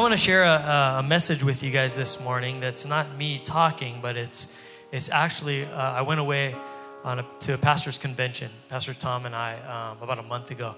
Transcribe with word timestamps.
want 0.00 0.14
to 0.14 0.18
share 0.18 0.44
a, 0.44 0.96
a, 1.00 1.02
message 1.02 1.44
with 1.44 1.62
you 1.62 1.70
guys 1.70 1.94
this 1.94 2.24
morning 2.24 2.58
that's 2.58 2.88
not 2.88 3.18
me 3.18 3.38
talking, 3.38 3.98
but 4.00 4.16
it's, 4.16 4.58
it's 4.92 5.10
actually, 5.10 5.66
uh, 5.66 5.92
I 5.92 6.00
went 6.00 6.20
away 6.20 6.56
on 7.04 7.18
a, 7.18 7.26
to 7.40 7.52
a 7.52 7.58
pastor's 7.58 7.98
convention, 7.98 8.48
Pastor 8.70 8.94
Tom 8.94 9.26
and 9.26 9.34
I, 9.34 9.56
um, 9.56 10.02
about 10.02 10.18
a 10.18 10.22
month 10.22 10.52
ago. 10.52 10.74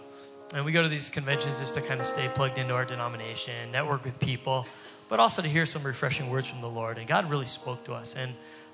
And 0.55 0.65
we 0.65 0.73
go 0.73 0.83
to 0.83 0.89
these 0.89 1.09
conventions 1.09 1.61
just 1.61 1.77
to 1.77 1.81
kind 1.83 2.01
of 2.01 2.07
stay 2.07 2.29
plugged 2.35 2.59
into 2.59 2.75
our 2.75 2.85
denomination, 2.85 3.55
network 3.71 4.03
with 4.03 4.19
people, 4.19 4.67
but 5.09 5.21
also 5.21 5.41
to 5.41 5.49
hear 5.49 5.67
some 5.67 5.85
refreshing 5.85 6.29
words 6.29 6.49
from 6.49 6.61
the 6.61 6.69
Lord. 6.69 6.99
And 6.99 7.07
God 7.07 7.31
really 7.31 7.45
spoke 7.45 7.85
to 7.85 7.95
us. 7.95 8.17
And 8.17 8.33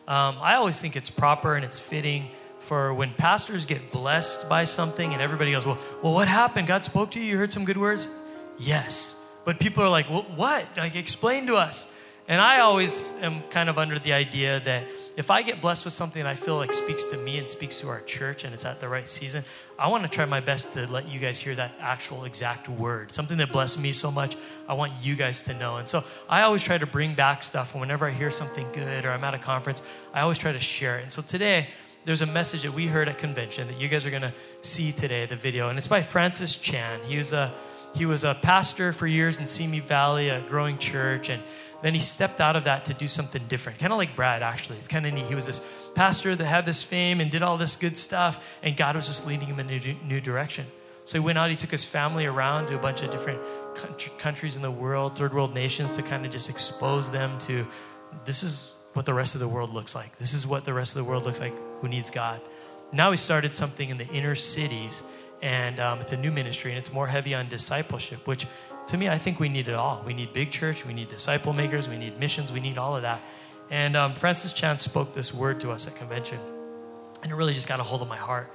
um, 0.08 0.38
I 0.40 0.54
always 0.54 0.80
think 0.80 0.96
it's 0.96 1.10
proper 1.10 1.56
and 1.56 1.64
it's 1.64 1.78
fitting 1.78 2.30
for 2.58 2.94
when 2.94 3.12
pastors 3.12 3.66
get 3.66 3.92
blessed 3.92 4.48
by 4.48 4.64
something 4.64 5.12
and 5.12 5.20
everybody 5.20 5.50
goes, 5.50 5.66
Well, 5.66 5.78
well 6.02 6.14
what 6.14 6.26
happened? 6.26 6.68
God 6.68 6.86
spoke 6.86 7.10
to 7.10 7.20
you? 7.20 7.32
You 7.32 7.36
heard 7.36 7.52
some 7.52 7.66
good 7.66 7.76
words? 7.76 8.24
Yes. 8.58 9.27
But 9.44 9.60
people 9.60 9.82
are 9.82 9.88
like, 9.88 10.06
What? 10.06 10.66
Like, 10.76 10.96
explain 10.96 11.46
to 11.46 11.56
us. 11.56 11.94
And 12.28 12.42
I 12.42 12.60
always 12.60 13.18
am 13.22 13.40
kind 13.48 13.70
of 13.70 13.78
under 13.78 13.98
the 13.98 14.12
idea 14.12 14.60
that 14.60 14.84
if 15.16 15.30
I 15.30 15.40
get 15.40 15.62
blessed 15.62 15.86
with 15.86 15.94
something 15.94 16.26
I 16.26 16.34
feel 16.34 16.56
like 16.56 16.74
speaks 16.74 17.06
to 17.06 17.16
me 17.16 17.38
and 17.38 17.48
speaks 17.48 17.80
to 17.80 17.88
our 17.88 18.02
church 18.02 18.44
and 18.44 18.52
it's 18.52 18.66
at 18.66 18.82
the 18.82 18.88
right 18.88 19.08
season, 19.08 19.44
I 19.78 19.88
want 19.88 20.02
to 20.04 20.10
try 20.10 20.26
my 20.26 20.40
best 20.40 20.74
to 20.74 20.86
let 20.92 21.08
you 21.08 21.20
guys 21.20 21.38
hear 21.38 21.54
that 21.54 21.72
actual 21.80 22.24
exact 22.24 22.68
word. 22.68 23.12
Something 23.12 23.38
that 23.38 23.50
blessed 23.50 23.80
me 23.80 23.92
so 23.92 24.10
much, 24.10 24.36
I 24.68 24.74
want 24.74 24.92
you 25.00 25.16
guys 25.16 25.42
to 25.44 25.58
know. 25.58 25.78
And 25.78 25.88
so 25.88 26.04
I 26.28 26.42
always 26.42 26.62
try 26.62 26.76
to 26.76 26.86
bring 26.86 27.14
back 27.14 27.42
stuff. 27.42 27.72
And 27.72 27.80
whenever 27.80 28.06
I 28.06 28.10
hear 28.10 28.30
something 28.30 28.66
good 28.74 29.06
or 29.06 29.10
I'm 29.10 29.24
at 29.24 29.32
a 29.32 29.38
conference, 29.38 29.80
I 30.12 30.20
always 30.20 30.36
try 30.36 30.52
to 30.52 30.60
share 30.60 30.98
it. 30.98 31.04
And 31.04 31.12
so 31.12 31.22
today, 31.22 31.68
there's 32.04 32.22
a 32.22 32.26
message 32.26 32.62
that 32.62 32.72
we 32.72 32.86
heard 32.86 33.08
at 33.08 33.18
convention 33.18 33.66
that 33.68 33.80
you 33.80 33.88
guys 33.88 34.04
are 34.06 34.10
going 34.10 34.22
to 34.22 34.32
see 34.60 34.92
today, 34.92 35.26
the 35.26 35.36
video. 35.36 35.68
And 35.70 35.78
it's 35.78 35.88
by 35.88 36.02
Francis 36.02 36.60
Chan. 36.60 37.00
He 37.04 37.16
was 37.16 37.32
a, 37.32 37.52
he 37.98 38.06
was 38.06 38.22
a 38.22 38.34
pastor 38.34 38.92
for 38.92 39.08
years 39.08 39.40
in 39.40 39.46
Simi 39.46 39.80
Valley, 39.80 40.28
a 40.28 40.40
growing 40.40 40.78
church. 40.78 41.28
And 41.28 41.42
then 41.82 41.94
he 41.94 42.00
stepped 42.00 42.40
out 42.40 42.54
of 42.54 42.64
that 42.64 42.84
to 42.86 42.94
do 42.94 43.08
something 43.08 43.42
different, 43.48 43.80
kind 43.80 43.92
of 43.92 43.98
like 43.98 44.14
Brad, 44.14 44.42
actually. 44.42 44.78
It's 44.78 44.88
kind 44.88 45.04
of 45.04 45.12
neat. 45.12 45.26
He 45.26 45.34
was 45.34 45.46
this 45.46 45.90
pastor 45.94 46.36
that 46.36 46.44
had 46.44 46.64
this 46.64 46.82
fame 46.82 47.20
and 47.20 47.28
did 47.28 47.42
all 47.42 47.56
this 47.56 47.76
good 47.76 47.96
stuff, 47.96 48.58
and 48.62 48.76
God 48.76 48.94
was 48.94 49.08
just 49.08 49.26
leading 49.26 49.48
him 49.48 49.58
in 49.58 49.68
a 49.68 49.78
new, 49.78 49.96
new 50.06 50.20
direction. 50.20 50.64
So 51.04 51.18
he 51.18 51.24
went 51.24 51.38
out, 51.38 51.50
he 51.50 51.56
took 51.56 51.70
his 51.70 51.84
family 51.84 52.26
around 52.26 52.66
to 52.66 52.76
a 52.76 52.78
bunch 52.78 53.02
of 53.02 53.10
different 53.10 53.40
countries 54.18 54.56
in 54.56 54.62
the 54.62 54.70
world, 54.70 55.16
third 55.16 55.32
world 55.32 55.54
nations, 55.54 55.96
to 55.96 56.02
kind 56.02 56.24
of 56.24 56.30
just 56.30 56.50
expose 56.50 57.10
them 57.10 57.38
to 57.40 57.66
this 58.24 58.42
is 58.42 58.78
what 58.92 59.06
the 59.06 59.14
rest 59.14 59.34
of 59.34 59.40
the 59.40 59.48
world 59.48 59.72
looks 59.72 59.94
like. 59.94 60.16
This 60.18 60.34
is 60.34 60.46
what 60.46 60.64
the 60.64 60.74
rest 60.74 60.96
of 60.96 61.04
the 61.04 61.08
world 61.08 61.24
looks 61.24 61.40
like 61.40 61.52
who 61.80 61.88
needs 61.88 62.10
God. 62.10 62.40
Now 62.92 63.10
he 63.10 63.16
started 63.16 63.54
something 63.54 63.88
in 63.88 63.98
the 63.98 64.08
inner 64.08 64.34
cities, 64.34 65.02
and 65.42 65.78
um, 65.80 66.00
it's 66.00 66.12
a 66.12 66.16
new 66.16 66.30
ministry, 66.30 66.70
and 66.70 66.78
it's 66.78 66.92
more 66.92 67.06
heavy 67.06 67.34
on 67.34 67.48
discipleship, 67.48 68.26
which 68.26 68.46
to 68.88 68.96
me, 68.96 69.08
I 69.08 69.18
think 69.18 69.38
we 69.38 69.50
need 69.50 69.68
it 69.68 69.74
all. 69.74 70.02
We 70.06 70.14
need 70.14 70.32
big 70.32 70.50
church, 70.50 70.86
we 70.86 70.94
need 70.94 71.08
disciple 71.08 71.52
makers, 71.52 71.88
we 71.88 71.98
need 71.98 72.18
missions, 72.18 72.50
we 72.50 72.60
need 72.60 72.78
all 72.78 72.96
of 72.96 73.02
that. 73.02 73.20
And 73.70 73.96
um, 73.96 74.14
Francis 74.14 74.52
Chan 74.54 74.78
spoke 74.78 75.12
this 75.12 75.34
word 75.34 75.60
to 75.60 75.70
us 75.70 75.86
at 75.86 75.98
convention, 75.98 76.38
and 77.22 77.30
it 77.30 77.34
really 77.34 77.52
just 77.52 77.68
got 77.68 77.80
a 77.80 77.82
hold 77.82 78.00
of 78.00 78.08
my 78.08 78.16
heart. 78.16 78.50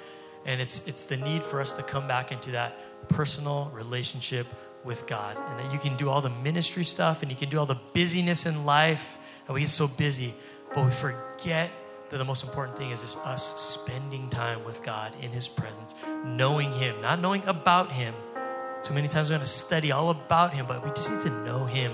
And 0.46 0.60
it's 0.60 0.88
it's 0.88 1.06
the 1.06 1.18
need 1.18 1.44
for 1.44 1.62
us 1.62 1.78
to 1.78 1.84
come 1.84 2.08
back 2.08 2.32
into 2.32 2.52
that 2.52 2.76
personal 3.10 3.72
relationship 3.74 4.48
with 4.84 5.08
God, 5.08 5.38
and 5.38 5.60
that 5.60 5.72
you 5.72 5.80
can 5.80 5.96
do 5.98 6.10
all 6.10 6.20
the 6.20 6.32
ministry 6.32 6.84
stuff, 6.84 7.22
and 7.22 7.32
you 7.32 7.38
can 7.38 7.50
do 7.50 7.60
all 7.60 7.68
the 7.68 7.80
busyness 7.94 8.46
in 8.46 8.66
life, 8.66 9.18
and 9.48 9.54
we 9.54 9.62
get 9.62 9.70
so 9.70 9.88
busy, 9.88 10.34
but 10.74 10.84
we 10.84 10.92
forget 10.92 11.72
that 12.14 12.20
the 12.20 12.26
most 12.26 12.46
important 12.46 12.78
thing 12.78 12.92
is 12.92 13.02
just 13.02 13.18
us 13.26 13.60
spending 13.60 14.30
time 14.30 14.64
with 14.64 14.84
God 14.84 15.12
in 15.20 15.32
His 15.32 15.48
presence, 15.48 15.96
knowing 16.24 16.72
Him, 16.72 16.96
not 17.02 17.20
knowing 17.20 17.42
about 17.48 17.92
Him, 17.92 18.14
too 18.84 18.94
many 18.94 19.08
times 19.08 19.30
we're 19.30 19.38
going 19.38 19.46
to 19.46 19.50
study 19.50 19.92
all 19.92 20.12
about 20.12 20.54
Him, 20.54 20.68
but 20.68 20.86
we 20.86 20.92
just 20.92 21.12
need 21.12 21.24
to 21.24 21.44
know 21.44 21.66
Him 21.66 21.92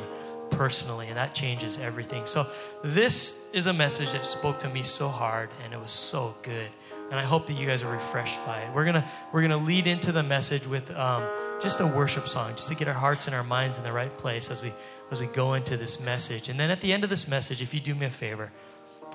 personally, 0.51 1.07
and 1.07 1.15
that 1.15 1.33
changes 1.33 1.81
everything. 1.81 2.25
So, 2.25 2.45
this 2.83 3.49
is 3.53 3.67
a 3.67 3.73
message 3.73 4.11
that 4.11 4.25
spoke 4.25 4.59
to 4.59 4.69
me 4.69 4.83
so 4.83 5.07
hard, 5.07 5.49
and 5.63 5.73
it 5.73 5.79
was 5.79 5.91
so 5.91 6.35
good. 6.41 6.67
And 7.11 7.17
I 7.17 7.23
hope 7.23 7.47
that 7.47 7.53
you 7.53 7.65
guys 7.65 7.81
are 7.81 7.91
refreshed 7.91 8.45
by 8.45 8.59
it. 8.59 8.75
We're 8.75 8.85
gonna 8.85 9.07
we're 9.31 9.41
gonna 9.41 9.57
lead 9.57 9.87
into 9.87 10.11
the 10.11 10.21
message 10.21 10.67
with 10.67 10.95
um, 10.97 11.23
just 11.61 11.79
a 11.79 11.87
worship 11.87 12.27
song, 12.27 12.51
just 12.57 12.69
to 12.69 12.75
get 12.75 12.89
our 12.89 12.93
hearts 12.93 13.25
and 13.25 13.35
our 13.35 13.43
minds 13.43 13.77
in 13.77 13.85
the 13.85 13.93
right 13.93 14.15
place 14.17 14.51
as 14.51 14.61
we 14.61 14.73
as 15.11 15.21
we 15.21 15.27
go 15.27 15.53
into 15.53 15.77
this 15.77 16.03
message. 16.03 16.49
And 16.49 16.59
then 16.59 16.69
at 16.69 16.81
the 16.81 16.91
end 16.91 17.05
of 17.05 17.09
this 17.09 17.29
message, 17.29 17.61
if 17.61 17.73
you 17.73 17.79
do 17.79 17.95
me 17.95 18.05
a 18.05 18.09
favor, 18.09 18.51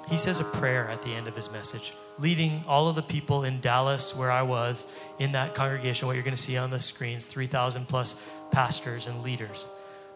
he 0.08 0.16
says 0.16 0.40
a 0.40 0.44
prayer 0.58 0.88
at 0.88 1.00
the 1.00 1.10
end 1.10 1.26
of 1.26 1.34
his 1.34 1.52
message 1.52 1.92
leading 2.18 2.62
all 2.66 2.88
of 2.88 2.94
the 2.94 3.02
people 3.02 3.44
in 3.44 3.60
Dallas, 3.60 4.16
where 4.16 4.30
I 4.30 4.42
was, 4.42 4.92
in 5.18 5.32
that 5.32 5.54
congregation. 5.54 6.06
What 6.06 6.14
you're 6.14 6.24
going 6.24 6.36
to 6.36 6.40
see 6.40 6.56
on 6.56 6.70
the 6.70 6.80
screens 6.80 7.26
3,000 7.26 7.88
plus 7.88 8.24
pastors 8.50 9.06
and 9.06 9.22
leaders. 9.22 9.68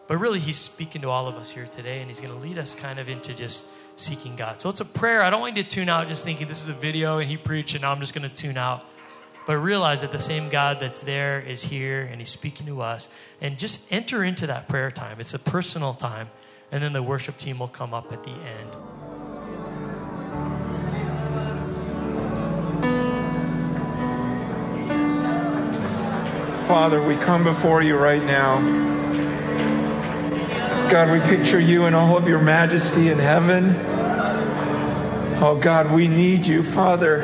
But 0.07 0.17
really, 0.17 0.39
he's 0.39 0.57
speaking 0.57 1.01
to 1.01 1.09
all 1.09 1.27
of 1.27 1.35
us 1.35 1.51
here 1.51 1.65
today, 1.65 1.99
and 1.99 2.07
he's 2.07 2.21
going 2.21 2.33
to 2.33 2.39
lead 2.39 2.57
us 2.57 2.73
kind 2.73 2.99
of 2.99 3.09
into 3.09 3.35
just 3.35 3.75
seeking 3.99 4.35
God. 4.35 4.61
So 4.61 4.69
it's 4.69 4.79
a 4.79 4.85
prayer. 4.85 5.21
I 5.21 5.29
don't 5.29 5.41
want 5.41 5.57
you 5.57 5.63
to 5.63 5.69
tune 5.69 5.89
out 5.89 6.07
just 6.07 6.25
thinking 6.25 6.47
this 6.47 6.63
is 6.67 6.69
a 6.69 6.79
video 6.79 7.19
and 7.19 7.29
he 7.29 7.37
preached, 7.37 7.73
and 7.73 7.81
now 7.81 7.91
I'm 7.91 7.99
just 7.99 8.15
going 8.15 8.27
to 8.27 8.33
tune 8.33 8.57
out. 8.57 8.85
But 9.45 9.57
realize 9.57 10.01
that 10.01 10.11
the 10.11 10.19
same 10.19 10.49
God 10.49 10.79
that's 10.79 11.03
there 11.03 11.39
is 11.39 11.63
here 11.63 12.07
and 12.09 12.19
he's 12.19 12.29
speaking 12.29 12.67
to 12.67 12.81
us. 12.81 13.17
And 13.41 13.57
just 13.57 13.91
enter 13.91 14.23
into 14.23 14.45
that 14.47 14.67
prayer 14.67 14.91
time. 14.91 15.19
It's 15.19 15.33
a 15.33 15.39
personal 15.39 15.93
time. 15.93 16.29
And 16.71 16.83
then 16.83 16.93
the 16.93 17.01
worship 17.01 17.37
team 17.39 17.57
will 17.57 17.67
come 17.67 17.93
up 17.93 18.13
at 18.13 18.23
the 18.23 18.29
end. 18.29 18.98
Father, 26.69 27.01
we 27.01 27.15
come 27.15 27.43
before 27.43 27.81
you 27.81 27.97
right 27.97 28.23
now. 28.23 28.59
God, 30.91 31.09
we 31.09 31.19
picture 31.21 31.59
you 31.59 31.87
in 31.87 31.95
all 31.95 32.15
of 32.15 32.27
your 32.27 32.37
majesty 32.37 33.09
in 33.09 33.17
heaven. 33.17 33.73
Oh, 35.41 35.59
God, 35.59 35.91
we 35.91 36.07
need 36.07 36.45
you, 36.45 36.61
Father. 36.61 37.21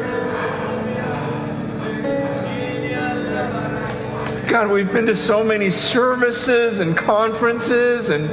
God, 4.47 4.72
we've 4.72 4.91
been 4.91 5.05
to 5.05 5.16
so 5.16 5.44
many 5.44 5.69
services 5.69 6.79
and 6.79 6.97
conferences 6.97 8.09
and 8.09 8.28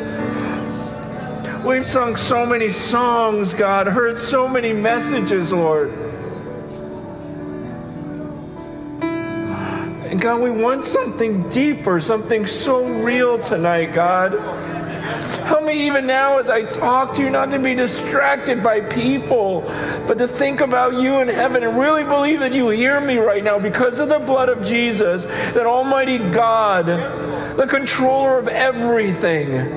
we've 1.63 1.85
sung 1.85 2.17
so 2.17 2.47
many 2.47 2.71
songs, 2.71 3.53
God, 3.53 3.87
heard 3.87 4.19
so 4.19 4.49
many 4.49 4.73
messages, 4.73 5.53
Lord. 5.53 6.02
God, 10.23 10.41
we 10.41 10.51
want 10.53 10.85
something 10.85 11.49
deeper, 11.49 11.99
something 11.99 12.47
so 12.47 12.87
real 13.03 13.41
tonight, 13.41 13.87
God. 13.87 14.31
Help 15.49 15.65
me 15.65 15.89
even 15.89 16.07
now 16.07 16.39
as 16.39 16.49
I 16.49 16.63
talk 16.63 17.15
to 17.15 17.25
you 17.25 17.29
not 17.29 17.51
to 17.51 17.59
be 17.59 17.75
distracted 17.75 18.63
by 18.63 18.83
people, 18.83 19.63
but 20.07 20.19
to 20.19 20.29
think 20.29 20.61
about 20.61 20.95
you 20.95 21.19
in 21.19 21.27
heaven 21.27 21.65
and 21.65 21.77
really 21.77 22.05
believe 22.05 22.39
that 22.39 22.53
you 22.53 22.69
hear 22.69 23.01
me 23.01 23.17
right 23.17 23.43
now 23.43 23.59
because 23.59 23.99
of 23.99 24.09
the 24.11 24.21
blood 24.21 24.49
of 24.49 24.65
Jesus, 24.65 25.25
that 25.25 25.67
Almighty 25.67 26.19
God, 26.19 26.87
the 27.57 27.67
controller 27.67 28.39
of 28.39 28.47
everything, 28.47 29.73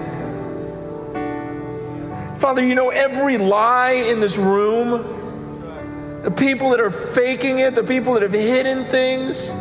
Father, 2.36 2.64
you 2.64 2.76
know 2.76 2.92
every 2.92 3.40
lie 3.40 3.94
in 3.94 4.20
this 4.20 4.38
room, 4.38 6.22
the 6.22 6.30
people 6.30 6.70
that 6.70 6.80
are 6.80 6.92
faking 6.92 7.58
it, 7.58 7.74
the 7.74 7.84
people 7.84 8.14
that 8.14 8.22
have 8.22 8.32
hidden 8.32 8.86
things. 8.86 9.52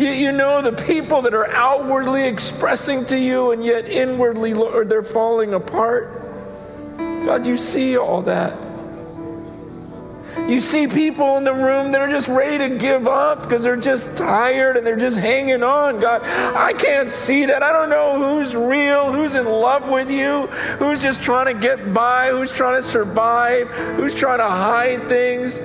You, 0.00 0.12
you 0.12 0.32
know 0.32 0.62
the 0.62 0.72
people 0.72 1.20
that 1.20 1.34
are 1.34 1.50
outwardly 1.50 2.26
expressing 2.26 3.04
to 3.04 3.18
you 3.18 3.50
and 3.50 3.62
yet 3.62 3.86
inwardly, 3.86 4.54
Lord, 4.54 4.88
they're 4.88 5.02
falling 5.02 5.52
apart. 5.52 6.96
God, 6.96 7.46
you 7.46 7.58
see 7.58 7.98
all 7.98 8.22
that. 8.22 8.58
You 10.48 10.58
see 10.58 10.86
people 10.86 11.36
in 11.36 11.44
the 11.44 11.52
room 11.52 11.92
that 11.92 12.00
are 12.00 12.08
just 12.08 12.28
ready 12.28 12.56
to 12.66 12.78
give 12.78 13.08
up 13.08 13.42
because 13.42 13.62
they're 13.62 13.76
just 13.76 14.16
tired 14.16 14.78
and 14.78 14.86
they're 14.86 14.96
just 14.96 15.18
hanging 15.18 15.62
on. 15.62 16.00
God, 16.00 16.22
I 16.22 16.72
can't 16.72 17.10
see 17.10 17.44
that. 17.44 17.62
I 17.62 17.70
don't 17.70 17.90
know 17.90 18.16
who's 18.16 18.56
real, 18.56 19.12
who's 19.12 19.34
in 19.34 19.44
love 19.44 19.90
with 19.90 20.10
you, 20.10 20.46
who's 20.78 21.02
just 21.02 21.22
trying 21.22 21.54
to 21.54 21.60
get 21.60 21.92
by, 21.92 22.30
who's 22.30 22.50
trying 22.50 22.80
to 22.80 22.88
survive, 22.88 23.68
who's 23.68 24.14
trying 24.14 24.38
to 24.38 24.48
hide 24.48 25.10
things 25.10 25.58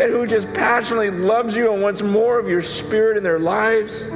and 0.00 0.10
who 0.10 0.26
just 0.26 0.52
passionately 0.54 1.10
loves 1.10 1.56
you 1.56 1.72
and 1.72 1.82
wants 1.82 2.00
more 2.00 2.38
of 2.38 2.48
your 2.48 2.62
spirit 2.62 3.18
in 3.18 3.22
their 3.22 3.38
lives. 3.38 4.08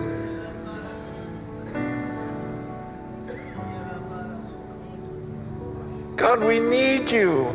God, 6.16 6.42
we 6.42 6.58
need 6.58 7.10
you. 7.10 7.54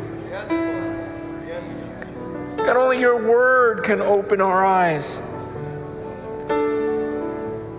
God, 2.57 2.77
only 2.77 2.99
your 2.99 3.27
word 3.27 3.83
can 3.83 3.99
open 3.99 4.41
our 4.41 4.63
eyes. 4.63 5.19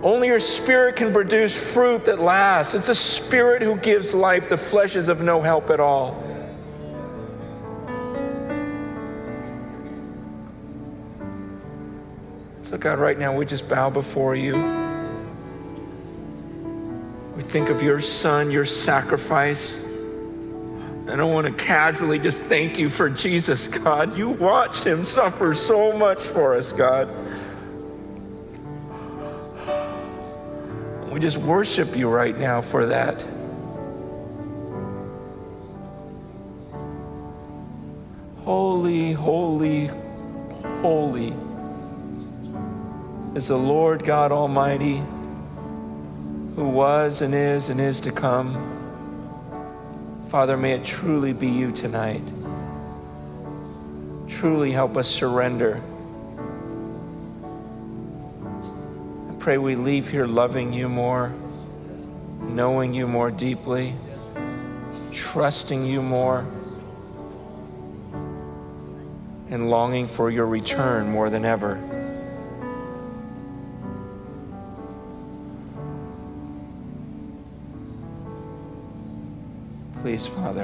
Only 0.03 0.27
your 0.27 0.39
spirit 0.39 0.97
can 0.97 1.13
produce 1.13 1.55
fruit 1.55 2.05
that 2.05 2.19
lasts. 2.19 2.73
It's 2.73 2.89
a 2.89 2.95
spirit 2.95 3.61
who 3.61 3.77
gives 3.77 4.13
life. 4.13 4.49
The 4.49 4.57
flesh 4.57 4.97
is 4.97 5.07
of 5.07 5.21
no 5.21 5.41
help 5.41 5.69
at 5.69 5.79
all. 5.79 6.21
So, 12.71 12.77
God, 12.77 12.99
right 12.99 13.19
now 13.19 13.35
we 13.35 13.45
just 13.45 13.67
bow 13.67 13.89
before 13.89 14.33
you. 14.33 14.53
We 17.35 17.43
think 17.43 17.67
of 17.67 17.83
your 17.83 17.99
son, 17.99 18.49
your 18.49 18.63
sacrifice. 18.63 19.77
I 21.09 21.17
don't 21.17 21.33
want 21.33 21.47
to 21.47 21.53
casually 21.53 22.17
just 22.17 22.41
thank 22.43 22.79
you 22.79 22.87
for 22.87 23.09
Jesus, 23.09 23.67
God. 23.67 24.17
You 24.17 24.29
watched 24.29 24.85
him 24.85 25.03
suffer 25.03 25.53
so 25.53 25.91
much 25.91 26.21
for 26.21 26.55
us, 26.55 26.71
God. 26.71 27.09
We 31.11 31.19
just 31.19 31.39
worship 31.39 31.97
you 31.97 32.07
right 32.07 32.39
now 32.39 32.61
for 32.61 32.85
that. 32.85 33.21
Holy, 38.45 39.11
holy, 39.11 39.87
holy 40.81 41.33
is 43.33 43.47
the 43.47 43.57
Lord 43.57 44.03
God 44.03 44.33
Almighty, 44.33 44.97
who 46.55 46.67
was 46.67 47.21
and 47.21 47.33
is 47.33 47.69
and 47.69 47.79
is 47.79 48.01
to 48.01 48.11
come. 48.11 48.67
Father, 50.27 50.57
may 50.57 50.73
it 50.73 50.83
truly 50.83 51.31
be 51.31 51.47
you 51.47 51.71
tonight. 51.71 52.23
Truly 54.27 54.71
help 54.71 54.97
us 54.97 55.07
surrender. 55.07 55.81
I 59.29 59.33
pray 59.39 59.57
we 59.57 59.75
leave 59.75 60.09
here 60.09 60.25
loving 60.25 60.73
you 60.73 60.89
more, 60.89 61.33
knowing 62.41 62.93
you 62.93 63.07
more 63.07 63.31
deeply, 63.31 63.95
trusting 65.13 65.85
you 65.85 66.01
more 66.01 66.45
and 69.49 69.69
longing 69.69 70.07
for 70.07 70.29
your 70.29 70.45
return 70.45 71.09
more 71.09 71.29
than 71.29 71.45
ever. 71.45 72.00
Please, 80.11 80.27
Father. 80.27 80.63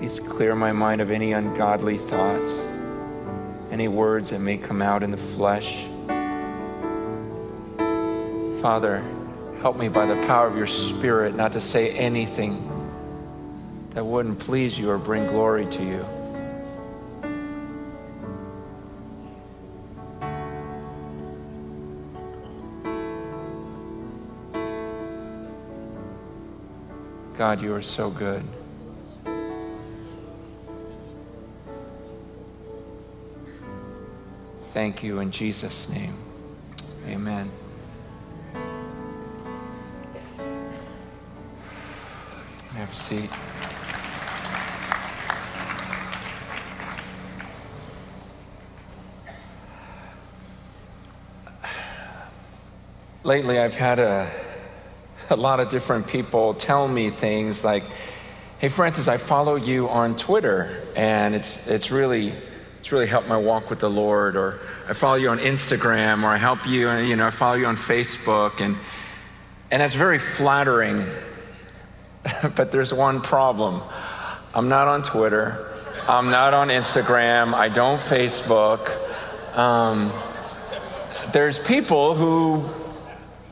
Please 0.00 0.18
clear 0.18 0.56
my 0.56 0.72
mind 0.72 1.00
of 1.00 1.12
any 1.12 1.32
ungodly 1.34 1.96
thoughts, 1.96 2.66
any 3.70 3.86
words 3.86 4.30
that 4.30 4.40
may 4.40 4.56
come 4.56 4.82
out 4.82 5.04
in 5.04 5.12
the 5.12 5.16
flesh. 5.16 5.84
Father, 8.60 9.04
help 9.60 9.76
me 9.76 9.88
by 9.88 10.04
the 10.04 10.20
power 10.26 10.48
of 10.48 10.56
your 10.56 10.66
Spirit 10.66 11.36
not 11.36 11.52
to 11.52 11.60
say 11.60 11.92
anything 11.92 12.68
that 13.90 14.04
wouldn't 14.04 14.40
please 14.40 14.76
you 14.76 14.90
or 14.90 14.98
bring 14.98 15.28
glory 15.28 15.64
to 15.66 15.84
you. 15.84 16.04
God, 27.36 27.60
you 27.60 27.74
are 27.74 27.82
so 27.82 28.10
good. 28.10 28.42
Thank 34.72 35.02
you 35.02 35.20
in 35.20 35.30
Jesus' 35.30 35.88
name. 35.88 36.14
Amen. 37.06 37.50
Have 42.74 42.92
a 42.92 42.94
seat. 42.94 43.30
lately 53.26 53.58
I've 53.58 53.74
had 53.74 53.98
a, 53.98 54.30
a 55.30 55.36
lot 55.36 55.60
of 55.60 55.68
different 55.68 56.06
people 56.06 56.54
tell 56.54 56.86
me 56.86 57.10
things 57.10 57.64
like, 57.64 57.84
hey, 58.58 58.68
Francis, 58.68 59.08
I 59.08 59.16
follow 59.16 59.56
you 59.56 59.88
on 59.88 60.16
Twitter, 60.16 60.70
and 60.94 61.34
it's, 61.34 61.64
it's 61.66 61.90
really 61.90 62.32
it's 62.78 62.92
really 62.92 63.06
helped 63.08 63.26
my 63.26 63.36
walk 63.36 63.68
with 63.68 63.80
the 63.80 63.90
Lord. 63.90 64.36
Or 64.36 64.60
I 64.88 64.92
follow 64.92 65.16
you 65.16 65.30
on 65.30 65.38
Instagram, 65.38 66.22
or 66.22 66.28
I 66.28 66.36
help 66.36 66.66
you, 66.66 66.90
you 66.98 67.16
know, 67.16 67.26
I 67.26 67.30
follow 67.30 67.56
you 67.56 67.66
on 67.66 67.76
Facebook, 67.76 68.60
and 68.60 68.76
and 69.70 69.82
that's 69.82 69.94
very 69.94 70.18
flattering. 70.18 71.04
but 72.56 72.70
there's 72.70 72.94
one 72.94 73.20
problem: 73.20 73.82
I'm 74.54 74.68
not 74.68 74.86
on 74.86 75.02
Twitter, 75.02 75.66
I'm 76.06 76.30
not 76.30 76.54
on 76.54 76.68
Instagram, 76.68 77.54
I 77.54 77.68
don't 77.68 77.98
Facebook. 77.98 78.88
Um, 79.56 80.12
there's 81.32 81.58
people 81.58 82.14
who 82.14 82.68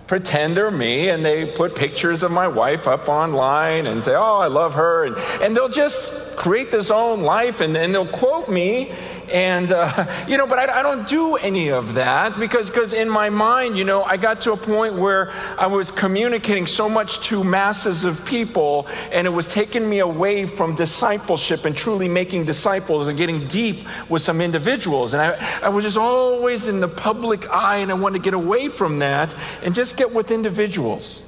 pretend 0.06 0.56
they're 0.56 0.70
me 0.70 1.08
and 1.08 1.24
they 1.24 1.46
put 1.46 1.74
pictures 1.74 2.22
of 2.22 2.30
my 2.30 2.48
wife 2.48 2.86
up 2.86 3.08
online 3.08 3.86
and 3.86 4.04
say, 4.04 4.14
oh, 4.14 4.38
I 4.38 4.48
love 4.48 4.74
her. 4.74 5.04
And, 5.04 5.16
and 5.42 5.56
they'll 5.56 5.68
just 5.68 6.36
create 6.36 6.70
this 6.70 6.90
own 6.90 7.22
life 7.22 7.60
and, 7.60 7.76
and 7.76 7.94
they'll 7.94 8.06
quote 8.06 8.48
me 8.48 8.92
and, 9.32 9.72
uh, 9.72 10.24
you 10.28 10.36
know, 10.36 10.46
but 10.46 10.58
I, 10.58 10.80
I, 10.80 10.82
don't 10.82 11.08
do 11.08 11.36
any 11.36 11.70
of 11.70 11.94
that 11.94 12.38
because 12.38 12.70
because 12.70 12.92
in 12.92 13.08
my 13.08 13.30
mind, 13.30 13.76
you 13.76 13.84
know, 13.84 14.04
I 14.04 14.16
got 14.16 14.42
to 14.42 14.52
a 14.52 14.56
point 14.56 14.94
where 14.94 15.32
I 15.58 15.66
was 15.66 15.90
communicating 15.90 16.66
so 16.66 16.88
much 16.88 17.20
to 17.28 17.42
masses 17.42 18.04
of 18.04 18.24
people 18.24 18.86
and 19.10 19.26
it 19.26 19.30
was 19.30 19.48
taking 19.48 19.88
me 19.88 19.98
away 19.98 20.46
from 20.46 20.74
discipleship 20.74 21.64
and 21.64 21.76
truly 21.76 22.08
making 22.08 22.44
disciples 22.44 23.08
and 23.08 23.18
getting 23.18 23.48
deep 23.48 23.86
with 24.08 24.22
some 24.22 24.40
individuals. 24.40 25.14
And 25.14 25.22
I, 25.22 25.60
I 25.62 25.68
was 25.70 25.84
just 25.84 25.96
always 25.96 26.68
in 26.68 26.80
the 26.80 26.88
public 26.88 27.50
eye 27.50 27.78
and 27.78 27.90
I 27.90 27.94
wanted 27.94 28.18
to 28.18 28.24
get 28.24 28.34
away 28.34 28.68
from 28.68 29.00
that 29.00 29.34
and 29.64 29.74
just 29.74 29.96
get 29.96 30.12
with 30.12 30.30
individuals. 30.30 31.23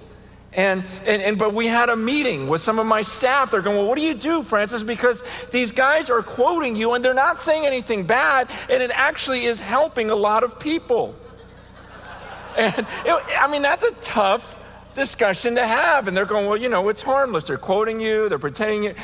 And, 0.57 0.85
and, 1.05 1.21
and, 1.21 1.39
but 1.39 1.53
we 1.53 1.67
had 1.67 1.91
a 1.91 1.97
meeting 1.97 2.49
with 2.49 2.63
some 2.63 2.79
of 2.79 2.87
my 2.87 3.03
staff. 3.03 3.51
They're 3.51 3.61
going, 3.61 3.77
Well, 3.77 3.87
what 3.87 3.99
do 3.99 4.03
you 4.03 4.15
do, 4.15 4.43
Francis? 4.43 4.83
Because 4.83 5.23
these 5.53 5.71
guys 5.71 6.09
are 6.09 6.23
quoting 6.23 6.75
you 6.75 6.95
and 6.95 7.05
they're 7.05 7.13
not 7.13 7.39
saying 7.39 7.67
anything 7.67 8.05
bad, 8.05 8.49
and 8.71 8.83
it 8.83 8.91
actually 8.93 9.45
is 9.45 9.61
helping 9.61 10.11
a 10.11 10.15
lot 10.15 10.43
of 10.43 10.59
people. 10.59 11.15
And 12.59 12.87
it, 13.05 13.23
I 13.39 13.49
mean, 13.51 13.61
that's 13.61 13.83
a 13.83 13.93
tough 13.97 14.59
discussion 14.95 15.57
to 15.57 15.67
have. 15.67 16.09
And 16.09 16.17
they're 16.17 16.25
going, 16.25 16.47
Well, 16.47 16.57
you 16.57 16.71
know, 16.71 16.89
it's 16.89 17.03
harmless. 17.03 17.45
They're 17.45 17.59
quoting 17.59 18.01
you, 18.01 18.31
they're 18.31 18.39
pretending 18.39 18.85
it. 18.85 18.97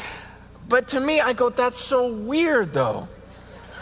But 0.71 0.89
to 0.89 1.01
me, 1.01 1.21
I 1.21 1.35
go, 1.35 1.51
That's 1.51 1.77
so 1.77 2.11
weird, 2.11 2.73
though. 2.73 3.09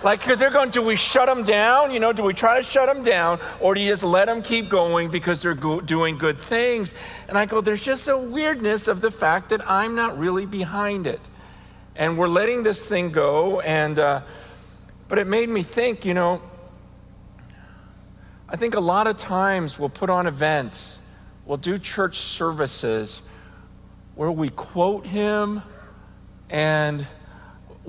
Like, 0.02 0.20
because 0.20 0.38
they're 0.38 0.50
going, 0.50 0.70
do 0.70 0.82
we 0.82 0.96
shut 0.96 1.26
them 1.26 1.44
down? 1.44 1.90
You 1.90 2.00
know, 2.00 2.12
do 2.12 2.22
we 2.22 2.32
try 2.32 2.56
to 2.56 2.62
shut 2.62 2.92
them 2.92 3.02
down? 3.02 3.38
Or 3.60 3.74
do 3.74 3.82
you 3.82 3.90
just 3.90 4.02
let 4.02 4.26
them 4.26 4.40
keep 4.40 4.70
going 4.70 5.10
because 5.10 5.42
they're 5.42 5.54
go- 5.54 5.82
doing 5.82 6.16
good 6.16 6.40
things? 6.40 6.94
And 7.28 7.36
I 7.36 7.44
go, 7.44 7.60
there's 7.60 7.84
just 7.84 8.08
a 8.08 8.16
weirdness 8.16 8.88
of 8.88 9.02
the 9.02 9.10
fact 9.10 9.50
that 9.50 9.68
I'm 9.68 9.94
not 9.94 10.18
really 10.18 10.46
behind 10.46 11.06
it. 11.06 11.20
And 11.96 12.16
we're 12.16 12.28
letting 12.28 12.62
this 12.62 12.88
thing 12.88 13.10
go. 13.10 13.60
And, 13.60 13.98
uh, 13.98 14.22
but 15.08 15.18
it 15.18 15.26
made 15.26 15.50
me 15.50 15.62
think, 15.62 16.06
you 16.06 16.14
know, 16.14 16.40
I 18.48 18.56
think 18.56 18.74
a 18.74 18.80
lot 18.80 19.06
of 19.06 19.18
times 19.18 19.78
we'll 19.78 19.90
put 19.90 20.08
on 20.08 20.26
events, 20.26 20.98
we'll 21.44 21.58
do 21.58 21.78
church 21.78 22.18
services 22.18 23.20
where 24.14 24.32
we 24.32 24.48
quote 24.48 25.06
him 25.06 25.62
and 26.48 27.06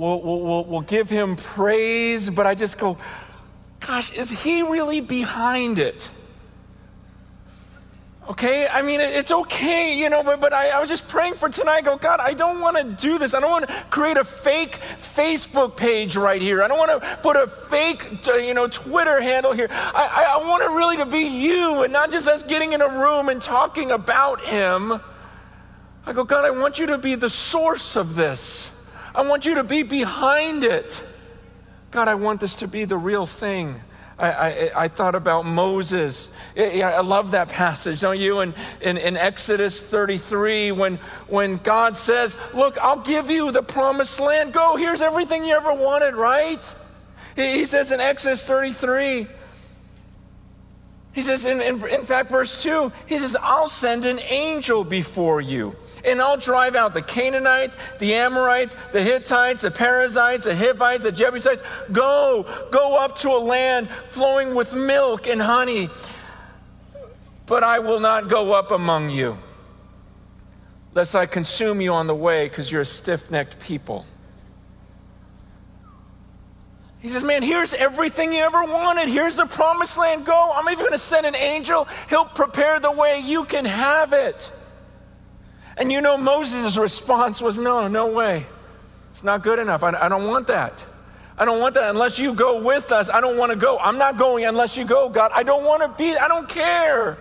we'll, 0.02 0.22
we'll, 0.22 0.64
we'll 0.66 0.82
give 0.82 1.10
him 1.10 1.36
praise, 1.36 2.30
but 2.30 2.48
I 2.48 2.56
just 2.56 2.78
go, 2.78 2.98
gosh, 3.80 4.12
is 4.12 4.32
he 4.32 4.64
really 4.64 5.00
behind 5.00 5.78
it? 5.78 6.10
Okay, 8.28 8.68
I 8.68 8.82
mean, 8.82 9.02
it's 9.02 9.32
okay, 9.32 9.98
you 9.98 10.10
know, 10.10 10.24
but, 10.24 10.40
but 10.40 10.54
I, 10.54 10.70
I, 10.70 10.80
was 10.80 10.88
just 10.88 11.08
praying 11.08 11.34
for 11.34 11.50
tonight. 11.50 11.78
I 11.78 11.82
go, 11.82 11.98
God, 11.98 12.20
I 12.20 12.34
don't 12.34 12.62
want 12.62 12.78
to 12.78 12.84
do 12.84 13.18
this. 13.18 13.34
I 13.34 13.40
don't 13.40 13.52
want 13.52 13.68
to 13.68 13.74
create 13.90 14.16
a 14.16 14.24
fake 14.24 14.80
Facebook 14.98 15.76
page 15.76 16.16
right 16.16 16.42
here. 16.42 16.64
I 16.64 16.68
don't 16.68 16.78
want 16.78 17.02
to 17.02 17.18
put 17.18 17.36
a 17.36 17.46
fake, 17.46 18.28
uh, 18.28 18.36
you 18.36 18.54
know, 18.54 18.68
Twitter 18.68 19.20
handle 19.22 19.54
here. 19.54 19.68
I, 19.72 20.28
I, 20.28 20.40
I 20.40 20.48
want 20.48 20.64
it 20.64 20.70
really 20.70 20.98
to 20.98 21.06
be 21.06 21.24
you 21.24 21.84
and 21.84 21.92
not 21.92 22.12
just 22.12 22.28
us 22.28 22.44
getting 22.44 22.74
in 22.74 22.82
a 22.82 22.88
room 22.88 23.28
and 23.28 23.42
talking 23.42 23.92
about 23.92 24.40
Him. 24.42 25.02
I 26.06 26.14
go, 26.14 26.24
God, 26.24 26.46
I 26.46 26.52
want 26.52 26.80
you 26.80 26.86
to 26.88 26.98
be 26.98 27.16
the 27.16 27.30
source 27.30 27.96
of 27.96 28.16
this. 28.16 28.71
I 29.14 29.28
want 29.28 29.46
you 29.46 29.56
to 29.56 29.64
be 29.64 29.84
behind 29.84 30.64
it. 30.64 31.04
God, 31.92 32.08
I 32.08 32.16
want 32.16 32.40
this 32.40 32.56
to 32.56 32.68
be 32.68 32.86
the 32.86 32.98
real 32.98 33.26
thing. 33.26 33.76
I, 34.18 34.32
I, 34.32 34.84
I, 34.84 34.88
thought 34.88 35.16
about 35.16 35.46
Moses. 35.46 36.30
I 36.56 37.00
love 37.00 37.32
that 37.32 37.50
passage, 37.50 38.02
don't 38.02 38.20
you? 38.20 38.42
In, 38.42 38.54
in, 38.80 38.98
in, 38.98 39.18
Exodus 39.18 39.84
33, 39.84 40.74
when, 40.74 41.00
when 41.28 41.58
God 41.58 41.98
says, 41.98 42.38
Look, 42.54 42.78
I'll 42.78 43.02
give 43.02 43.32
you 43.32 43.52
the 43.52 43.64
promised 43.64 44.20
land. 44.20 44.54
Go, 44.54 44.76
here's 44.76 45.02
everything 45.02 45.44
you 45.44 45.56
ever 45.56 45.74
wanted, 45.74 46.16
right? 46.16 46.76
He, 47.36 47.60
he 47.60 47.66
says 47.66 47.92
in 47.92 48.00
Exodus 48.00 48.46
33, 48.46 49.28
He 51.14 51.24
says, 51.24 51.46
in, 51.46 51.60
in, 51.60 51.86
in, 51.88 52.06
fact, 52.06 52.32
verse 52.32 52.64
2, 52.64 52.92
he 53.06 53.18
says, 53.18 53.36
I'll 53.42 53.68
send 53.68 54.06
an 54.06 54.20
angel 54.20 54.86
before 54.86 55.42
you, 55.42 55.76
and 56.06 56.22
I'll 56.22 56.38
drive 56.38 56.74
out 56.74 56.94
the 56.94 57.02
Canaanites, 57.02 57.76
the 58.00 58.14
Amorites, 58.14 58.78
the 58.94 59.04
Hittites, 59.04 59.64
the 59.64 59.72
Perizzites, 59.72 60.46
the 60.46 60.56
Hivites, 60.56 61.04
the 61.04 61.12
Jebusites. 61.12 61.62
Go, 61.92 62.46
go 62.72 62.96
up 62.96 63.18
to 63.20 63.30
a 63.32 63.40
land 63.40 63.90
flowing 64.06 64.56
with 64.56 64.74
milk 64.74 65.28
and 65.28 65.42
honey, 65.42 65.90
but 67.46 67.62
I 67.62 67.80
will 67.80 68.00
not 68.00 68.30
go 68.30 68.54
up 68.54 68.72
among 68.72 69.10
you, 69.10 69.38
lest 70.94 71.14
I 71.14 71.26
consume 71.26 71.82
you 71.82 71.92
on 71.94 72.08
the 72.08 72.16
way, 72.16 72.48
because 72.48 72.72
you're 72.72 72.82
a 72.82 72.86
stiff 72.86 73.30
necked 73.30 73.60
people. 73.60 74.06
He 77.02 77.10
says, 77.10 77.24
Man, 77.24 77.42
here's 77.42 77.74
everything 77.74 78.32
you 78.32 78.40
ever 78.40 78.64
wanted. 78.64 79.08
Here's 79.08 79.36
the 79.36 79.48
promised 79.48 79.98
land. 79.98 80.26
Go. 80.26 80.52
I'm 80.54 80.68
even 80.70 80.80
going 80.80 80.92
to 80.92 80.98
send 80.98 81.26
an 81.26 81.36
angel. 81.36 81.88
He'll 82.10 82.26
prepare 82.26 82.80
the 82.80 82.92
way. 82.92 83.20
You 83.20 83.46
can 83.46 83.66
have 83.66 84.14
it. 84.14 84.52
And 85.78 85.92
you 85.92 86.02
know, 86.02 86.18
Moses' 86.18 86.78
response 86.78 87.42
was, 87.42 87.58
No, 87.58 87.88
no 87.88 88.12
way. 88.12 88.46
It's 89.12 89.24
not 89.24 89.44
good 89.44 89.60
enough. 89.60 89.84
I, 89.84 89.90
I 90.00 90.10
don't 90.10 90.28
want 90.28 90.48
that. 90.48 90.86
I 91.38 91.46
don't 91.46 91.60
want 91.60 91.74
that 91.74 91.90
unless 91.90 92.20
you 92.20 92.36
go 92.36 92.62
with 92.62 92.92
us. 92.92 93.10
I 93.10 93.20
don't 93.20 93.36
want 93.36 93.52
to 93.52 93.56
go. 93.56 93.80
I'm 93.80 93.98
not 93.98 94.18
going 94.18 94.46
unless 94.46 94.78
you 94.78 94.86
go, 94.86 95.10
God. 95.10 95.32
I 95.34 95.42
don't 95.42 95.64
want 95.64 95.82
to 95.82 95.88
be, 96.02 96.16
I 96.16 96.28
don't 96.28 96.48
care. 96.48 97.18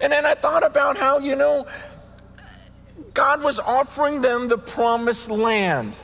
And 0.00 0.12
then 0.12 0.24
I 0.24 0.34
thought 0.34 0.64
about 0.64 0.96
how, 0.96 1.18
you 1.18 1.34
know, 1.34 1.66
God 3.12 3.42
was 3.42 3.58
offering 3.58 4.20
them 4.20 4.46
the 4.46 4.56
promised 4.56 5.30
land. 5.30 5.96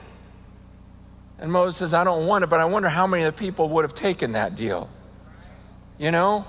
And 1.39 1.53
Moses 1.53 1.77
says, 1.77 1.95
I 1.95 2.05
don't 2.05 2.27
want 2.27 2.45
it, 2.45 2.47
but 2.49 2.61
I 2.61 2.65
wonder 2.65 2.89
how 2.89 3.07
many 3.07 3.25
of 3.25 3.35
the 3.35 3.39
people 3.39 3.69
would 3.71 3.85
have 3.85 3.95
taken 3.95 4.33
that 4.33 4.55
deal. 4.55 4.89
You 5.99 6.11
know? 6.11 6.47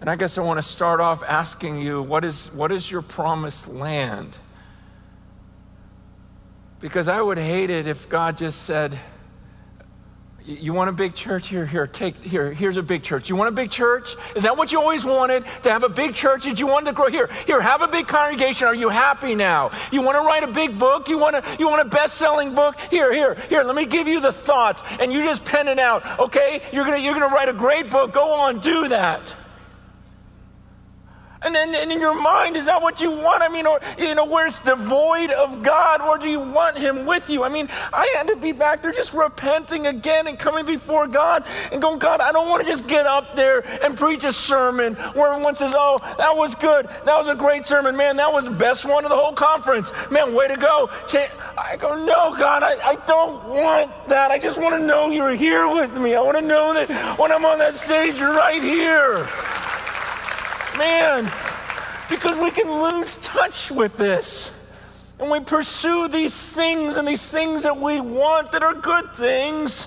And 0.00 0.10
I 0.10 0.16
guess 0.16 0.36
I 0.36 0.42
want 0.42 0.58
to 0.58 0.62
start 0.62 1.00
off 1.00 1.22
asking 1.22 1.78
you 1.78 2.02
what 2.02 2.24
is, 2.24 2.52
what 2.52 2.72
is 2.72 2.90
your 2.90 3.02
promised 3.02 3.68
land? 3.68 4.36
Because 6.80 7.06
I 7.06 7.22
would 7.22 7.38
hate 7.38 7.70
it 7.70 7.86
if 7.86 8.08
God 8.08 8.36
just 8.36 8.62
said, 8.62 8.98
you 10.44 10.72
want 10.72 10.90
a 10.90 10.92
big 10.92 11.14
church? 11.14 11.48
Here, 11.48 11.66
here, 11.66 11.86
take, 11.86 12.16
here, 12.16 12.52
here's 12.52 12.76
a 12.76 12.82
big 12.82 13.02
church. 13.02 13.28
You 13.28 13.36
want 13.36 13.48
a 13.48 13.52
big 13.52 13.70
church? 13.70 14.16
Is 14.34 14.42
that 14.42 14.56
what 14.56 14.72
you 14.72 14.80
always 14.80 15.04
wanted? 15.04 15.44
To 15.62 15.70
have 15.70 15.84
a 15.84 15.88
big 15.88 16.14
church? 16.14 16.42
Did 16.42 16.58
you 16.58 16.66
want 16.66 16.86
to 16.86 16.92
grow? 16.92 17.08
Here, 17.08 17.28
here, 17.46 17.60
have 17.60 17.82
a 17.82 17.88
big 17.88 18.08
congregation. 18.08 18.66
Are 18.66 18.74
you 18.74 18.88
happy 18.88 19.34
now? 19.34 19.70
You 19.90 20.02
want 20.02 20.16
to 20.16 20.22
write 20.22 20.42
a 20.42 20.52
big 20.52 20.78
book? 20.78 21.08
You 21.08 21.18
want, 21.18 21.36
to, 21.36 21.56
you 21.58 21.68
want 21.68 21.80
a 21.82 21.88
best 21.88 22.14
selling 22.14 22.54
book? 22.54 22.78
Here, 22.90 23.12
here, 23.12 23.34
here, 23.48 23.62
let 23.62 23.76
me 23.76 23.86
give 23.86 24.08
you 24.08 24.20
the 24.20 24.32
thoughts 24.32 24.82
and 25.00 25.12
you 25.12 25.22
just 25.22 25.44
pen 25.44 25.68
it 25.68 25.78
out, 25.78 26.18
okay? 26.18 26.62
You're 26.72 26.84
to 26.84 27.00
you're 27.00 27.14
to 27.14 27.26
write 27.26 27.48
a 27.48 27.52
great 27.52 27.90
book. 27.90 28.12
Go 28.12 28.32
on, 28.32 28.60
do 28.60 28.88
that. 28.88 29.34
And 31.44 31.54
then 31.54 31.90
in 31.90 32.00
your 32.00 32.14
mind, 32.14 32.56
is 32.56 32.66
that 32.66 32.80
what 32.80 33.00
you 33.00 33.10
want? 33.10 33.42
I 33.42 33.48
mean, 33.48 33.66
or, 33.66 33.80
you 33.98 34.14
know, 34.14 34.24
where's 34.24 34.58
devoid 34.60 35.30
of 35.30 35.62
God, 35.62 36.00
or 36.00 36.18
do 36.18 36.28
you 36.28 36.40
want 36.40 36.78
Him 36.78 37.04
with 37.04 37.28
you? 37.28 37.42
I 37.42 37.48
mean, 37.48 37.68
I 37.92 38.12
had 38.16 38.28
to 38.28 38.36
be 38.36 38.52
back 38.52 38.82
there 38.82 38.92
just 38.92 39.12
repenting 39.12 39.86
again 39.86 40.26
and 40.26 40.38
coming 40.38 40.64
before 40.64 41.06
God 41.08 41.44
and 41.72 41.82
going, 41.82 41.98
God, 41.98 42.20
I 42.20 42.32
don't 42.32 42.48
want 42.48 42.64
to 42.64 42.68
just 42.68 42.86
get 42.86 43.06
up 43.06 43.34
there 43.36 43.60
and 43.84 43.96
preach 43.96 44.24
a 44.24 44.32
sermon 44.32 44.94
where 44.94 45.32
everyone 45.32 45.56
says, 45.56 45.74
oh, 45.76 45.98
that 46.18 46.36
was 46.36 46.54
good. 46.54 46.86
That 46.86 47.16
was 47.16 47.28
a 47.28 47.34
great 47.34 47.66
sermon. 47.66 47.96
Man, 47.96 48.16
that 48.16 48.32
was 48.32 48.44
the 48.44 48.50
best 48.50 48.84
one 48.84 49.04
of 49.04 49.10
the 49.10 49.16
whole 49.16 49.32
conference. 49.32 49.92
Man, 50.10 50.34
way 50.34 50.48
to 50.48 50.56
go. 50.56 50.90
I 51.58 51.76
go, 51.76 51.94
no, 52.04 52.36
God, 52.36 52.62
I, 52.62 52.78
I 52.90 52.96
don't 53.06 53.44
want 53.48 53.90
that. 54.08 54.30
I 54.30 54.38
just 54.38 54.60
want 54.60 54.76
to 54.76 54.86
know 54.86 55.10
you're 55.10 55.30
here 55.30 55.68
with 55.68 55.96
me. 55.98 56.14
I 56.14 56.20
want 56.20 56.38
to 56.38 56.44
know 56.44 56.72
that 56.72 57.18
when 57.18 57.32
I'm 57.32 57.44
on 57.44 57.58
that 57.58 57.74
stage, 57.74 58.18
you're 58.18 58.34
right 58.34 58.62
here. 58.62 59.26
Man, 60.78 61.30
because 62.08 62.38
we 62.38 62.50
can 62.50 62.70
lose 62.70 63.18
touch 63.18 63.70
with 63.70 63.96
this. 63.96 64.58
And 65.18 65.30
we 65.30 65.40
pursue 65.40 66.08
these 66.08 66.34
things 66.34 66.96
and 66.96 67.06
these 67.06 67.30
things 67.30 67.62
that 67.62 67.78
we 67.78 68.00
want 68.00 68.52
that 68.52 68.62
are 68.62 68.74
good 68.74 69.14
things. 69.14 69.86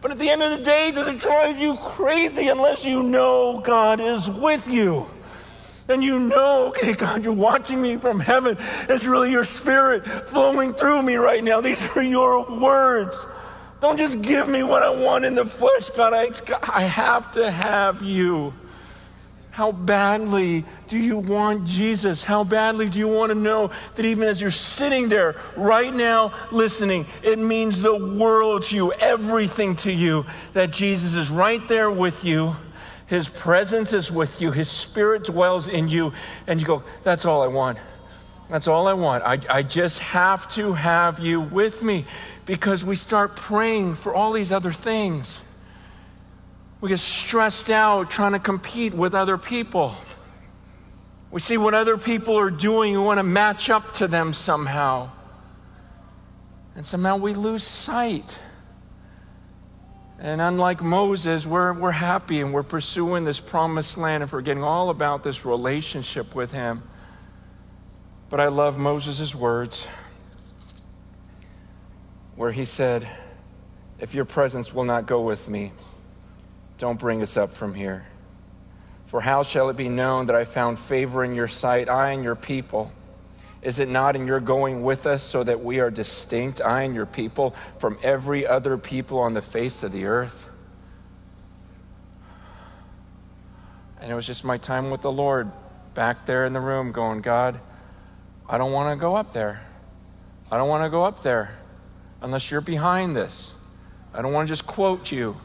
But 0.00 0.12
at 0.12 0.18
the 0.18 0.30
end 0.30 0.42
of 0.42 0.56
the 0.56 0.64
day, 0.64 0.90
does 0.92 1.06
it 1.08 1.18
drive 1.18 1.58
you 1.58 1.76
crazy 1.76 2.48
unless 2.48 2.84
you 2.84 3.02
know 3.02 3.60
God 3.60 4.00
is 4.00 4.30
with 4.30 4.66
you? 4.66 5.06
And 5.88 6.02
you 6.02 6.18
know, 6.18 6.68
okay, 6.68 6.92
God, 6.94 7.22
you're 7.22 7.32
watching 7.32 7.82
me 7.82 7.96
from 7.96 8.18
heaven. 8.18 8.56
It's 8.88 9.04
really 9.04 9.30
your 9.30 9.44
spirit 9.44 10.28
flowing 10.28 10.72
through 10.72 11.02
me 11.02 11.16
right 11.16 11.42
now. 11.42 11.60
These 11.60 11.96
are 11.96 12.02
your 12.02 12.50
words. 12.58 13.26
Don't 13.80 13.98
just 13.98 14.22
give 14.22 14.48
me 14.48 14.62
what 14.62 14.82
I 14.82 14.90
want 14.90 15.24
in 15.24 15.34
the 15.34 15.44
flesh, 15.44 15.90
God. 15.90 16.14
I, 16.14 16.30
I 16.72 16.82
have 16.82 17.32
to 17.32 17.50
have 17.50 18.02
you. 18.02 18.54
How 19.52 19.70
badly 19.70 20.64
do 20.88 20.98
you 20.98 21.18
want 21.18 21.66
Jesus? 21.66 22.24
How 22.24 22.42
badly 22.42 22.88
do 22.88 22.98
you 22.98 23.06
want 23.06 23.32
to 23.32 23.34
know 23.34 23.70
that 23.96 24.06
even 24.06 24.24
as 24.24 24.40
you're 24.40 24.50
sitting 24.50 25.10
there 25.10 25.36
right 25.58 25.94
now 25.94 26.32
listening, 26.50 27.04
it 27.22 27.38
means 27.38 27.82
the 27.82 27.94
world 27.94 28.62
to 28.64 28.76
you, 28.76 28.92
everything 28.94 29.76
to 29.76 29.92
you, 29.92 30.24
that 30.54 30.70
Jesus 30.70 31.12
is 31.12 31.28
right 31.28 31.68
there 31.68 31.90
with 31.90 32.24
you. 32.24 32.56
His 33.08 33.28
presence 33.28 33.92
is 33.92 34.10
with 34.10 34.40
you, 34.40 34.52
His 34.52 34.70
Spirit 34.70 35.24
dwells 35.24 35.68
in 35.68 35.86
you, 35.86 36.14
and 36.46 36.58
you 36.58 36.66
go, 36.66 36.82
That's 37.02 37.26
all 37.26 37.42
I 37.42 37.48
want. 37.48 37.76
That's 38.48 38.68
all 38.68 38.88
I 38.88 38.94
want. 38.94 39.22
I, 39.22 39.38
I 39.50 39.62
just 39.62 39.98
have 39.98 40.48
to 40.52 40.72
have 40.72 41.20
you 41.20 41.42
with 41.42 41.82
me 41.82 42.06
because 42.46 42.86
we 42.86 42.96
start 42.96 43.36
praying 43.36 43.96
for 43.96 44.14
all 44.14 44.32
these 44.32 44.50
other 44.50 44.72
things. 44.72 45.41
We 46.82 46.88
get 46.88 46.98
stressed 46.98 47.70
out 47.70 48.10
trying 48.10 48.32
to 48.32 48.40
compete 48.40 48.92
with 48.92 49.14
other 49.14 49.38
people. 49.38 49.94
We 51.30 51.38
see 51.38 51.56
what 51.56 51.74
other 51.74 51.96
people 51.96 52.36
are 52.36 52.50
doing. 52.50 52.92
We 52.94 52.98
want 52.98 53.18
to 53.18 53.22
match 53.22 53.70
up 53.70 53.94
to 53.94 54.08
them 54.08 54.32
somehow. 54.32 55.10
And 56.74 56.84
somehow 56.84 57.18
we 57.18 57.34
lose 57.34 57.62
sight. 57.62 58.36
And 60.18 60.40
unlike 60.40 60.82
Moses, 60.82 61.46
we're, 61.46 61.72
we're 61.72 61.92
happy 61.92 62.40
and 62.40 62.52
we're 62.52 62.64
pursuing 62.64 63.24
this 63.24 63.38
promised 63.38 63.96
land 63.96 64.24
and 64.24 64.30
forgetting 64.30 64.64
all 64.64 64.90
about 64.90 65.22
this 65.22 65.44
relationship 65.44 66.34
with 66.34 66.50
him. 66.50 66.82
But 68.28 68.40
I 68.40 68.48
love 68.48 68.76
Moses' 68.76 69.36
words 69.36 69.86
where 72.34 72.50
he 72.50 72.64
said, 72.64 73.06
If 74.00 74.14
your 74.14 74.24
presence 74.24 74.74
will 74.74 74.84
not 74.84 75.06
go 75.06 75.20
with 75.20 75.48
me, 75.48 75.70
don't 76.82 76.98
bring 76.98 77.22
us 77.22 77.36
up 77.36 77.52
from 77.52 77.74
here. 77.74 78.04
For 79.06 79.20
how 79.20 79.44
shall 79.44 79.70
it 79.70 79.76
be 79.76 79.88
known 79.88 80.26
that 80.26 80.34
I 80.34 80.42
found 80.42 80.80
favor 80.80 81.22
in 81.22 81.32
your 81.32 81.46
sight, 81.46 81.88
I 81.88 82.10
and 82.10 82.24
your 82.24 82.34
people? 82.34 82.90
Is 83.62 83.78
it 83.78 83.88
not 83.88 84.16
in 84.16 84.26
your 84.26 84.40
going 84.40 84.82
with 84.82 85.06
us 85.06 85.22
so 85.22 85.44
that 85.44 85.62
we 85.62 85.78
are 85.78 85.92
distinct, 85.92 86.60
I 86.60 86.82
and 86.82 86.92
your 86.92 87.06
people, 87.06 87.54
from 87.78 87.98
every 88.02 88.48
other 88.48 88.76
people 88.76 89.20
on 89.20 89.32
the 89.32 89.40
face 89.40 89.84
of 89.84 89.92
the 89.92 90.06
earth? 90.06 90.48
And 94.00 94.10
it 94.10 94.14
was 94.16 94.26
just 94.26 94.42
my 94.42 94.58
time 94.58 94.90
with 94.90 95.02
the 95.02 95.12
Lord 95.12 95.52
back 95.94 96.26
there 96.26 96.44
in 96.46 96.52
the 96.52 96.58
room 96.58 96.90
going, 96.90 97.20
God, 97.20 97.60
I 98.48 98.58
don't 98.58 98.72
want 98.72 98.92
to 98.92 99.00
go 99.00 99.14
up 99.14 99.32
there. 99.32 99.62
I 100.50 100.56
don't 100.56 100.68
want 100.68 100.82
to 100.82 100.90
go 100.90 101.04
up 101.04 101.22
there 101.22 101.56
unless 102.20 102.50
you're 102.50 102.60
behind 102.60 103.14
this. 103.14 103.54
I 104.12 104.20
don't 104.20 104.32
want 104.32 104.48
to 104.48 104.52
just 104.52 104.66
quote 104.66 105.12
you 105.12 105.36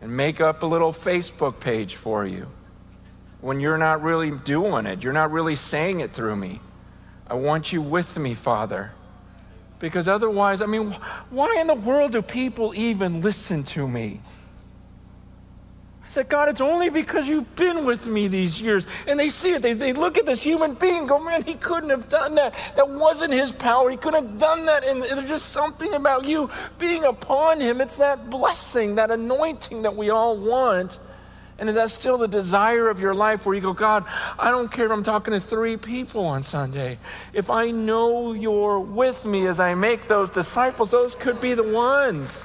and 0.00 0.16
make 0.16 0.40
up 0.40 0.62
a 0.62 0.66
little 0.66 0.92
Facebook 0.92 1.60
page 1.60 1.96
for 1.96 2.24
you 2.24 2.46
when 3.40 3.60
you're 3.60 3.78
not 3.78 4.02
really 4.02 4.30
doing 4.30 4.86
it. 4.86 5.02
You're 5.02 5.12
not 5.12 5.30
really 5.30 5.56
saying 5.56 6.00
it 6.00 6.12
through 6.12 6.36
me. 6.36 6.60
I 7.26 7.34
want 7.34 7.72
you 7.72 7.82
with 7.82 8.18
me, 8.18 8.34
Father. 8.34 8.92
Because 9.78 10.08
otherwise, 10.08 10.60
I 10.60 10.66
mean, 10.66 10.90
why 11.30 11.56
in 11.60 11.66
the 11.66 11.74
world 11.74 12.12
do 12.12 12.22
people 12.22 12.72
even 12.74 13.20
listen 13.20 13.62
to 13.64 13.86
me? 13.86 14.20
I 16.08 16.10
said, 16.10 16.30
God, 16.30 16.48
it's 16.48 16.62
only 16.62 16.88
because 16.88 17.28
you've 17.28 17.54
been 17.54 17.84
with 17.84 18.06
me 18.06 18.28
these 18.28 18.62
years. 18.62 18.86
And 19.06 19.20
they 19.20 19.28
see 19.28 19.52
it. 19.52 19.60
They, 19.60 19.74
they 19.74 19.92
look 19.92 20.16
at 20.16 20.24
this 20.24 20.42
human 20.42 20.72
being 20.72 21.06
go, 21.06 21.18
man, 21.18 21.42
he 21.42 21.52
couldn't 21.52 21.90
have 21.90 22.08
done 22.08 22.34
that. 22.36 22.54
That 22.76 22.88
wasn't 22.88 23.34
his 23.34 23.52
power. 23.52 23.90
He 23.90 23.98
couldn't 23.98 24.24
have 24.24 24.38
done 24.38 24.64
that. 24.64 24.84
And 24.84 25.02
there's 25.02 25.28
just 25.28 25.50
something 25.50 25.92
about 25.92 26.24
you 26.24 26.48
being 26.78 27.04
upon 27.04 27.60
him. 27.60 27.82
It's 27.82 27.98
that 27.98 28.30
blessing, 28.30 28.94
that 28.94 29.10
anointing 29.10 29.82
that 29.82 29.96
we 29.96 30.08
all 30.08 30.38
want. 30.38 30.98
And 31.58 31.68
is 31.68 31.74
that 31.74 31.90
still 31.90 32.16
the 32.16 32.26
desire 32.26 32.88
of 32.88 33.00
your 33.00 33.12
life 33.12 33.44
where 33.44 33.54
you 33.54 33.60
go, 33.60 33.74
God, 33.74 34.06
I 34.38 34.50
don't 34.50 34.72
care 34.72 34.86
if 34.86 34.92
I'm 34.92 35.02
talking 35.02 35.34
to 35.34 35.40
three 35.40 35.76
people 35.76 36.24
on 36.24 36.42
Sunday. 36.42 36.98
If 37.34 37.50
I 37.50 37.70
know 37.70 38.32
you're 38.32 38.80
with 38.80 39.26
me 39.26 39.46
as 39.46 39.60
I 39.60 39.74
make 39.74 40.08
those 40.08 40.30
disciples, 40.30 40.90
those 40.90 41.14
could 41.14 41.38
be 41.38 41.52
the 41.52 41.64
ones. 41.64 42.42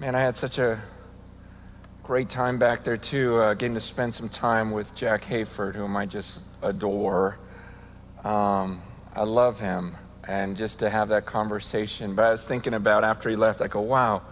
Man, 0.00 0.14
I 0.14 0.20
had 0.20 0.34
such 0.34 0.58
a 0.58 0.80
great 2.02 2.30
time 2.30 2.58
back 2.58 2.84
there, 2.84 2.96
too, 2.96 3.36
uh, 3.36 3.52
getting 3.52 3.74
to 3.74 3.82
spend 3.82 4.14
some 4.14 4.30
time 4.30 4.70
with 4.70 4.96
Jack 4.96 5.26
Hayford, 5.26 5.74
whom 5.74 5.94
I 5.94 6.06
just 6.06 6.40
adore. 6.62 7.38
Um, 8.24 8.80
I 9.14 9.24
love 9.24 9.60
him. 9.60 9.96
and 10.26 10.56
just 10.56 10.78
to 10.78 10.88
have 10.88 11.10
that 11.10 11.26
conversation. 11.26 12.14
But 12.14 12.24
I 12.24 12.30
was 12.30 12.46
thinking 12.46 12.72
about 12.72 13.04
after 13.04 13.28
he 13.28 13.36
left, 13.36 13.60
I 13.60 13.68
go, 13.68 13.82
wow, 13.82 14.22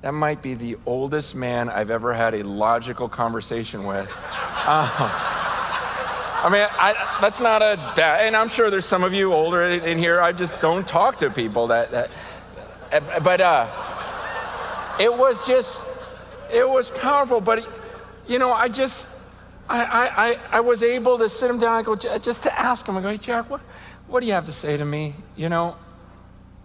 that 0.00 0.14
might 0.14 0.40
be 0.40 0.54
the 0.54 0.78
oldest 0.86 1.34
man 1.34 1.68
I've 1.68 1.90
ever 1.90 2.14
had 2.14 2.34
a 2.34 2.42
logical 2.42 3.10
conversation 3.10 3.84
with. 3.84 4.10
Uh, 4.10 4.88
I 6.44 6.48
mean, 6.50 6.66
I, 6.70 7.18
that's 7.20 7.40
not 7.40 7.60
a 7.60 7.76
bad, 7.94 8.26
and 8.26 8.34
I'm 8.34 8.48
sure 8.48 8.70
there's 8.70 8.86
some 8.86 9.04
of 9.04 9.12
you 9.12 9.34
older 9.34 9.64
in 9.64 9.98
here. 9.98 10.18
I 10.18 10.32
just 10.32 10.58
don't 10.62 10.86
talk 10.86 11.18
to 11.18 11.28
people 11.28 11.66
that, 11.66 11.90
that 11.90 12.10
but 13.22 13.40
uh, 13.42 13.66
it 14.98 15.12
was 15.16 15.46
just, 15.46 15.80
it 16.52 16.68
was 16.68 16.90
powerful. 16.90 17.40
But, 17.40 17.66
you 18.26 18.38
know, 18.38 18.52
I 18.52 18.68
just, 18.68 19.08
I, 19.68 20.38
I, 20.50 20.56
I 20.58 20.60
was 20.60 20.82
able 20.82 21.18
to 21.18 21.28
sit 21.28 21.50
him 21.50 21.58
down. 21.58 21.72
I 21.72 21.82
go, 21.82 21.94
just 21.94 22.42
to 22.44 22.58
ask 22.58 22.86
him, 22.86 22.96
I 22.96 23.02
go, 23.02 23.10
hey, 23.10 23.18
Jack, 23.18 23.50
what, 23.50 23.60
what 24.06 24.20
do 24.20 24.26
you 24.26 24.32
have 24.32 24.46
to 24.46 24.52
say 24.52 24.76
to 24.76 24.84
me? 24.84 25.14
You 25.36 25.48
know, 25.48 25.76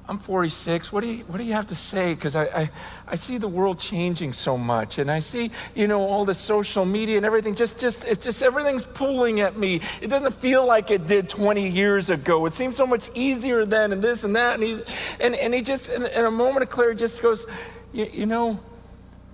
I'm 0.07 0.19
46. 0.19 0.91
What 0.91 1.01
do 1.01 1.07
you, 1.07 1.23
what 1.25 1.37
do 1.37 1.43
you 1.43 1.53
have 1.53 1.67
to 1.67 1.75
say? 1.75 2.13
Because 2.13 2.35
I, 2.35 2.43
I, 2.43 2.69
I 3.07 3.15
see 3.15 3.37
the 3.37 3.47
world 3.47 3.79
changing 3.79 4.33
so 4.33 4.57
much. 4.57 4.99
And 4.99 5.09
I 5.09 5.19
see, 5.19 5.51
you 5.75 5.87
know, 5.87 6.01
all 6.01 6.25
the 6.25 6.35
social 6.35 6.83
media 6.83 7.17
and 7.17 7.25
everything. 7.25 7.55
Just, 7.55 7.79
just, 7.79 8.05
it's 8.05 8.23
just 8.23 8.41
everything's 8.41 8.85
pulling 8.85 9.39
at 9.39 9.57
me. 9.57 9.79
It 10.01 10.09
doesn't 10.09 10.33
feel 10.35 10.65
like 10.65 10.91
it 10.91 11.07
did 11.07 11.29
20 11.29 11.69
years 11.69 12.09
ago. 12.09 12.45
It 12.45 12.53
seems 12.53 12.75
so 12.75 12.85
much 12.85 13.09
easier 13.15 13.65
then 13.65 13.93
and 13.93 14.01
this 14.01 14.25
and 14.25 14.35
that. 14.35 14.55
And, 14.55 14.63
he's, 14.63 14.81
and, 15.21 15.35
and 15.35 15.53
he 15.53 15.61
just, 15.61 15.89
in, 15.89 16.05
in 16.05 16.25
a 16.25 16.31
moment 16.31 16.63
of 16.63 16.69
clarity, 16.69 16.99
just 16.99 17.21
goes, 17.21 17.45
you 17.93 18.25
know, 18.25 18.59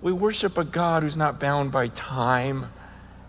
we 0.02 0.12
worship 0.12 0.58
a 0.58 0.64
God 0.64 1.02
who's 1.02 1.16
not 1.16 1.40
bound 1.40 1.72
by 1.72 1.88
time. 1.88 2.66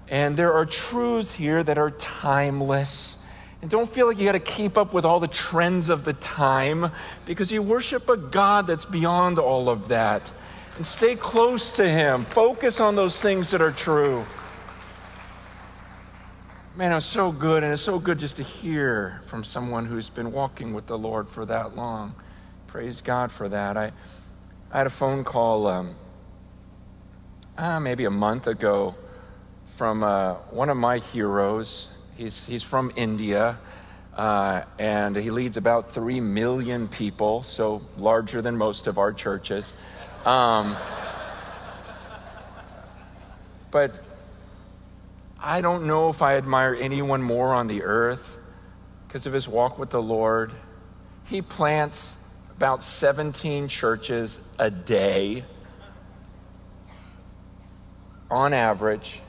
And 0.07 0.35
there 0.35 0.53
are 0.53 0.65
truths 0.65 1.33
here 1.33 1.63
that 1.63 1.77
are 1.77 1.91
timeless. 1.91 3.17
And 3.61 3.69
don't 3.69 3.89
feel 3.89 4.07
like 4.07 4.19
you 4.19 4.25
got 4.25 4.33
to 4.33 4.39
keep 4.39 4.77
up 4.77 4.93
with 4.93 5.05
all 5.05 5.19
the 5.19 5.27
trends 5.27 5.89
of 5.89 6.03
the 6.03 6.13
time 6.13 6.91
because 7.25 7.51
you 7.51 7.61
worship 7.61 8.09
a 8.09 8.17
God 8.17 8.67
that's 8.67 8.85
beyond 8.85 9.39
all 9.39 9.69
of 9.69 9.87
that. 9.87 10.31
And 10.77 10.85
stay 10.85 11.15
close 11.15 11.71
to 11.77 11.87
Him. 11.87 12.25
Focus 12.25 12.79
on 12.79 12.95
those 12.95 13.21
things 13.21 13.51
that 13.51 13.61
are 13.61 13.71
true. 13.71 14.25
Man, 16.75 16.93
it's 16.93 17.05
so 17.05 17.31
good, 17.31 17.63
and 17.63 17.73
it's 17.73 17.81
so 17.81 17.99
good 17.99 18.17
just 18.17 18.37
to 18.37 18.43
hear 18.43 19.19
from 19.25 19.43
someone 19.43 19.85
who's 19.85 20.09
been 20.09 20.31
walking 20.31 20.73
with 20.73 20.87
the 20.87 20.97
Lord 20.97 21.29
for 21.29 21.45
that 21.45 21.75
long. 21.75 22.15
Praise 22.67 23.01
God 23.01 23.31
for 23.31 23.49
that. 23.49 23.77
I, 23.77 23.91
I 24.73 24.77
had 24.77 24.87
a 24.87 24.89
phone 24.89 25.25
call 25.25 25.67
um, 25.67 25.95
uh, 27.57 27.81
maybe 27.81 28.05
a 28.05 28.09
month 28.09 28.47
ago 28.47 28.95
from 29.75 30.01
uh, 30.01 30.35
one 30.49 30.69
of 30.69 30.77
my 30.77 30.99
heroes. 30.99 31.89
He's, 32.15 32.45
he's 32.45 32.63
from 32.63 32.89
India, 32.95 33.57
uh, 34.15 34.61
and 34.79 35.17
he 35.17 35.29
leads 35.29 35.57
about 35.57 35.91
3 35.91 36.21
million 36.21 36.87
people, 36.87 37.43
so 37.43 37.81
larger 37.97 38.41
than 38.41 38.55
most 38.55 38.87
of 38.87 38.97
our 38.97 39.11
churches. 39.11 39.73
Um, 40.25 40.77
but 43.71 44.01
I 45.37 45.59
don't 45.59 45.85
know 45.85 46.07
if 46.07 46.21
I 46.21 46.35
admire 46.37 46.77
anyone 46.79 47.21
more 47.21 47.53
on 47.53 47.67
the 47.67 47.83
earth 47.83 48.37
because 49.05 49.25
of 49.25 49.33
his 49.33 49.49
walk 49.49 49.77
with 49.77 49.89
the 49.89 50.01
Lord. 50.01 50.53
He 51.25 51.41
plants 51.41 52.15
about 52.55 52.83
17 52.83 53.67
churches 53.67 54.39
a 54.59 54.69
day 54.69 55.43
on 58.29 58.53
average. 58.53 59.19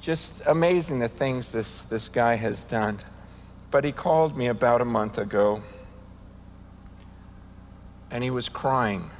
Just 0.00 0.42
amazing 0.46 0.98
the 0.98 1.08
things 1.08 1.52
this, 1.52 1.82
this 1.82 2.08
guy 2.08 2.36
has 2.36 2.64
done. 2.64 2.98
But 3.70 3.84
he 3.84 3.92
called 3.92 4.36
me 4.36 4.46
about 4.46 4.80
a 4.80 4.84
month 4.84 5.18
ago 5.18 5.62
and 8.10 8.22
he 8.22 8.30
was 8.30 8.48
crying. 8.48 9.10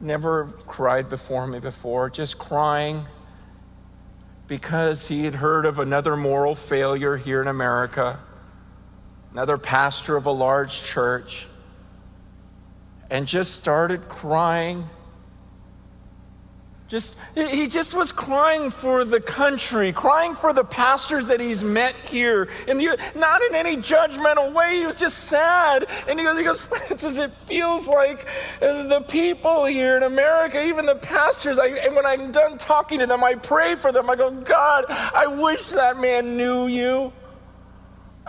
Never 0.00 0.46
cried 0.66 1.08
before 1.08 1.46
me 1.46 1.58
before, 1.58 2.08
just 2.08 2.38
crying 2.38 3.04
because 4.46 5.08
he 5.08 5.24
had 5.24 5.34
heard 5.34 5.66
of 5.66 5.78
another 5.78 6.16
moral 6.16 6.54
failure 6.54 7.16
here 7.16 7.42
in 7.42 7.48
America, 7.48 8.18
another 9.32 9.58
pastor 9.58 10.16
of 10.16 10.26
a 10.26 10.30
large 10.30 10.82
church, 10.82 11.46
and 13.10 13.26
just 13.26 13.54
started 13.54 14.08
crying 14.08 14.88
just, 16.88 17.16
he 17.34 17.66
just 17.66 17.92
was 17.92 18.12
crying 18.12 18.70
for 18.70 19.04
the 19.04 19.20
country, 19.20 19.92
crying 19.92 20.34
for 20.34 20.54
the 20.54 20.64
pastors 20.64 21.26
that 21.28 21.38
he's 21.38 21.62
met 21.62 21.94
here. 21.96 22.48
In 22.66 22.78
the, 22.78 22.98
not 23.14 23.42
in 23.42 23.54
any 23.54 23.76
judgmental 23.76 24.54
way. 24.54 24.78
He 24.78 24.86
was 24.86 24.94
just 24.94 25.18
sad. 25.24 25.84
And 26.08 26.18
he 26.18 26.24
goes, 26.24 26.38
he 26.38 26.44
goes, 26.44 26.60
Francis, 26.64 27.18
it 27.18 27.30
feels 27.44 27.88
like 27.88 28.26
uh, 28.62 28.84
the 28.84 29.02
people 29.02 29.66
here 29.66 29.98
in 29.98 30.02
America, 30.04 30.64
even 30.64 30.86
the 30.86 30.94
pastors, 30.94 31.58
I, 31.58 31.66
and 31.66 31.94
when 31.94 32.06
I'm 32.06 32.32
done 32.32 32.56
talking 32.56 33.00
to 33.00 33.06
them, 33.06 33.22
I 33.22 33.34
pray 33.34 33.74
for 33.74 33.92
them. 33.92 34.08
I 34.08 34.16
go, 34.16 34.30
God, 34.30 34.86
I 34.88 35.26
wish 35.26 35.68
that 35.68 35.98
man 35.98 36.38
knew 36.38 36.68
you. 36.68 37.12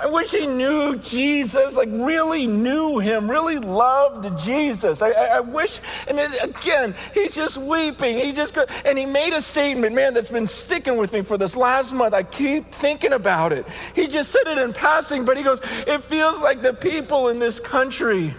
I 0.01 0.07
wish 0.07 0.31
he 0.31 0.47
knew 0.47 0.95
Jesus, 0.95 1.75
like 1.75 1.89
really 1.91 2.47
knew 2.47 2.99
him, 2.99 3.29
really 3.29 3.57
loved 3.57 4.39
Jesus. 4.39 5.01
I, 5.01 5.09
I, 5.09 5.25
I 5.25 5.39
wish, 5.41 5.81
and 6.07 6.17
then 6.17 6.33
again, 6.35 6.95
he's 7.13 7.35
just 7.35 7.57
weeping. 7.57 8.17
He 8.17 8.31
just, 8.31 8.57
and 8.85 8.97
he 8.97 9.05
made 9.05 9.33
a 9.33 9.41
statement, 9.41 9.93
man, 9.93 10.13
that's 10.13 10.29
been 10.29 10.47
sticking 10.47 10.97
with 10.97 11.11
me 11.11 11.21
for 11.21 11.37
this 11.37 11.57
last 11.57 11.93
month. 11.93 12.13
I 12.13 12.23
keep 12.23 12.71
thinking 12.71 13.11
about 13.11 13.51
it. 13.51 13.67
He 13.93 14.07
just 14.07 14.31
said 14.31 14.47
it 14.47 14.57
in 14.57 14.71
passing, 14.71 15.25
but 15.25 15.35
he 15.35 15.43
goes, 15.43 15.59
it 15.85 16.01
feels 16.03 16.41
like 16.41 16.61
the 16.61 16.73
people 16.73 17.27
in 17.27 17.39
this 17.39 17.59
country 17.59 18.33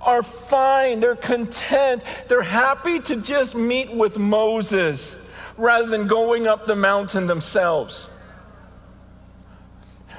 are 0.00 0.22
fine, 0.22 0.98
they're 0.98 1.16
content, 1.16 2.02
they're 2.26 2.42
happy 2.42 2.98
to 3.00 3.16
just 3.16 3.54
meet 3.54 3.92
with 3.92 4.18
Moses 4.18 5.16
rather 5.56 5.86
than 5.86 6.08
going 6.08 6.48
up 6.48 6.66
the 6.66 6.76
mountain 6.76 7.26
themselves. 7.26 8.08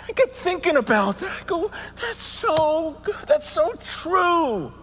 I 0.09 0.11
kept 0.11 0.31
thinking 0.31 0.75
about 0.75 1.17
that. 1.19 1.29
I 1.29 1.43
go, 1.45 1.69
that's 1.95 2.17
so 2.17 2.97
good. 3.03 3.15
That's 3.27 3.47
so 3.47 3.73
true. 3.85 4.73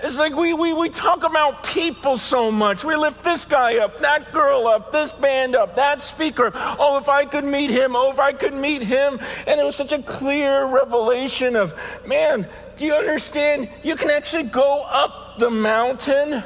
It's 0.00 0.18
like 0.18 0.34
we, 0.34 0.52
we, 0.52 0.74
we 0.74 0.88
talk 0.88 1.22
about 1.22 1.62
people 1.62 2.16
so 2.16 2.50
much. 2.50 2.84
We 2.84 2.96
lift 2.96 3.22
this 3.22 3.44
guy 3.44 3.78
up, 3.78 4.00
that 4.00 4.32
girl 4.32 4.66
up, 4.66 4.92
this 4.92 5.12
band 5.12 5.54
up, 5.54 5.76
that 5.76 6.02
speaker. 6.02 6.50
Oh, 6.54 6.98
if 6.98 7.08
I 7.08 7.24
could 7.24 7.44
meet 7.44 7.70
him. 7.70 7.94
Oh, 7.94 8.10
if 8.10 8.18
I 8.18 8.32
could 8.32 8.54
meet 8.54 8.82
him. 8.82 9.20
And 9.46 9.60
it 9.60 9.64
was 9.64 9.76
such 9.76 9.92
a 9.92 10.02
clear 10.02 10.66
revelation 10.66 11.54
of, 11.54 11.74
man, 12.06 12.48
do 12.76 12.84
you 12.86 12.94
understand? 12.94 13.70
You 13.84 13.94
can 13.94 14.10
actually 14.10 14.44
go 14.44 14.82
up 14.82 15.38
the 15.38 15.48
mountain. 15.48 16.42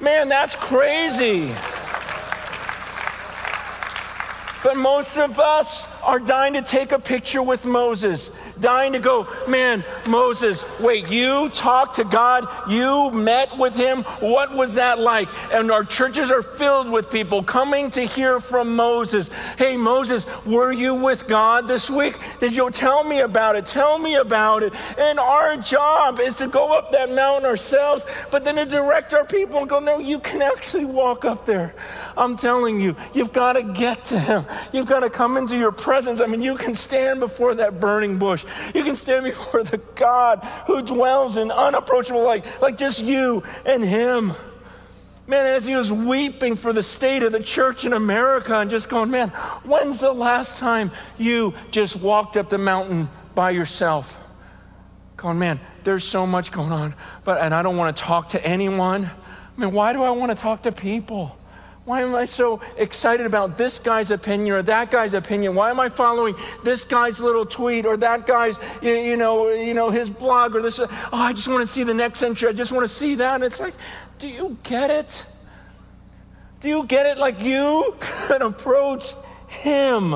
Man, 0.00 0.28
that's 0.28 0.54
crazy. 0.54 1.52
But 4.64 4.78
most 4.78 5.18
of 5.18 5.38
us 5.38 5.86
are 6.04 6.20
dying 6.20 6.54
to 6.54 6.62
take 6.62 6.92
a 6.92 6.98
picture 6.98 7.42
with 7.42 7.64
Moses 7.64 8.30
dying 8.60 8.92
to 8.92 8.98
go, 8.98 9.26
man, 9.48 9.84
Moses, 10.08 10.64
wait, 10.80 11.10
you 11.10 11.48
talked 11.50 11.96
to 11.96 12.04
God, 12.04 12.48
you 12.68 13.10
met 13.10 13.56
with 13.58 13.74
him. 13.74 14.02
What 14.20 14.54
was 14.54 14.74
that 14.74 14.98
like? 14.98 15.28
And 15.52 15.70
our 15.70 15.84
churches 15.84 16.30
are 16.30 16.42
filled 16.42 16.90
with 16.90 17.10
people 17.10 17.42
coming 17.42 17.90
to 17.90 18.02
hear 18.02 18.40
from 18.40 18.76
Moses. 18.76 19.30
Hey, 19.58 19.76
Moses, 19.76 20.26
were 20.44 20.72
you 20.72 20.94
with 20.94 21.26
God 21.26 21.68
this 21.68 21.90
week? 21.90 22.18
Did 22.40 22.54
you 22.54 22.70
tell 22.70 23.04
me 23.04 23.20
about 23.20 23.56
it? 23.56 23.66
Tell 23.66 23.98
me 23.98 24.16
about 24.16 24.62
it. 24.62 24.72
And 24.98 25.18
our 25.18 25.56
job 25.56 26.20
is 26.20 26.34
to 26.34 26.48
go 26.48 26.72
up 26.72 26.92
that 26.92 27.12
mountain 27.12 27.48
ourselves, 27.48 28.06
but 28.30 28.44
then 28.44 28.56
to 28.56 28.66
direct 28.66 29.14
our 29.14 29.24
people 29.24 29.58
and 29.58 29.68
go, 29.68 29.78
no, 29.78 29.98
you 29.98 30.18
can 30.20 30.42
actually 30.42 30.84
walk 30.84 31.24
up 31.24 31.46
there. 31.46 31.74
I'm 32.16 32.36
telling 32.36 32.80
you, 32.80 32.96
you've 33.12 33.32
got 33.32 33.54
to 33.54 33.62
get 33.62 34.04
to 34.06 34.18
him. 34.18 34.46
You've 34.72 34.86
got 34.86 35.00
to 35.00 35.10
come 35.10 35.36
into 35.36 35.56
your 35.56 35.72
presence. 35.72 35.93
I 35.94 36.26
mean, 36.26 36.42
you 36.42 36.56
can 36.56 36.74
stand 36.74 37.20
before 37.20 37.54
that 37.56 37.80
burning 37.80 38.18
bush. 38.18 38.44
You 38.74 38.84
can 38.84 38.96
stand 38.96 39.24
before 39.24 39.62
the 39.62 39.78
God 39.94 40.40
who 40.66 40.82
dwells 40.82 41.36
in 41.36 41.50
unapproachable 41.50 42.22
light, 42.22 42.44
like 42.60 42.76
just 42.76 43.02
you 43.02 43.42
and 43.64 43.82
Him. 43.82 44.32
Man, 45.26 45.46
as 45.46 45.64
he 45.64 45.74
was 45.74 45.90
weeping 45.90 46.54
for 46.54 46.74
the 46.74 46.82
state 46.82 47.22
of 47.22 47.32
the 47.32 47.40
church 47.42 47.86
in 47.86 47.94
America 47.94 48.58
and 48.58 48.68
just 48.68 48.90
going, 48.90 49.10
man, 49.10 49.30
when's 49.64 50.00
the 50.00 50.12
last 50.12 50.58
time 50.58 50.90
you 51.16 51.54
just 51.70 51.96
walked 51.96 52.36
up 52.36 52.50
the 52.50 52.58
mountain 52.58 53.08
by 53.34 53.50
yourself? 53.50 54.20
Going, 55.16 55.38
man, 55.38 55.60
there's 55.82 56.04
so 56.04 56.26
much 56.26 56.52
going 56.52 56.72
on, 56.72 56.94
but 57.24 57.40
and 57.40 57.54
I 57.54 57.62
don't 57.62 57.78
want 57.78 57.96
to 57.96 58.02
talk 58.02 58.30
to 58.30 58.46
anyone. 58.46 59.06
I 59.06 59.60
mean, 59.60 59.72
why 59.72 59.94
do 59.94 60.02
I 60.02 60.10
want 60.10 60.30
to 60.30 60.36
talk 60.36 60.64
to 60.64 60.72
people? 60.72 61.38
Why 61.84 62.00
am 62.00 62.14
I 62.14 62.24
so 62.24 62.62
excited 62.78 63.26
about 63.26 63.58
this 63.58 63.78
guy's 63.78 64.10
opinion 64.10 64.54
or 64.54 64.62
that 64.62 64.90
guy's 64.90 65.12
opinion? 65.12 65.54
Why 65.54 65.68
am 65.68 65.78
I 65.78 65.90
following 65.90 66.34
this 66.62 66.82
guy's 66.82 67.20
little 67.20 67.44
tweet 67.44 67.84
or 67.84 67.98
that 67.98 68.26
guy's, 68.26 68.58
you 68.80 69.18
know, 69.18 69.50
you 69.50 69.74
know, 69.74 69.90
his 69.90 70.08
blog 70.08 70.56
or 70.56 70.62
this? 70.62 70.78
Oh, 70.78 70.88
I 71.12 71.34
just 71.34 71.46
want 71.46 71.60
to 71.60 71.66
see 71.66 71.82
the 71.82 71.92
next 71.92 72.22
entry. 72.22 72.48
I 72.48 72.52
just 72.52 72.72
want 72.72 72.88
to 72.88 72.94
see 72.94 73.16
that. 73.16 73.34
And 73.34 73.44
it's 73.44 73.60
like, 73.60 73.74
do 74.18 74.28
you 74.28 74.56
get 74.62 74.90
it? 74.90 75.26
Do 76.60 76.70
you 76.70 76.84
get 76.86 77.04
it? 77.04 77.18
Like 77.18 77.40
you 77.40 77.94
can 78.00 78.40
approach 78.40 79.14
Him. 79.48 80.14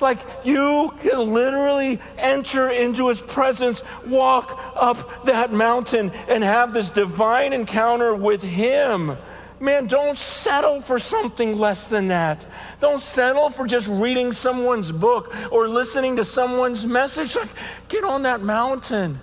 Like 0.00 0.18
you 0.44 0.92
can 1.00 1.32
literally 1.32 2.00
enter 2.18 2.70
into 2.70 3.08
his 3.08 3.20
presence, 3.20 3.82
walk 4.06 4.58
up 4.76 5.24
that 5.24 5.52
mountain, 5.52 6.12
and 6.28 6.42
have 6.44 6.72
this 6.72 6.88
divine 6.90 7.52
encounter 7.52 8.14
with 8.14 8.42
him. 8.42 9.16
Man, 9.60 9.86
don't 9.86 10.16
settle 10.16 10.80
for 10.80 10.98
something 10.98 11.58
less 11.58 11.88
than 11.88 12.08
that. 12.08 12.46
Don't 12.80 13.00
settle 13.00 13.50
for 13.50 13.66
just 13.66 13.88
reading 13.88 14.30
someone's 14.30 14.92
book 14.92 15.34
or 15.50 15.68
listening 15.68 16.16
to 16.16 16.24
someone's 16.24 16.86
message. 16.86 17.34
Like, 17.34 17.48
get 17.88 18.04
on 18.04 18.22
that 18.22 18.40
mountain. 18.40 19.18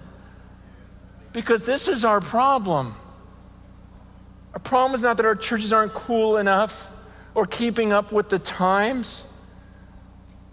Because 1.31 1.65
this 1.65 1.87
is 1.87 2.03
our 2.03 2.19
problem. 2.19 2.95
Our 4.53 4.59
problem 4.59 4.95
is 4.95 5.01
not 5.01 5.17
that 5.17 5.25
our 5.25 5.35
churches 5.35 5.71
aren't 5.71 5.93
cool 5.93 6.37
enough 6.37 6.91
or 7.33 7.45
keeping 7.45 7.93
up 7.93 8.11
with 8.11 8.29
the 8.29 8.39
times. 8.39 9.25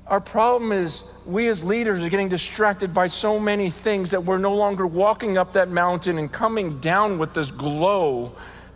Our 0.06 0.20
problem 0.20 0.72
is 0.72 1.04
we 1.24 1.48
as 1.48 1.62
leaders 1.62 2.02
are 2.02 2.08
getting 2.08 2.28
distracted 2.28 2.92
by 2.92 3.06
so 3.06 3.38
many 3.38 3.70
things 3.70 4.10
that 4.10 4.24
we're 4.24 4.38
no 4.38 4.54
longer 4.54 4.86
walking 4.86 5.38
up 5.38 5.52
that 5.54 5.70
mountain 5.70 6.18
and 6.18 6.30
coming 6.30 6.80
down 6.80 7.18
with 7.18 7.34
this 7.34 7.50
glow 7.50 8.32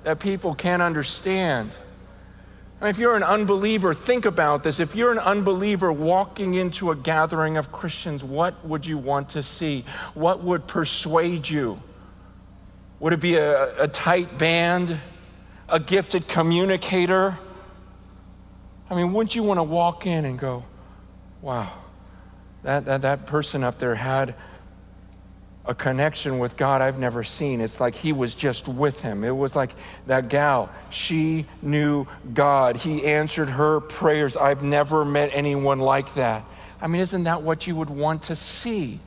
that 0.07 0.21
people 0.21 0.55
can't 0.55 0.83
understand. 0.83 1.75
And 2.81 2.89
if 2.89 2.97
you're 2.97 3.17
an 3.17 3.25
unbeliever, 3.25 3.93
think 3.93 4.25
about 4.25 4.63
this. 4.63 4.79
If 4.79 4.95
you're 4.95 5.11
an 5.11 5.19
unbeliever 5.19 5.93
walking 5.93 6.55
into 6.55 6.93
a 6.93 6.95
gathering 6.95 7.57
of 7.57 7.73
Christians, 7.73 8.23
what 8.23 8.65
would 8.65 8.87
you 8.87 8.99
want 8.99 9.31
to 9.31 9.43
see? 9.43 9.85
What 10.15 10.45
would 10.45 10.69
persuade 10.69 11.49
you? 11.49 11.83
Would 13.01 13.15
it 13.15 13.21
be 13.21 13.35
a, 13.35 13.83
a 13.83 13.89
tight 13.89 14.39
band? 14.39 14.97
A 15.69 15.81
gifted 15.81 16.29
communicator? 16.29 17.37
I 18.89 18.95
mean, 18.95 19.13
wouldn't 19.13 19.35
you 19.35 19.43
want 19.43 19.59
to 19.59 19.65
walk 19.65 20.07
in 20.07 20.25
and 20.25 20.39
go, 20.39 20.65
wow, 21.43 21.73
that, 22.63 22.85
that, 22.85 23.03
that 23.03 23.27
person 23.27 23.65
up 23.65 23.81
there 23.81 23.97
had 23.97 24.37
a 25.67 25.75
connection 25.75 26.39
with 26.39 26.57
God 26.57 26.81
I've 26.81 26.99
never 26.99 27.25
seen. 27.25 27.61
It's 27.61 27.81
like 27.81 27.95
he 27.95 28.13
was 28.13 28.35
just 28.35 28.69
with 28.69 29.03
him. 29.03 29.25
It 29.25 29.37
was 29.37 29.57
like 29.57 29.73
that 30.07 30.29
gal, 30.29 30.71
she 30.91 31.47
knew 31.61 32.07
God. 32.35 32.77
He 32.77 33.05
answered 33.05 33.49
her 33.49 33.81
prayers. 33.81 34.37
I've 34.37 34.63
never 34.63 35.05
met 35.05 35.31
anyone 35.33 35.81
like 35.81 36.15
that. 36.15 36.45
I 36.81 36.87
mean, 36.87 37.01
isn't 37.01 37.25
that 37.25 37.43
what 37.43 37.67
you 37.67 37.75
would 37.75 37.91
want 37.91 38.25
to 38.25 38.37
see 38.37 39.01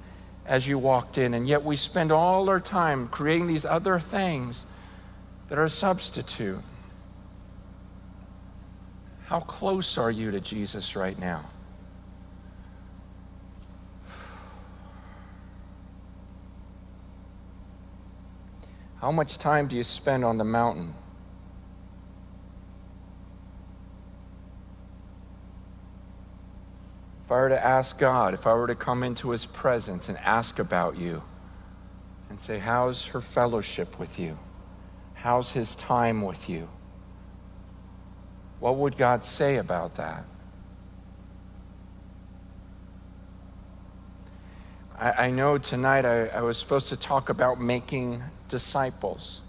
as 0.46 0.68
you 0.68 0.78
walked 0.78 1.18
in? 1.18 1.34
And 1.34 1.48
yet 1.48 1.64
we 1.64 1.76
spend 1.76 2.12
all 2.12 2.50
our 2.50 2.60
time 2.60 3.08
creating 3.08 3.48
these 3.48 3.66
other 3.66 4.00
things 4.00 4.66
that 5.48 5.58
are 5.58 5.66
a 5.66 5.70
substitute. 5.70 6.60
How 9.28 9.40
close 9.40 9.98
are 9.98 10.12
you 10.12 10.32
to 10.32 10.40
Jesus 10.40 10.96
right 10.96 11.18
now? 11.18 11.46
How 19.02 19.12
much 19.12 19.38
time 19.38 19.68
do 19.68 19.78
you 19.78 19.84
spend 19.84 20.26
on 20.26 20.38
the 20.38 20.44
mountain? 20.44 20.94
If 27.22 27.32
I 27.32 27.36
were 27.36 27.50
to 27.50 27.66
ask 27.66 27.98
God, 27.98 28.34
if 28.34 28.46
I 28.46 28.54
were 28.54 28.68
to 28.68 28.76
come 28.76 29.04
into 29.04 29.30
his 29.30 29.46
presence 29.46 30.10
and 30.10 30.18
ask 30.18 30.60
about 30.60 30.98
you 30.98 31.22
and 32.30 32.40
say, 32.40 32.60
How's 32.60 33.06
her 33.08 33.22
fellowship 33.22 34.00
with 34.00 34.20
you? 34.20 34.38
How's 35.14 35.54
his 35.54 35.76
time 35.76 36.22
with 36.22 36.50
you? 36.50 36.68
What 38.60 38.76
would 38.78 38.98
God 38.98 39.24
say 39.24 39.58
about 39.58 39.96
that? 39.96 40.26
I, 45.02 45.30
know 45.30 45.58
tonight 45.58 46.04
I, 46.04 46.26
I 46.28 46.42
was 46.42 46.58
supposed 46.58 46.90
to 46.90 46.98
talk 46.98 47.30
about 47.30 47.62
making 47.62 48.22
disciples. 48.50 49.42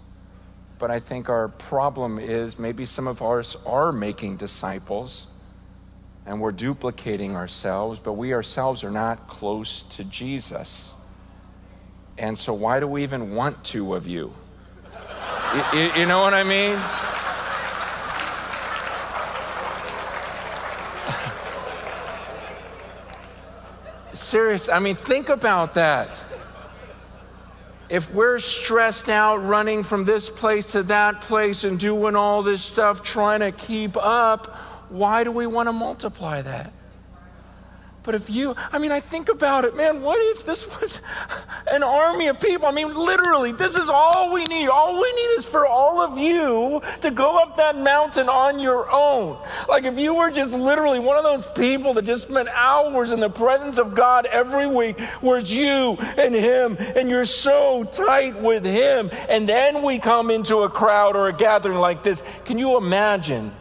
But 0.79 0.89
I 0.89 0.99
think 0.99 1.29
our 1.29 1.49
problem 1.49 2.17
is 2.17 2.57
maybe 2.57 2.85
some 2.85 3.07
of 3.07 3.21
us 3.21 3.55
are 3.65 3.91
making 3.91 4.37
disciples 4.37 5.27
and 6.25 6.39
we're 6.39 6.51
duplicating 6.51 7.35
ourselves, 7.35 7.99
but 7.99 8.13
we 8.13 8.33
ourselves 8.33 8.83
are 8.83 8.91
not 8.91 9.27
close 9.27 9.83
to 9.89 10.03
Jesus. 10.03 10.93
And 12.17 12.37
so, 12.37 12.53
why 12.53 12.79
do 12.79 12.87
we 12.87 13.03
even 13.03 13.35
want 13.35 13.63
two 13.63 13.93
of 13.95 14.07
you? 14.07 14.33
you, 15.73 15.91
you 15.97 16.05
know 16.05 16.21
what 16.21 16.33
I 16.33 16.43
mean? 16.43 16.79
Serious, 24.13 24.69
I 24.69 24.79
mean, 24.79 24.95
think 24.95 25.29
about 25.29 25.73
that 25.73 26.23
if 27.91 28.13
we're 28.13 28.39
stressed 28.39 29.09
out 29.09 29.45
running 29.45 29.83
from 29.83 30.05
this 30.05 30.29
place 30.29 30.65
to 30.67 30.81
that 30.83 31.19
place 31.19 31.65
and 31.65 31.77
doing 31.77 32.15
all 32.15 32.41
this 32.41 32.61
stuff 32.61 33.03
trying 33.03 33.41
to 33.41 33.51
keep 33.51 33.97
up, 33.97 34.55
why 34.87 35.25
do 35.25 35.31
we 35.31 35.45
want 35.45 35.67
to 35.67 35.73
multiply 35.73 36.41
that? 36.41 36.71
But 38.03 38.15
if 38.15 38.31
you, 38.31 38.55
I 38.71 38.79
mean, 38.79 38.91
I 38.91 38.99
think 38.99 39.29
about 39.29 39.63
it, 39.63 39.75
man, 39.75 40.01
what 40.01 40.17
if 40.35 40.43
this 40.43 40.65
was 40.81 41.01
an 41.71 41.83
army 41.83 42.27
of 42.27 42.39
people? 42.39 42.67
I 42.67 42.71
mean, 42.71 42.95
literally, 42.95 43.51
this 43.51 43.75
is 43.75 43.89
all 43.89 44.33
we 44.33 44.43
need. 44.45 44.69
All 44.69 44.99
we 44.99 45.11
need 45.11 45.35
is 45.37 45.45
for 45.45 45.67
all 45.67 46.01
of 46.01 46.17
you 46.17 46.81
to 47.01 47.11
go 47.11 47.37
up 47.37 47.57
that 47.57 47.77
mountain 47.77 48.27
on 48.27 48.59
your 48.59 48.89
own. 48.91 49.37
Like 49.69 49.83
if 49.83 49.99
you 49.99 50.15
were 50.15 50.31
just 50.31 50.53
literally 50.53 50.99
one 50.99 51.15
of 51.17 51.23
those 51.23 51.45
people 51.51 51.93
that 51.93 52.05
just 52.05 52.27
spent 52.27 52.49
hours 52.49 53.11
in 53.11 53.19
the 53.19 53.29
presence 53.29 53.77
of 53.77 53.93
God 53.93 54.25
every 54.25 54.67
week, 54.67 54.99
where 55.21 55.37
it's 55.37 55.51
you 55.51 55.97
and 56.17 56.33
Him, 56.33 56.77
and 56.95 57.07
you're 57.07 57.25
so 57.25 57.83
tight 57.83 58.41
with 58.41 58.65
Him, 58.65 59.11
and 59.29 59.47
then 59.47 59.83
we 59.83 59.99
come 59.99 60.31
into 60.31 60.57
a 60.57 60.69
crowd 60.69 61.15
or 61.15 61.27
a 61.27 61.33
gathering 61.33 61.77
like 61.77 62.01
this. 62.01 62.23
Can 62.45 62.57
you 62.57 62.77
imagine? 62.77 63.51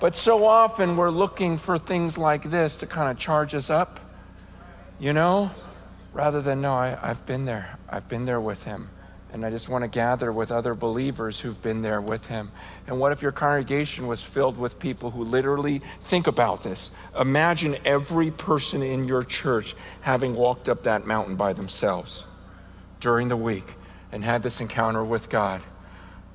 But 0.00 0.14
so 0.14 0.44
often 0.44 0.96
we're 0.96 1.10
looking 1.10 1.58
for 1.58 1.76
things 1.76 2.16
like 2.16 2.50
this 2.50 2.76
to 2.76 2.86
kind 2.86 3.10
of 3.10 3.18
charge 3.18 3.54
us 3.54 3.68
up, 3.68 3.98
you 5.00 5.12
know, 5.12 5.50
rather 6.12 6.40
than, 6.40 6.60
no, 6.60 6.74
I, 6.74 6.96
I've 7.02 7.26
been 7.26 7.44
there. 7.44 7.76
I've 7.88 8.08
been 8.08 8.24
there 8.24 8.40
with 8.40 8.64
him. 8.64 8.90
And 9.32 9.44
I 9.44 9.50
just 9.50 9.68
want 9.68 9.82
to 9.82 9.88
gather 9.88 10.32
with 10.32 10.52
other 10.52 10.74
believers 10.74 11.38
who've 11.38 11.60
been 11.60 11.82
there 11.82 12.00
with 12.00 12.28
him. 12.28 12.50
And 12.86 12.98
what 12.98 13.12
if 13.12 13.20
your 13.20 13.32
congregation 13.32 14.06
was 14.06 14.22
filled 14.22 14.56
with 14.56 14.78
people 14.78 15.10
who 15.10 15.24
literally 15.24 15.82
think 16.00 16.28
about 16.28 16.62
this? 16.62 16.92
Imagine 17.18 17.76
every 17.84 18.30
person 18.30 18.82
in 18.82 19.06
your 19.06 19.24
church 19.24 19.74
having 20.00 20.34
walked 20.34 20.68
up 20.68 20.84
that 20.84 21.06
mountain 21.06 21.36
by 21.36 21.52
themselves 21.52 22.24
during 23.00 23.28
the 23.28 23.36
week 23.36 23.74
and 24.12 24.24
had 24.24 24.42
this 24.42 24.60
encounter 24.60 25.04
with 25.04 25.28
God 25.28 25.60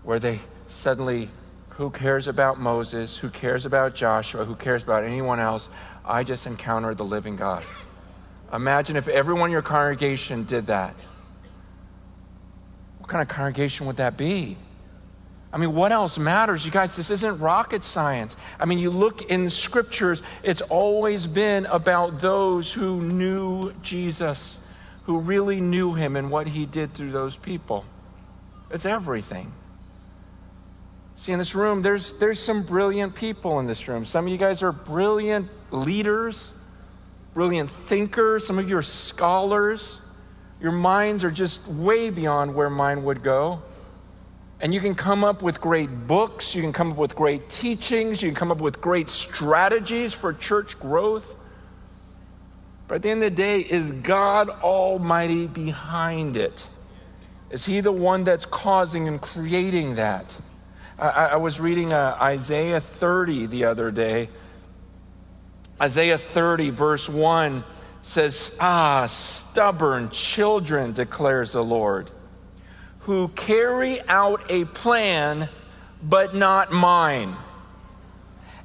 where 0.03 0.19
they 0.19 0.39
suddenly 0.67 1.29
who 1.77 1.89
cares 1.89 2.27
about 2.27 2.59
Moses? 2.59 3.17
Who 3.17 3.29
cares 3.29 3.65
about 3.65 3.95
Joshua? 3.95 4.45
Who 4.45 4.55
cares 4.55 4.83
about 4.83 5.03
anyone 5.03 5.39
else? 5.39 5.69
I 6.05 6.23
just 6.23 6.45
encountered 6.45 6.97
the 6.97 7.05
living 7.05 7.35
God. 7.35 7.63
Imagine 8.53 8.95
if 8.95 9.07
everyone 9.07 9.49
in 9.49 9.53
your 9.53 9.63
congregation 9.63 10.43
did 10.43 10.67
that. 10.67 10.93
What 12.99 13.09
kind 13.09 13.21
of 13.21 13.27
congregation 13.27 13.87
would 13.87 13.97
that 13.97 14.17
be? 14.17 14.57
I 15.51 15.57
mean, 15.57 15.73
what 15.73 15.91
else 15.91 16.17
matters? 16.17 16.63
You 16.65 16.71
guys, 16.71 16.95
this 16.95 17.09
isn't 17.09 17.39
rocket 17.39 17.83
science. 17.83 18.37
I 18.59 18.65
mean, 18.65 18.77
you 18.77 18.89
look 18.89 19.23
in 19.23 19.49
scriptures, 19.49 20.21
it's 20.41 20.61
always 20.61 21.27
been 21.27 21.65
about 21.67 22.19
those 22.19 22.71
who 22.71 23.01
knew 23.01 23.71
Jesus, 23.81 24.59
who 25.05 25.19
really 25.19 25.59
knew 25.61 25.93
him 25.93 26.15
and 26.15 26.29
what 26.29 26.47
he 26.47 26.65
did 26.65 26.93
through 26.93 27.11
those 27.11 27.35
people. 27.35 27.85
It's 28.71 28.85
everything. 28.85 29.51
See, 31.15 31.31
in 31.31 31.39
this 31.39 31.53
room, 31.53 31.81
there's, 31.81 32.13
there's 32.15 32.39
some 32.39 32.63
brilliant 32.63 33.15
people 33.15 33.59
in 33.59 33.67
this 33.67 33.87
room. 33.87 34.05
Some 34.05 34.25
of 34.25 34.31
you 34.31 34.37
guys 34.37 34.63
are 34.63 34.71
brilliant 34.71 35.49
leaders, 35.71 36.53
brilliant 37.33 37.69
thinkers. 37.69 38.45
Some 38.45 38.57
of 38.57 38.69
you 38.69 38.77
are 38.77 38.81
scholars. 38.81 40.01
Your 40.59 40.71
minds 40.71 41.23
are 41.23 41.31
just 41.31 41.67
way 41.67 42.09
beyond 42.09 42.55
where 42.55 42.69
mine 42.69 43.03
would 43.03 43.21
go. 43.21 43.61
And 44.59 44.73
you 44.73 44.79
can 44.79 44.95
come 44.95 45.23
up 45.23 45.41
with 45.41 45.59
great 45.59 46.07
books, 46.07 46.55
you 46.55 46.61
can 46.61 46.71
come 46.71 46.93
up 46.93 46.97
with 46.97 47.17
great 47.17 47.49
teachings, 47.49 48.21
you 48.21 48.29
can 48.29 48.35
come 48.35 48.49
up 48.49 48.61
with 48.61 48.79
great 48.79 49.09
strategies 49.09 50.13
for 50.13 50.31
church 50.31 50.79
growth. 50.79 51.35
But 52.87 52.95
at 52.95 53.01
the 53.01 53.09
end 53.09 53.23
of 53.23 53.31
the 53.31 53.35
day, 53.35 53.59
is 53.59 53.91
God 53.91 54.49
Almighty 54.49 55.47
behind 55.47 56.37
it? 56.37 56.65
Is 57.49 57.65
He 57.65 57.81
the 57.81 57.91
one 57.91 58.23
that's 58.23 58.45
causing 58.45 59.09
and 59.09 59.21
creating 59.21 59.95
that? 59.95 60.33
I, 60.97 61.07
I 61.07 61.35
was 61.37 61.59
reading 61.59 61.91
uh, 61.91 62.17
Isaiah 62.21 62.79
30 62.79 63.47
the 63.47 63.65
other 63.65 63.91
day. 63.91 64.29
Isaiah 65.81 66.17
30, 66.17 66.69
verse 66.69 67.09
1 67.09 67.63
says, 68.01 68.55
Ah, 68.59 69.05
stubborn 69.07 70.09
children, 70.09 70.93
declares 70.93 71.53
the 71.53 71.63
Lord, 71.63 72.11
who 72.99 73.29
carry 73.29 74.01
out 74.07 74.43
a 74.49 74.65
plan, 74.65 75.49
but 76.01 76.35
not 76.35 76.71
mine, 76.71 77.35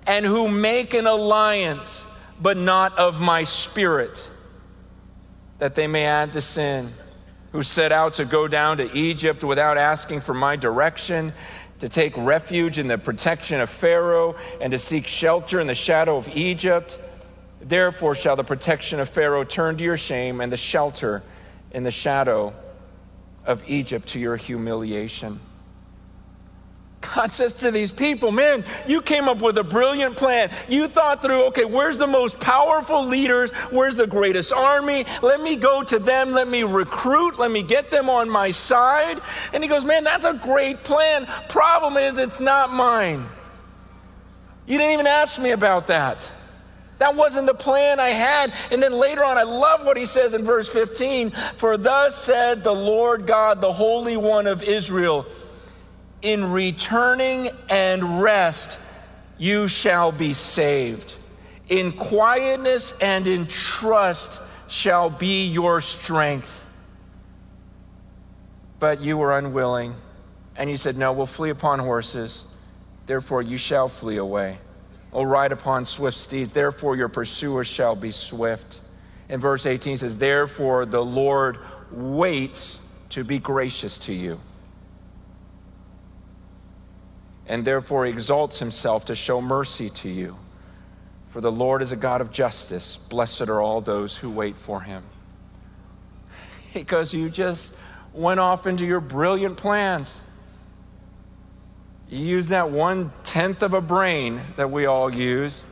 and 0.07 0.27
who 0.27 0.49
make 0.49 0.93
an 0.93 1.07
alliance, 1.07 2.07
but 2.41 2.57
not 2.57 2.97
of 2.99 3.21
my 3.21 3.45
spirit, 3.45 4.29
that 5.59 5.75
they 5.75 5.87
may 5.87 6.05
add 6.05 6.35
to 6.35 6.41
sin, 6.41 6.93
who 7.53 7.63
set 7.63 7.91
out 7.91 8.15
to 8.15 8.25
go 8.25 8.47
down 8.47 8.77
to 8.79 8.97
Egypt 8.97 9.43
without 9.43 9.79
asking 9.79 10.21
for 10.21 10.35
my 10.35 10.57
direction, 10.57 11.33
to 11.79 11.89
take 11.89 12.17
refuge 12.17 12.79
in 12.79 12.89
the 12.89 12.99
protection 12.99 13.61
of 13.61 13.71
Pharaoh, 13.71 14.37
and 14.61 14.71
to 14.73 14.79
seek 14.79 15.07
shelter 15.07 15.61
in 15.61 15.67
the 15.67 15.75
shadow 15.75 16.17
of 16.17 16.29
Egypt. 16.29 16.99
Therefore 17.61 18.15
shall 18.15 18.37
the 18.37 18.45
protection 18.45 19.01
of 19.01 19.09
Pharaoh 19.09 19.45
turn 19.45 19.77
to 19.77 19.85
your 19.85 19.97
shame, 19.97 20.41
and 20.41 20.53
the 20.53 20.57
shelter 20.57 21.23
in 21.71 21.83
the 21.83 21.91
shadow 21.91 22.55
of 23.45 23.63
Egypt 23.69 24.09
to 24.09 24.19
your 24.19 24.37
humiliation. 24.37 25.41
God 27.01 27.33
says 27.33 27.53
to 27.55 27.71
these 27.71 27.93
people, 27.93 28.33
man, 28.33 28.65
you 28.87 29.01
came 29.01 29.29
up 29.29 29.41
with 29.41 29.57
a 29.57 29.63
brilliant 29.63 30.17
plan. 30.17 30.51
You 30.69 30.89
thought 30.89 31.23
through, 31.23 31.45
okay, 31.47 31.65
where's 31.65 31.99
the 31.99 32.09
most 32.09 32.41
powerful 32.41 33.05
leaders? 33.05 33.53
Where's 33.71 33.97
the 33.97 34.07
greatest 34.07 34.53
army? 34.53 35.07
Let 35.23 35.41
me 35.41 35.55
go 35.57 35.85
to 35.85 35.99
them. 35.99 36.33
Let 36.33 36.49
me 36.49 36.65
recruit. 36.65 37.39
Let 37.39 37.53
me 37.53 37.63
get 37.63 37.91
them 37.91 38.11
on 38.11 38.29
my 38.29 38.51
side. 38.51 39.21
And 39.53 39.63
he 39.63 39.69
goes, 39.69 39.85
man, 39.85 40.03
that's 40.03 40.27
a 40.27 40.35
great 40.35 40.83
plan. 40.83 41.27
Problem 41.49 41.97
is, 41.97 42.19
it's 42.19 42.41
not 42.41 42.73
mine. 42.73 43.25
You 44.67 44.77
didn't 44.77 44.95
even 44.95 45.07
ask 45.07 45.41
me 45.41 45.53
about 45.53 45.87
that. 45.87 46.31
That 46.99 47.15
wasn't 47.15 47.47
the 47.47 47.55
plan 47.55 48.01
I 48.01 48.09
had. 48.09 48.53
And 48.73 48.83
then 48.83 48.93
later 48.93 49.25
on, 49.25 49.39
I 49.39 49.45
love 49.45 49.87
what 49.87 49.97
he 49.97 50.05
says 50.05 50.35
in 50.35 50.45
verse 50.45 50.69
15 50.69 51.31
For 51.31 51.79
thus 51.79 52.21
said 52.21 52.65
the 52.65 52.75
Lord 52.75 53.27
God, 53.27 53.61
the 53.61 53.73
Holy 53.73 54.17
One 54.17 54.49
of 54.49 54.65
Israel, 54.65 55.27
in 56.23 56.51
returning 56.51 57.51
and 57.69 58.23
rest 58.23 58.81
you 59.39 59.69
shall 59.69 60.11
be 60.11 60.35
saved. 60.35 61.15
In 61.69 61.93
quietness 61.93 62.95
and 63.01 63.27
in 63.27 63.47
trust 63.47 64.41
shall 64.69 65.11
be 65.11 65.47
your 65.47 65.81
strength. 65.81 66.67
But 68.79 69.01
you 69.01 69.19
were 69.19 69.37
unwilling, 69.37 69.95
and 70.57 70.71
you 70.71 70.77
said, 70.77 70.97
No, 70.97 71.13
we'll 71.13 71.27
flee 71.27 71.51
upon 71.51 71.79
horses. 71.79 72.45
Therefore, 73.07 73.43
you 73.43 73.59
shall 73.59 73.89
flee 73.89 74.17
away. 74.17 74.59
Or 75.11 75.27
ride 75.27 75.53
upon 75.53 75.85
swift 75.85 76.19
steeds. 76.19 76.53
Therefore, 76.53 76.95
your 76.95 77.09
pursuers 77.09 77.67
shall 77.67 77.97
be 77.97 78.11
swift. 78.11 78.81
In 79.29 79.41
verse 79.41 79.67
18 79.67 79.97
says, 79.97 80.19
Therefore, 80.19 80.85
the 80.85 81.03
Lord 81.03 81.59
waits 81.91 82.81
to 83.11 83.25
be 83.25 83.39
gracious 83.39 83.99
to 84.01 84.13
you 84.13 84.39
and 87.49 87.65
therefore 87.65 88.07
exalts 88.07 88.59
himself 88.59 89.07
to 89.07 89.15
show 89.15 89.41
mercy 89.41 89.89
to 89.89 90.09
you. 90.09 90.37
For 91.29 91.41
the 91.41 91.51
Lord 91.51 91.83
is 91.83 91.93
a 91.93 91.97
God 91.97 92.21
of 92.21 92.31
justice. 92.31 92.97
Blessed 92.97 93.49
are 93.49 93.61
all 93.61 93.81
those 93.81 94.17
who 94.17 94.31
wait 94.31 94.57
for 94.57 94.81
him. 94.83 95.03
Because 96.75 97.15
you 97.15 97.31
just 97.31 97.75
went 98.13 98.39
off 98.39 98.67
into 98.67 98.85
your 98.87 99.01
brilliant 99.01 99.57
plans. 99.57 100.21
You 102.11 102.25
use 102.25 102.49
that 102.49 102.71
one 102.71 103.11
tenth 103.25 103.63
of 103.63 103.73
a 103.73 103.81
brain 103.81 104.41
that 104.57 104.71
we 104.71 104.85
all 104.87 105.13
use. 105.13 105.65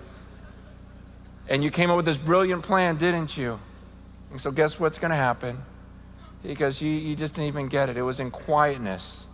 And 1.49 1.63
you 1.63 1.71
came 1.71 1.91
up 1.91 1.97
with 1.97 2.07
this 2.07 2.17
brilliant 2.17 2.63
plan, 2.63 2.97
didn't 2.97 3.37
you? 3.37 3.61
And 4.31 4.41
so, 4.41 4.51
guess 4.51 4.81
what's 4.81 4.99
going 4.99 5.11
to 5.11 5.17
happen? 5.17 5.59
Because 6.43 6.81
you, 6.83 6.91
you 6.91 7.15
just 7.15 7.35
didn't 7.35 7.49
even 7.49 7.69
get 7.69 7.89
it. 7.89 7.97
It 7.97 8.03
was 8.03 8.19
in 8.19 8.31
quietness 8.31 9.26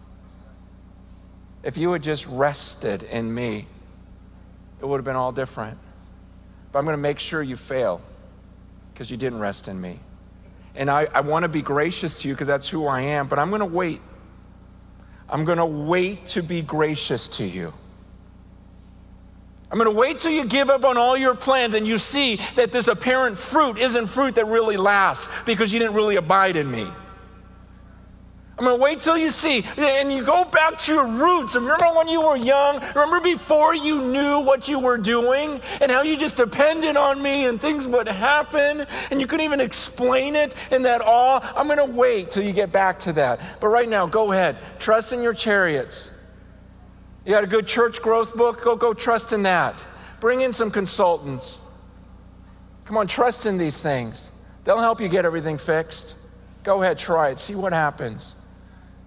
if 1.63 1.77
you 1.77 1.93
had 1.93 2.03
just 2.03 2.27
rested 2.27 3.05
in 3.05 3.33
me, 3.33 3.67
it 4.81 4.87
would 4.87 4.97
have 4.97 5.05
been 5.05 5.17
all 5.17 5.33
different. 5.33 5.79
But 6.73 6.81
I'm 6.81 6.85
going 6.85 6.97
to 6.97 7.03
make 7.03 7.19
sure 7.19 7.43
you 7.43 7.57
fail 7.57 8.01
because 8.93 9.11
you 9.11 9.17
didn't 9.17 9.39
rest 9.39 9.69
in 9.69 9.81
me. 9.81 10.01
And 10.75 10.91
I, 10.91 11.07
I 11.13 11.21
want 11.21 11.45
to 11.45 11.49
be 11.49 11.63
gracious 11.63 12.17
to 12.19 12.29
you 12.29 12.35
because 12.35 12.49
that's 12.49 12.69
who 12.69 12.87
I 12.87 13.01
am, 13.01 13.29
but 13.29 13.39
I'm 13.39 13.51
going 13.51 13.61
to 13.61 13.67
wait. 13.67 14.01
I'm 15.29 15.45
going 15.45 15.59
to 15.59 15.67
wait 15.67 16.27
to 16.29 16.43
be 16.43 16.63
gracious 16.63 17.29
to 17.29 17.45
you. 17.45 17.73
I'm 19.71 19.79
going 19.79 19.91
to 19.91 19.99
wait 19.99 20.19
till 20.19 20.33
you 20.33 20.45
give 20.45 20.69
up 20.69 20.85
on 20.85 20.99
all 20.99 21.17
your 21.17 21.35
plans 21.35 21.75
and 21.75 21.89
you 21.89 21.97
see 21.97 22.39
that 22.57 22.73
this 22.73 22.89
apparent 22.89 23.39
fruit 23.39 23.79
isn't 23.79 24.07
fruit 24.07 24.35
that 24.35 24.47
really 24.47 24.77
lasts 24.77 25.29
because 25.47 25.73
you 25.73 25.79
didn't 25.79 25.95
really 25.95 26.17
abide 26.17 26.57
in 26.57 26.71
me. 26.71 26.87
I'm 28.59 28.67
going 28.67 28.77
to 28.77 28.83
wait 28.83 29.01
till 29.01 29.17
you 29.17 29.31
see. 29.31 29.65
And 29.79 30.13
you 30.13 30.23
go 30.23 30.45
back 30.45 30.79
to 30.81 30.93
your 30.93 31.07
roots. 31.07 31.55
Remember 31.57 31.87
when 31.97 32.07
you 32.07 32.21
were 32.21 32.37
young? 32.37 32.81
Remember 32.95 33.21
before 33.21 33.75
you 33.75 34.03
knew 34.03 34.41
what 34.41 34.69
you 34.69 34.79
were 34.79 34.99
doing 34.99 35.61
and 35.81 35.91
how 35.91 36.03
you 36.03 36.19
just 36.19 36.37
depended 36.37 36.97
on 36.97 37.23
me 37.23 37.47
and 37.47 37.61
things 37.61 37.89
would 37.89 38.07
happen 38.07 38.87
and 39.11 39.21
you 39.21 39.27
couldn't 39.27 39.45
even 39.45 39.61
explain 39.61 40.37
it 40.37 40.55
in 40.71 40.83
that 40.83 41.01
awe? 41.01 41.41
I'm 41.57 41.67
going 41.67 41.79
to 41.79 41.97
wait 41.97 42.31
till 42.31 42.45
you 42.45 42.53
get 42.53 42.71
back 42.71 42.99
to 43.01 43.13
that. 43.15 43.41
But 43.59 43.69
right 43.69 43.89
now, 43.89 44.07
go 44.07 44.33
ahead. 44.33 44.59
Trust 44.79 45.15
in 45.15 45.23
your 45.23 45.35
chariots. 45.35 46.11
You 47.25 47.33
got 47.33 47.45
a 47.45 47.49
good 47.49 47.67
church 47.67 48.03
growth 48.03 48.37
book? 48.37 48.63
Go, 48.63 48.77
go 48.77 48.93
trust 48.93 49.33
in 49.33 49.45
that. 49.45 49.83
Bring 50.21 50.43
in 50.43 50.53
some 50.53 50.71
consultants. 50.71 51.59
Come 52.85 52.99
on, 52.99 53.07
trust 53.07 53.47
in 53.47 53.57
these 53.57 53.81
things. 53.81 54.29
They'll 54.65 54.79
help 54.79 55.01
you 55.01 55.09
get 55.09 55.25
everything 55.25 55.57
fixed. 55.57 56.17
Go 56.63 56.83
ahead, 56.83 56.99
try 56.99 57.31
it. 57.31 57.39
See 57.39 57.55
what 57.55 57.73
happens. 57.73 58.35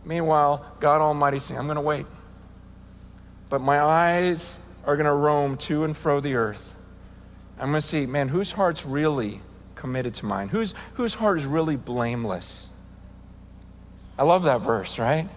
Meanwhile, 0.05 0.65
God 0.79 1.01
Almighty 1.01 1.39
saying, 1.39 1.59
I'm 1.59 1.65
going 1.65 1.75
to 1.75 1.81
wait. 1.81 2.05
But 3.49 3.61
my 3.61 3.79
eyes 3.79 4.57
are 4.85 4.95
going 4.95 5.05
to 5.05 5.13
roam 5.13 5.57
to 5.57 5.83
and 5.83 5.97
fro 5.97 6.19
the 6.19 6.35
earth. 6.35 6.75
I'm 7.59 7.69
going 7.71 7.81
to 7.81 7.87
see, 7.87 8.05
man, 8.05 8.27
whose 8.27 8.51
heart's 8.51 8.85
really 8.85 9.41
committed 9.75 10.13
to 10.15 10.25
mine? 10.25 10.49
Whose, 10.49 10.75
whose 10.93 11.13
heart 11.13 11.37
is 11.37 11.45
really 11.45 11.75
blameless? 11.75 12.69
I 14.17 14.23
love 14.23 14.43
that 14.43 14.61
verse, 14.61 14.99
right? 14.99 15.27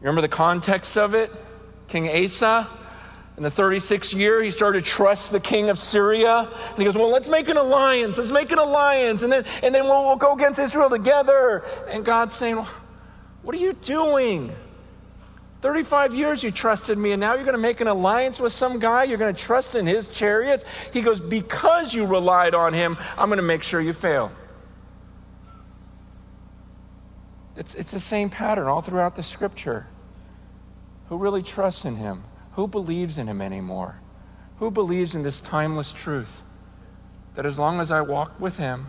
Remember 0.00 0.20
the 0.20 0.28
context 0.28 0.96
of 0.96 1.14
it? 1.14 1.32
King 1.88 2.08
Asa, 2.08 2.68
in 3.36 3.42
the 3.42 3.50
36th 3.50 4.14
year, 4.16 4.42
he 4.42 4.50
started 4.50 4.84
to 4.84 4.90
trust 4.90 5.32
the 5.32 5.40
king 5.40 5.70
of 5.70 5.78
Syria. 5.78 6.48
And 6.68 6.78
he 6.78 6.84
goes, 6.84 6.96
Well, 6.96 7.10
let's 7.10 7.28
make 7.28 7.48
an 7.48 7.56
alliance. 7.56 8.18
Let's 8.18 8.30
make 8.30 8.52
an 8.52 8.58
alliance. 8.58 9.22
And 9.22 9.32
then, 9.32 9.44
and 9.62 9.74
then 9.74 9.84
we'll, 9.84 10.04
we'll 10.04 10.16
go 10.16 10.34
against 10.34 10.58
Israel 10.58 10.90
together. 10.90 11.64
And 11.88 12.04
God's 12.04 12.34
saying, 12.34 12.56
well, 12.56 12.68
what 13.42 13.54
are 13.54 13.58
you 13.58 13.72
doing? 13.74 14.52
35 15.60 16.14
years 16.14 16.44
you 16.44 16.50
trusted 16.50 16.96
me, 16.96 17.12
and 17.12 17.20
now 17.20 17.34
you're 17.34 17.44
going 17.44 17.56
to 17.56 17.60
make 17.60 17.80
an 17.80 17.88
alliance 17.88 18.38
with 18.38 18.52
some 18.52 18.78
guy? 18.78 19.04
You're 19.04 19.18
going 19.18 19.34
to 19.34 19.42
trust 19.42 19.74
in 19.74 19.86
his 19.86 20.08
chariots? 20.08 20.64
He 20.92 21.02
goes, 21.02 21.20
Because 21.20 21.92
you 21.94 22.06
relied 22.06 22.54
on 22.54 22.72
him, 22.72 22.96
I'm 23.16 23.28
going 23.28 23.38
to 23.38 23.42
make 23.42 23.62
sure 23.62 23.80
you 23.80 23.92
fail. 23.92 24.30
It's, 27.56 27.74
it's 27.74 27.90
the 27.90 28.00
same 28.00 28.30
pattern 28.30 28.68
all 28.68 28.80
throughout 28.80 29.16
the 29.16 29.22
scripture. 29.24 29.88
Who 31.08 31.16
really 31.16 31.42
trusts 31.42 31.84
in 31.84 31.96
him? 31.96 32.22
Who 32.52 32.68
believes 32.68 33.18
in 33.18 33.26
him 33.26 33.40
anymore? 33.40 34.00
Who 34.58 34.70
believes 34.70 35.16
in 35.16 35.22
this 35.22 35.40
timeless 35.40 35.92
truth 35.92 36.44
that 37.34 37.46
as 37.46 37.58
long 37.58 37.80
as 37.80 37.90
I 37.90 38.00
walk 38.00 38.38
with 38.40 38.58
him, 38.58 38.86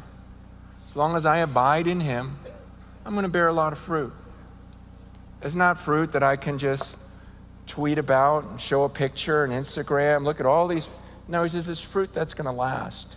as 0.88 0.96
long 0.96 1.16
as 1.16 1.26
I 1.26 1.38
abide 1.38 1.88
in 1.88 2.00
him, 2.00 2.40
I'm 3.06 3.14
going 3.14 3.24
to 3.24 3.30
bear 3.30 3.48
a 3.48 3.54
lot 3.54 3.74
of 3.74 3.80
fruit? 3.80 4.14
It's 5.42 5.56
not 5.56 5.80
fruit 5.80 6.12
that 6.12 6.24
I 6.24 6.36
can 6.36 6.58
just 6.58 7.00
tweet 7.66 7.98
about 7.98 8.44
and 8.46 8.60
show 8.60 8.84
a 8.84 8.90
picture 8.90 9.44
and 9.44 9.54
Instagram. 9.54 10.24
Look 10.24 10.40
at 10.40 10.46
all 10.46 10.68
these. 10.68 10.90
No, 11.28 11.44
he 11.44 11.50
says 11.50 11.70
it's 11.70 11.82
fruit 11.82 12.12
that's 12.12 12.34
going 12.34 12.46
to 12.46 12.52
last. 12.52 13.08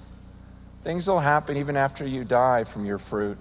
Things 0.83 1.09
will 1.09 1.21
happen 1.21 1.57
even 1.57 1.77
after 1.77 2.07
you 2.07 2.25
die 2.25 2.65
from 2.65 2.85
your 2.85 2.99
fruit. 2.99 3.39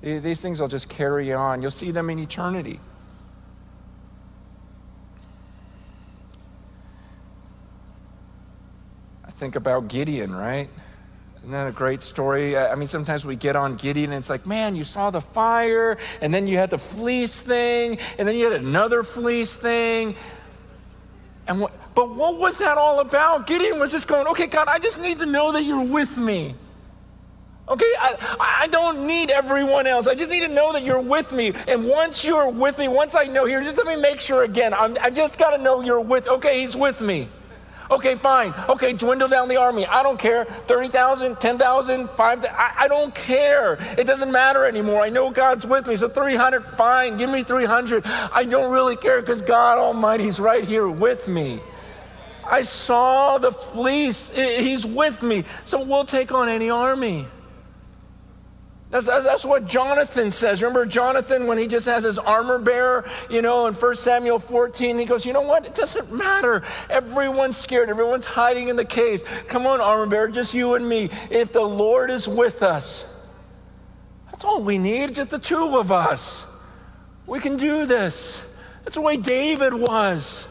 These 0.00 0.40
things 0.40 0.60
will 0.60 0.68
just 0.68 0.88
carry 0.88 1.32
on. 1.32 1.60
You'll 1.60 1.70
see 1.70 1.90
them 1.90 2.08
in 2.10 2.18
eternity. 2.18 2.78
I 9.24 9.30
think 9.30 9.56
about 9.56 9.88
Gideon, 9.88 10.34
right? 10.34 10.68
Isn't 11.48 11.56
that 11.56 11.66
a 11.66 11.72
great 11.72 12.02
story? 12.02 12.58
I 12.58 12.74
mean, 12.74 12.88
sometimes 12.88 13.24
we 13.24 13.34
get 13.34 13.56
on 13.56 13.76
Gideon 13.76 14.12
and 14.12 14.18
it's 14.18 14.28
like, 14.28 14.46
man, 14.46 14.76
you 14.76 14.84
saw 14.84 15.08
the 15.08 15.22
fire, 15.22 15.96
and 16.20 16.34
then 16.34 16.46
you 16.46 16.58
had 16.58 16.68
the 16.68 16.76
fleece 16.76 17.40
thing, 17.40 17.96
and 18.18 18.28
then 18.28 18.36
you 18.36 18.50
had 18.50 18.60
another 18.60 19.02
fleece 19.02 19.56
thing. 19.56 20.14
And 21.46 21.58
what, 21.58 21.72
but 21.94 22.14
what 22.14 22.36
was 22.36 22.58
that 22.58 22.76
all 22.76 23.00
about? 23.00 23.46
Gideon 23.46 23.78
was 23.80 23.90
just 23.90 24.08
going, 24.08 24.26
okay, 24.26 24.46
God, 24.46 24.68
I 24.68 24.78
just 24.78 25.00
need 25.00 25.20
to 25.20 25.24
know 25.24 25.52
that 25.52 25.64
you're 25.64 25.86
with 25.86 26.18
me. 26.18 26.54
Okay, 27.66 27.92
I, 27.98 28.36
I 28.60 28.66
don't 28.66 29.06
need 29.06 29.30
everyone 29.30 29.86
else. 29.86 30.06
I 30.06 30.14
just 30.14 30.30
need 30.30 30.40
to 30.40 30.48
know 30.48 30.74
that 30.74 30.82
you're 30.82 31.00
with 31.00 31.32
me. 31.32 31.54
And 31.66 31.86
once 31.88 32.26
you're 32.26 32.50
with 32.50 32.78
me, 32.78 32.88
once 32.88 33.14
I 33.14 33.22
know 33.22 33.46
here, 33.46 33.62
just 33.62 33.78
let 33.78 33.86
me 33.86 33.96
make 33.96 34.20
sure 34.20 34.42
again. 34.42 34.74
I'm, 34.74 34.98
I 35.00 35.08
just 35.08 35.38
got 35.38 35.56
to 35.56 35.62
know 35.62 35.80
you're 35.80 35.98
with. 35.98 36.28
Okay, 36.28 36.60
he's 36.60 36.76
with 36.76 37.00
me. 37.00 37.30
Okay, 37.90 38.14
fine. 38.16 38.52
Okay, 38.68 38.92
dwindle 38.92 39.28
down 39.28 39.48
the 39.48 39.56
army. 39.56 39.86
I 39.86 40.02
don't 40.02 40.18
care. 40.18 40.44
30,000, 40.44 41.40
10,000, 41.40 42.10
5,000. 42.10 42.54
I, 42.54 42.74
I 42.80 42.88
don't 42.88 43.14
care. 43.14 43.78
It 43.96 44.06
doesn't 44.06 44.30
matter 44.30 44.66
anymore. 44.66 45.00
I 45.00 45.08
know 45.08 45.30
God's 45.30 45.66
with 45.66 45.86
me. 45.86 45.96
So 45.96 46.08
300, 46.08 46.64
fine. 46.76 47.16
Give 47.16 47.30
me 47.30 47.42
300. 47.42 48.04
I 48.04 48.44
don't 48.44 48.70
really 48.70 48.96
care 48.96 49.20
because 49.20 49.40
God 49.40 49.78
Almighty's 49.78 50.38
right 50.38 50.64
here 50.64 50.88
with 50.88 51.28
me. 51.28 51.60
I 52.44 52.62
saw 52.62 53.38
the 53.38 53.52
fleece. 53.52 54.30
He's 54.30 54.86
with 54.86 55.22
me. 55.22 55.44
So 55.64 55.82
we'll 55.82 56.04
take 56.04 56.32
on 56.32 56.48
any 56.48 56.70
army. 56.70 57.26
That's, 58.90 59.04
that's, 59.04 59.26
that's, 59.26 59.44
what 59.44 59.66
Jonathan 59.66 60.30
says. 60.30 60.62
Remember 60.62 60.86
Jonathan 60.86 61.46
when 61.46 61.58
he 61.58 61.66
just 61.66 61.84
has 61.84 62.04
his 62.04 62.18
armor 62.18 62.58
bearer, 62.58 63.08
you 63.28 63.42
know, 63.42 63.66
in 63.66 63.74
1 63.74 63.94
Samuel 63.96 64.38
14, 64.38 64.98
he 64.98 65.04
goes, 65.04 65.26
You 65.26 65.34
know 65.34 65.42
what? 65.42 65.66
It 65.66 65.74
doesn't 65.74 66.10
matter. 66.10 66.62
Everyone's 66.88 67.56
scared. 67.56 67.90
Everyone's 67.90 68.24
hiding 68.24 68.68
in 68.68 68.76
the 68.76 68.84
caves. 68.86 69.24
Come 69.46 69.66
on, 69.66 69.82
armor 69.82 70.06
bearer, 70.06 70.28
just 70.28 70.54
you 70.54 70.74
and 70.74 70.88
me. 70.88 71.10
If 71.30 71.52
the 71.52 71.60
Lord 71.60 72.10
is 72.10 72.26
with 72.26 72.62
us, 72.62 73.04
that's 74.30 74.44
all 74.44 74.62
we 74.62 74.78
need, 74.78 75.14
just 75.14 75.30
the 75.30 75.38
two 75.38 75.76
of 75.76 75.92
us. 75.92 76.46
We 77.26 77.40
can 77.40 77.58
do 77.58 77.84
this. 77.84 78.42
That's 78.84 78.94
the 78.94 79.02
way 79.02 79.18
David 79.18 79.74
was. 79.74 80.48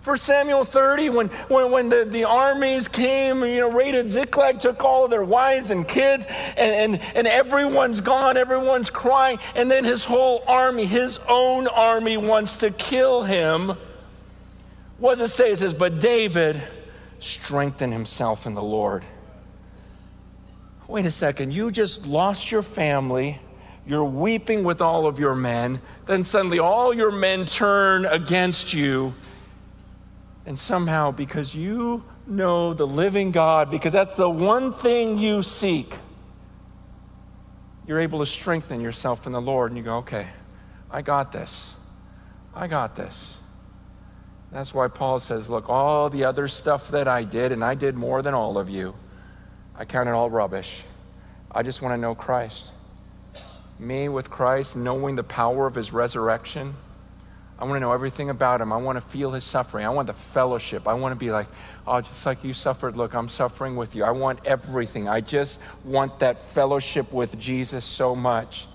For 0.00 0.16
Samuel 0.16 0.64
30, 0.64 1.10
when, 1.10 1.28
when, 1.48 1.70
when 1.70 1.88
the, 1.90 2.06
the 2.06 2.24
armies 2.24 2.88
came, 2.88 3.44
you 3.44 3.60
know, 3.60 3.70
raided 3.70 4.08
Ziklag, 4.08 4.58
took 4.58 4.82
all 4.82 5.04
of 5.04 5.10
their 5.10 5.24
wives 5.24 5.70
and 5.70 5.86
kids, 5.86 6.26
and, 6.56 6.94
and, 6.94 7.02
and 7.14 7.26
everyone's 7.26 8.00
gone, 8.00 8.38
everyone's 8.38 8.88
crying, 8.88 9.38
and 9.54 9.70
then 9.70 9.84
his 9.84 10.06
whole 10.06 10.42
army, 10.46 10.86
his 10.86 11.18
own 11.28 11.66
army, 11.66 12.16
wants 12.16 12.58
to 12.58 12.70
kill 12.70 13.24
him. 13.24 13.72
What 14.96 15.18
does 15.18 15.30
it 15.30 15.34
say? 15.34 15.52
It 15.52 15.56
says, 15.56 15.74
But 15.74 16.00
David 16.00 16.62
strengthened 17.18 17.92
himself 17.92 18.46
in 18.46 18.54
the 18.54 18.62
Lord. 18.62 19.04
Wait 20.88 21.04
a 21.04 21.10
second, 21.10 21.52
you 21.52 21.70
just 21.70 22.06
lost 22.06 22.50
your 22.50 22.62
family. 22.62 23.38
You're 23.86 24.04
weeping 24.04 24.64
with 24.64 24.80
all 24.80 25.06
of 25.06 25.18
your 25.18 25.34
men. 25.34 25.82
Then 26.06 26.24
suddenly 26.24 26.58
all 26.58 26.94
your 26.94 27.10
men 27.10 27.44
turn 27.44 28.06
against 28.06 28.72
you 28.72 29.14
and 30.50 30.58
somehow, 30.58 31.12
because 31.12 31.54
you 31.54 32.02
know 32.26 32.74
the 32.74 32.84
living 32.84 33.30
God, 33.30 33.70
because 33.70 33.92
that's 33.92 34.16
the 34.16 34.28
one 34.28 34.72
thing 34.72 35.16
you 35.16 35.42
seek, 35.42 35.94
you're 37.86 38.00
able 38.00 38.18
to 38.18 38.26
strengthen 38.26 38.80
yourself 38.80 39.28
in 39.28 39.32
the 39.32 39.40
Lord. 39.40 39.70
And 39.70 39.78
you 39.78 39.84
go, 39.84 39.98
okay, 39.98 40.26
I 40.90 41.02
got 41.02 41.30
this. 41.30 41.74
I 42.52 42.66
got 42.66 42.96
this. 42.96 43.36
That's 44.50 44.74
why 44.74 44.88
Paul 44.88 45.20
says, 45.20 45.48
look, 45.48 45.68
all 45.68 46.10
the 46.10 46.24
other 46.24 46.48
stuff 46.48 46.88
that 46.88 47.06
I 47.06 47.22
did, 47.22 47.52
and 47.52 47.62
I 47.62 47.76
did 47.76 47.94
more 47.94 48.20
than 48.20 48.34
all 48.34 48.58
of 48.58 48.68
you, 48.68 48.96
I 49.76 49.84
count 49.84 50.08
it 50.08 50.12
all 50.12 50.30
rubbish. 50.30 50.82
I 51.48 51.62
just 51.62 51.80
want 51.80 51.92
to 51.92 51.96
know 51.96 52.16
Christ. 52.16 52.72
Me 53.78 54.08
with 54.08 54.30
Christ, 54.30 54.74
knowing 54.74 55.14
the 55.14 55.22
power 55.22 55.68
of 55.68 55.76
his 55.76 55.92
resurrection 55.92 56.74
I 57.60 57.64
want 57.64 57.76
to 57.76 57.80
know 57.80 57.92
everything 57.92 58.30
about 58.30 58.62
him. 58.62 58.72
I 58.72 58.78
want 58.78 58.96
to 58.96 59.06
feel 59.06 59.32
his 59.32 59.44
suffering. 59.44 59.84
I 59.84 59.90
want 59.90 60.06
the 60.06 60.14
fellowship. 60.14 60.88
I 60.88 60.94
want 60.94 61.12
to 61.12 61.18
be 61.18 61.30
like, 61.30 61.46
oh, 61.86 62.00
just 62.00 62.24
like 62.24 62.42
you 62.42 62.54
suffered, 62.54 62.96
look, 62.96 63.14
I'm 63.14 63.28
suffering 63.28 63.76
with 63.76 63.94
you. 63.94 64.02
I 64.02 64.12
want 64.12 64.40
everything. 64.46 65.08
I 65.08 65.20
just 65.20 65.60
want 65.84 66.20
that 66.20 66.40
fellowship 66.40 67.12
with 67.12 67.38
Jesus 67.38 67.84
so 67.84 68.16
much. 68.16 68.66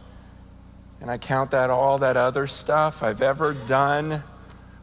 And 1.02 1.10
I 1.10 1.18
count 1.18 1.52
that 1.52 1.72
all 1.72 1.98
that 1.98 2.16
other 2.16 2.46
stuff 2.46 3.02
I've 3.02 3.24
ever 3.24 3.56
done, 3.68 4.24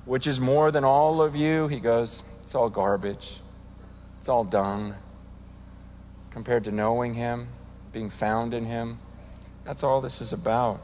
which 0.04 0.26
is 0.26 0.40
more 0.40 0.72
than 0.72 0.82
all 0.82 1.22
of 1.22 1.36
you. 1.36 1.68
He 1.68 1.78
goes, 1.78 2.24
it's 2.42 2.56
all 2.56 2.68
garbage. 2.68 3.36
It's 4.18 4.28
all 4.28 4.42
dung 4.42 4.96
compared 6.30 6.64
to 6.64 6.72
knowing 6.72 7.14
him, 7.14 7.48
being 7.92 8.10
found 8.10 8.52
in 8.52 8.64
him. 8.64 8.98
That's 9.64 9.84
all 9.84 10.00
this 10.00 10.20
is 10.20 10.32
about. 10.32 10.80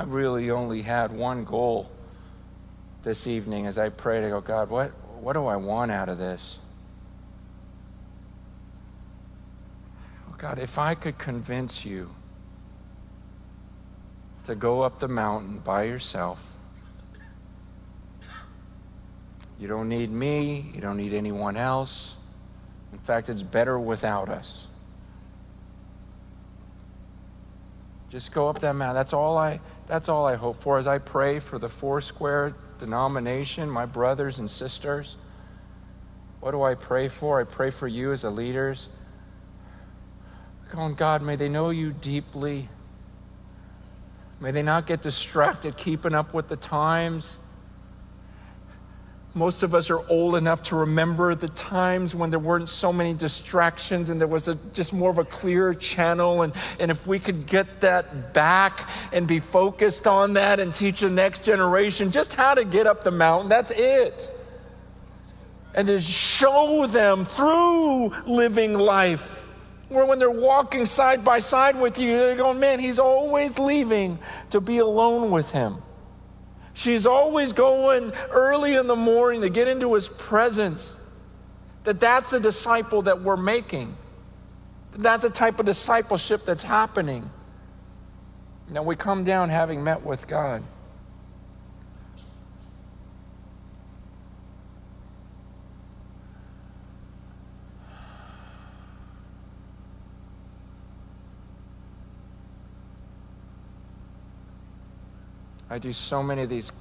I 0.00 0.04
really 0.04 0.50
only 0.50 0.80
had 0.80 1.12
one 1.12 1.44
goal 1.44 1.90
this 3.02 3.26
evening 3.26 3.66
as 3.66 3.76
I 3.76 3.90
prayed. 3.90 4.24
I 4.24 4.30
go, 4.30 4.40
God, 4.40 4.70
what, 4.70 4.92
what 5.20 5.34
do 5.34 5.44
I 5.44 5.56
want 5.56 5.90
out 5.90 6.08
of 6.08 6.16
this? 6.16 6.58
Oh, 10.26 10.34
God, 10.38 10.58
if 10.58 10.78
I 10.78 10.94
could 10.94 11.18
convince 11.18 11.84
you 11.84 12.14
to 14.44 14.54
go 14.54 14.80
up 14.80 15.00
the 15.00 15.08
mountain 15.08 15.58
by 15.58 15.82
yourself, 15.82 16.54
you 19.58 19.68
don't 19.68 19.90
need 19.90 20.10
me, 20.10 20.72
you 20.74 20.80
don't 20.80 20.96
need 20.96 21.12
anyone 21.12 21.58
else. 21.58 22.14
In 22.94 22.98
fact, 22.98 23.28
it's 23.28 23.42
better 23.42 23.78
without 23.78 24.30
us. 24.30 24.66
Just 28.10 28.32
go 28.32 28.48
up 28.48 28.58
that 28.58 28.74
mountain. 28.74 28.96
That's 28.96 29.12
all 29.12 29.38
I 29.38 29.60
that's 29.86 30.08
all 30.08 30.26
I 30.26 30.34
hope 30.34 30.60
for 30.60 30.78
as 30.78 30.86
I 30.86 30.98
pray 30.98 31.38
for 31.38 31.58
the 31.58 31.68
Foursquare 31.68 32.54
denomination, 32.78 33.70
my 33.70 33.86
brothers 33.86 34.40
and 34.40 34.50
sisters. 34.50 35.16
What 36.40 36.50
do 36.50 36.62
I 36.62 36.74
pray 36.74 37.08
for? 37.08 37.40
I 37.40 37.44
pray 37.44 37.70
for 37.70 37.86
you 37.86 38.12
as 38.12 38.24
a 38.24 38.30
leaders. 38.30 38.88
Going, 40.72 40.94
God, 40.94 41.22
may 41.22 41.36
they 41.36 41.48
know 41.48 41.70
you 41.70 41.92
deeply. 41.92 42.68
May 44.40 44.52
they 44.52 44.62
not 44.62 44.86
get 44.86 45.02
distracted 45.02 45.76
keeping 45.76 46.14
up 46.14 46.32
with 46.32 46.48
the 46.48 46.56
times. 46.56 47.38
Most 49.34 49.62
of 49.62 49.76
us 49.76 49.90
are 49.90 50.04
old 50.08 50.34
enough 50.34 50.64
to 50.64 50.76
remember 50.76 51.36
the 51.36 51.48
times 51.50 52.16
when 52.16 52.30
there 52.30 52.40
weren't 52.40 52.68
so 52.68 52.92
many 52.92 53.14
distractions 53.14 54.08
and 54.10 54.20
there 54.20 54.26
was 54.26 54.48
a, 54.48 54.56
just 54.72 54.92
more 54.92 55.08
of 55.08 55.18
a 55.18 55.24
clear 55.24 55.72
channel. 55.72 56.42
And, 56.42 56.52
and 56.80 56.90
if 56.90 57.06
we 57.06 57.20
could 57.20 57.46
get 57.46 57.80
that 57.82 58.34
back 58.34 58.88
and 59.12 59.28
be 59.28 59.38
focused 59.38 60.08
on 60.08 60.32
that 60.32 60.58
and 60.58 60.74
teach 60.74 61.00
the 61.00 61.10
next 61.10 61.44
generation 61.44 62.10
just 62.10 62.34
how 62.34 62.54
to 62.54 62.64
get 62.64 62.88
up 62.88 63.04
the 63.04 63.12
mountain, 63.12 63.48
that's 63.48 63.70
it. 63.70 64.28
And 65.74 65.86
to 65.86 66.00
show 66.00 66.88
them 66.88 67.24
through 67.24 68.08
living 68.26 68.74
life. 68.74 69.44
Where 69.90 70.04
when 70.06 70.18
they're 70.18 70.30
walking 70.30 70.86
side 70.86 71.24
by 71.24 71.38
side 71.38 71.80
with 71.80 71.98
you, 71.98 72.16
they're 72.18 72.36
going, 72.36 72.58
man, 72.58 72.80
he's 72.80 72.98
always 72.98 73.60
leaving 73.60 74.18
to 74.50 74.60
be 74.60 74.78
alone 74.78 75.30
with 75.30 75.52
him. 75.52 75.82
She's 76.80 77.04
always 77.04 77.52
going 77.52 78.10
early 78.30 78.76
in 78.76 78.86
the 78.86 78.96
morning 78.96 79.42
to 79.42 79.50
get 79.50 79.68
into 79.68 79.92
his 79.92 80.08
presence. 80.08 80.96
That 81.84 82.00
that's 82.00 82.32
a 82.32 82.40
disciple 82.40 83.02
that 83.02 83.20
we're 83.20 83.36
making. 83.36 83.94
That's 84.92 85.24
a 85.24 85.28
type 85.28 85.60
of 85.60 85.66
discipleship 85.66 86.46
that's 86.46 86.62
happening. 86.62 87.28
Now 88.70 88.82
we 88.82 88.96
come 88.96 89.24
down 89.24 89.50
having 89.50 89.84
met 89.84 90.02
with 90.02 90.26
God. 90.26 90.62
I 105.72 105.78
do 105.78 105.92
so 105.92 106.20
many 106.20 106.42
of 106.42 106.48
these 106.48 106.72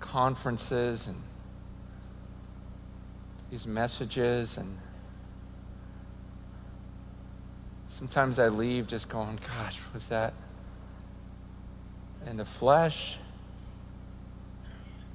conferences 0.00 1.06
and 1.06 1.22
these 3.48 3.64
messages 3.64 4.56
and 4.56 4.76
sometimes 7.86 8.40
I 8.40 8.48
leave 8.48 8.88
just 8.88 9.08
going, 9.08 9.38
gosh, 9.56 9.78
was 9.94 10.08
that 10.08 10.34
in 12.26 12.36
the 12.36 12.44
flesh? 12.44 13.18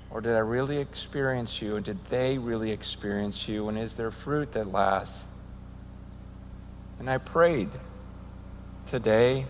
Or 0.10 0.22
did 0.22 0.36
I 0.36 0.40
really 0.40 0.78
experience 0.78 1.62
you? 1.62 1.76
And 1.76 1.84
did 1.84 2.06
they 2.06 2.38
really 2.38 2.72
experience 2.72 3.50
you? 3.50 3.68
And 3.68 3.78
is 3.78 3.98
there 3.98 4.12
fruit 4.12 4.54
that 4.54 4.72
lasts? 4.72 5.26
And 7.00 7.10
I 7.10 7.18
prayed 7.18 7.70
today 8.86 9.46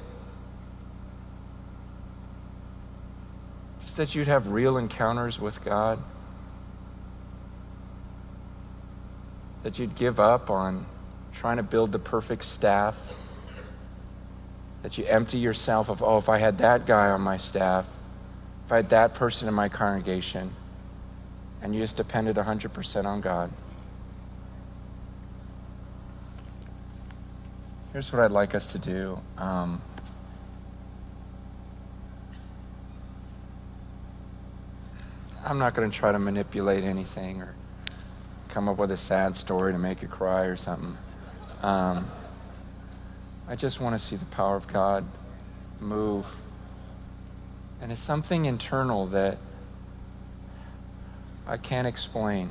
that 3.97 4.15
you'd 4.15 4.27
have 4.27 4.47
real 4.47 4.77
encounters 4.77 5.39
with 5.39 5.63
God. 5.63 5.99
That 9.63 9.79
you'd 9.79 9.95
give 9.95 10.19
up 10.19 10.49
on 10.49 10.85
trying 11.33 11.57
to 11.57 11.63
build 11.63 11.91
the 11.91 11.99
perfect 11.99 12.45
staff. 12.45 12.97
That 14.81 14.97
you 14.97 15.05
empty 15.05 15.37
yourself 15.37 15.89
of, 15.89 16.03
oh, 16.03 16.17
if 16.17 16.29
I 16.29 16.37
had 16.37 16.57
that 16.59 16.85
guy 16.85 17.09
on 17.09 17.21
my 17.21 17.37
staff, 17.37 17.87
if 18.65 18.71
I 18.71 18.77
had 18.77 18.89
that 18.89 19.13
person 19.13 19.47
in 19.47 19.53
my 19.53 19.69
congregation, 19.69 20.53
and 21.61 21.73
you 21.73 21.79
just 21.79 21.95
depended 21.95 22.35
100% 22.35 23.05
on 23.05 23.21
God. 23.21 23.51
Here's 27.93 28.11
what 28.11 28.21
I'd 28.21 28.31
like 28.31 28.55
us 28.55 28.71
to 28.73 28.79
do. 28.79 29.19
Um, 29.37 29.81
I'm 35.45 35.59
not 35.59 35.73
going 35.73 35.91
to 35.91 35.95
try 35.95 36.11
to 36.11 36.19
manipulate 36.19 36.85
anything 36.85 37.41
or 37.41 37.53
come 38.47 38.69
up 38.69 38.77
with 38.77 38.91
a 38.91 38.97
sad 38.97 39.35
story 39.35 39.73
to 39.73 39.79
make 39.79 40.01
you 40.01 40.07
cry 40.07 40.43
or 40.43 40.55
something. 40.55 40.97
Um, 41.61 42.09
I 43.47 43.55
just 43.55 43.81
want 43.81 43.99
to 43.99 43.99
see 43.99 44.15
the 44.15 44.25
power 44.25 44.55
of 44.55 44.67
God 44.71 45.05
move. 45.81 46.25
And 47.81 47.91
it's 47.91 47.99
something 47.99 48.45
internal 48.45 49.07
that 49.07 49.37
I 51.45 51.57
can't 51.57 51.87
explain. 51.87 52.49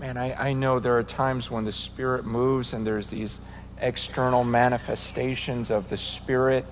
Man, 0.00 0.16
I, 0.16 0.48
I 0.48 0.52
know 0.54 0.80
there 0.80 0.96
are 0.98 1.04
times 1.04 1.52
when 1.52 1.62
the 1.62 1.72
Spirit 1.72 2.24
moves 2.24 2.72
and 2.72 2.84
there's 2.84 3.10
these 3.10 3.40
external 3.80 4.42
manifestations 4.42 5.70
of 5.70 5.88
the 5.88 5.96
Spirit. 5.96 6.64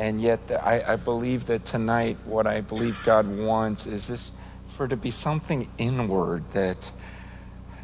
And 0.00 0.18
yet, 0.18 0.40
I, 0.50 0.94
I 0.94 0.96
believe 0.96 1.44
that 1.48 1.66
tonight, 1.66 2.16
what 2.24 2.46
I 2.46 2.62
believe 2.62 2.98
God 3.04 3.28
wants 3.28 3.84
is 3.84 4.08
this 4.08 4.32
for 4.68 4.88
to 4.88 4.96
be 4.96 5.10
something 5.10 5.68
inward 5.76 6.50
that 6.52 6.90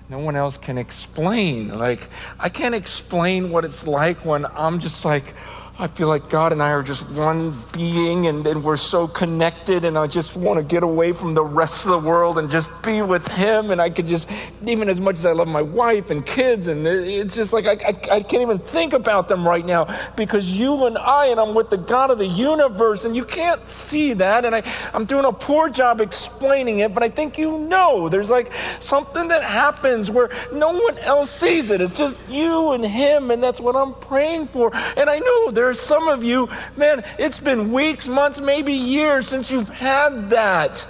no 0.08 0.20
one 0.20 0.34
else 0.34 0.56
can 0.56 0.78
explain. 0.78 1.76
Like, 1.76 2.08
I 2.38 2.48
can't 2.48 2.74
explain 2.74 3.50
what 3.50 3.66
it's 3.66 3.86
like 3.86 4.24
when 4.24 4.46
I'm 4.46 4.78
just 4.78 5.04
like, 5.04 5.34
I 5.78 5.88
feel 5.88 6.08
like 6.08 6.30
God 6.30 6.52
and 6.52 6.62
I 6.62 6.70
are 6.70 6.82
just 6.82 7.06
one 7.10 7.52
being 7.74 8.28
and, 8.28 8.46
and 8.46 8.64
we're 8.64 8.78
so 8.78 9.06
connected, 9.06 9.84
and 9.84 9.98
I 9.98 10.06
just 10.06 10.34
want 10.34 10.58
to 10.58 10.64
get 10.64 10.82
away 10.82 11.12
from 11.12 11.34
the 11.34 11.44
rest 11.44 11.84
of 11.84 11.90
the 11.90 11.98
world 11.98 12.38
and 12.38 12.50
just 12.50 12.70
be 12.82 13.02
with 13.02 13.28
Him. 13.28 13.70
And 13.70 13.78
I 13.78 13.90
could 13.90 14.06
just, 14.06 14.26
even 14.64 14.88
as 14.88 15.02
much 15.02 15.16
as 15.16 15.26
I 15.26 15.32
love 15.32 15.48
my 15.48 15.60
wife 15.60 16.08
and 16.08 16.24
kids, 16.24 16.68
and 16.68 16.86
it's 16.86 17.34
just 17.34 17.52
like 17.52 17.66
I, 17.66 17.90
I, 17.90 18.16
I 18.16 18.22
can't 18.22 18.40
even 18.40 18.58
think 18.58 18.94
about 18.94 19.28
them 19.28 19.46
right 19.46 19.66
now 19.66 20.10
because 20.16 20.58
you 20.58 20.86
and 20.86 20.96
I, 20.96 21.26
and 21.26 21.38
I'm 21.38 21.54
with 21.54 21.68
the 21.68 21.76
God 21.76 22.10
of 22.10 22.16
the 22.16 22.26
universe, 22.26 23.04
and 23.04 23.14
you 23.14 23.26
can't 23.26 23.68
see 23.68 24.14
that. 24.14 24.46
And 24.46 24.54
I, 24.54 24.62
I'm 24.94 25.04
doing 25.04 25.26
a 25.26 25.32
poor 25.32 25.68
job 25.68 26.00
explaining 26.00 26.78
it, 26.78 26.94
but 26.94 27.02
I 27.02 27.10
think 27.10 27.36
you 27.36 27.58
know 27.58 28.08
there's 28.08 28.30
like 28.30 28.50
something 28.80 29.28
that 29.28 29.42
happens 29.42 30.10
where 30.10 30.30
no 30.54 30.72
one 30.72 30.96
else 31.00 31.30
sees 31.30 31.70
it. 31.70 31.82
It's 31.82 31.98
just 31.98 32.16
you 32.30 32.70
and 32.72 32.82
Him, 32.82 33.30
and 33.30 33.42
that's 33.42 33.60
what 33.60 33.76
I'm 33.76 33.92
praying 33.92 34.46
for. 34.46 34.74
And 34.74 35.10
I 35.10 35.18
know 35.18 35.50
there 35.50 35.65
there's 35.66 35.80
some 35.80 36.06
of 36.06 36.22
you, 36.22 36.48
man, 36.76 37.02
it's 37.18 37.40
been 37.40 37.72
weeks, 37.72 38.06
months, 38.06 38.40
maybe 38.40 38.72
years 38.72 39.26
since 39.26 39.50
you've 39.50 39.68
had 39.68 40.30
that. 40.30 40.86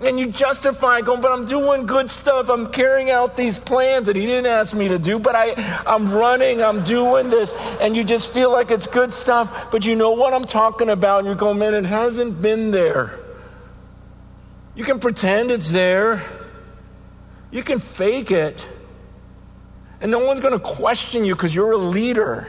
And 0.00 0.16
you 0.16 0.26
justify 0.26 1.00
going, 1.00 1.20
but 1.20 1.32
I'm 1.32 1.44
doing 1.44 1.86
good 1.86 2.08
stuff. 2.08 2.48
I'm 2.48 2.68
carrying 2.70 3.10
out 3.10 3.36
these 3.36 3.58
plans 3.58 4.06
that 4.06 4.14
he 4.14 4.24
didn't 4.24 4.46
ask 4.46 4.74
me 4.74 4.86
to 4.88 4.98
do, 4.98 5.18
but 5.18 5.34
I, 5.34 5.54
I'm 5.84 6.12
running, 6.12 6.62
I'm 6.62 6.84
doing 6.84 7.30
this. 7.30 7.52
And 7.80 7.96
you 7.96 8.04
just 8.04 8.32
feel 8.32 8.52
like 8.52 8.70
it's 8.70 8.86
good 8.86 9.12
stuff, 9.12 9.72
but 9.72 9.84
you 9.84 9.96
know 9.96 10.12
what 10.12 10.32
I'm 10.32 10.44
talking 10.44 10.88
about. 10.88 11.18
And 11.18 11.26
you're 11.26 11.34
going, 11.34 11.58
man, 11.58 11.74
it 11.74 11.84
hasn't 11.84 12.40
been 12.40 12.70
there. 12.70 13.18
You 14.76 14.84
can 14.84 15.00
pretend 15.00 15.50
it's 15.50 15.72
there, 15.72 16.22
you 17.50 17.64
can 17.64 17.80
fake 17.80 18.30
it. 18.30 18.68
And 20.00 20.12
no 20.12 20.24
one's 20.24 20.38
going 20.38 20.54
to 20.54 20.64
question 20.64 21.24
you 21.24 21.34
because 21.34 21.52
you're 21.54 21.72
a 21.72 21.76
leader. 21.76 22.46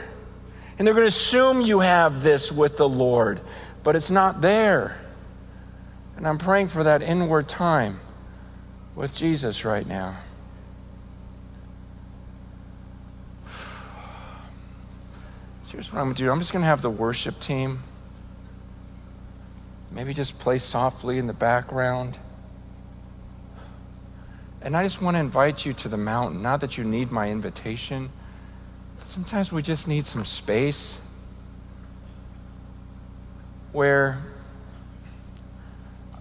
And 0.77 0.87
they're 0.87 0.93
going 0.93 1.03
to 1.03 1.07
assume 1.07 1.61
you 1.61 1.79
have 1.79 2.23
this 2.23 2.51
with 2.51 2.77
the 2.77 2.89
Lord, 2.89 3.41
but 3.83 3.95
it's 3.95 4.09
not 4.09 4.41
there. 4.41 4.99
And 6.17 6.27
I'm 6.27 6.37
praying 6.37 6.69
for 6.69 6.83
that 6.83 7.01
inward 7.01 7.47
time 7.47 7.99
with 8.95 9.15
Jesus 9.15 9.65
right 9.65 9.85
now. 9.85 10.17
So 15.65 15.71
here's 15.73 15.91
what 15.91 15.99
I'm 15.99 16.05
going 16.05 16.15
to 16.15 16.23
do 16.23 16.31
I'm 16.31 16.39
just 16.39 16.51
going 16.51 16.61
to 16.61 16.67
have 16.67 16.81
the 16.81 16.89
worship 16.89 17.39
team 17.39 17.83
maybe 19.93 20.13
just 20.13 20.39
play 20.39 20.59
softly 20.59 21.17
in 21.17 21.27
the 21.27 21.33
background. 21.33 22.17
And 24.61 24.75
I 24.75 24.83
just 24.83 25.01
want 25.01 25.15
to 25.15 25.19
invite 25.19 25.65
you 25.65 25.73
to 25.73 25.89
the 25.89 25.97
mountain. 25.97 26.41
Not 26.41 26.61
that 26.61 26.77
you 26.77 26.83
need 26.83 27.11
my 27.11 27.29
invitation. 27.29 28.09
Sometimes 29.13 29.51
we 29.51 29.61
just 29.61 29.87
need 29.87 30.07
some 30.07 30.25
space 30.25 30.97
where 33.71 34.17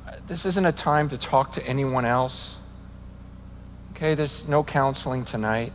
uh, 0.07 0.16
this 0.26 0.45
isn't 0.45 0.66
a 0.66 0.72
time 0.72 1.09
to 1.09 1.16
talk 1.16 1.53
to 1.53 1.66
anyone 1.66 2.05
else. 2.05 2.59
Okay, 3.93 4.14
there's 4.14 4.47
no 4.47 4.62
counseling 4.62 5.24
tonight. 5.24 5.72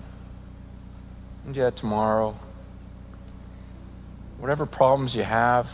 And 1.47 1.57
yet 1.57 1.75
tomorrow. 1.75 2.37
Whatever 4.37 4.67
problems 4.67 5.15
you 5.15 5.23
have, 5.23 5.71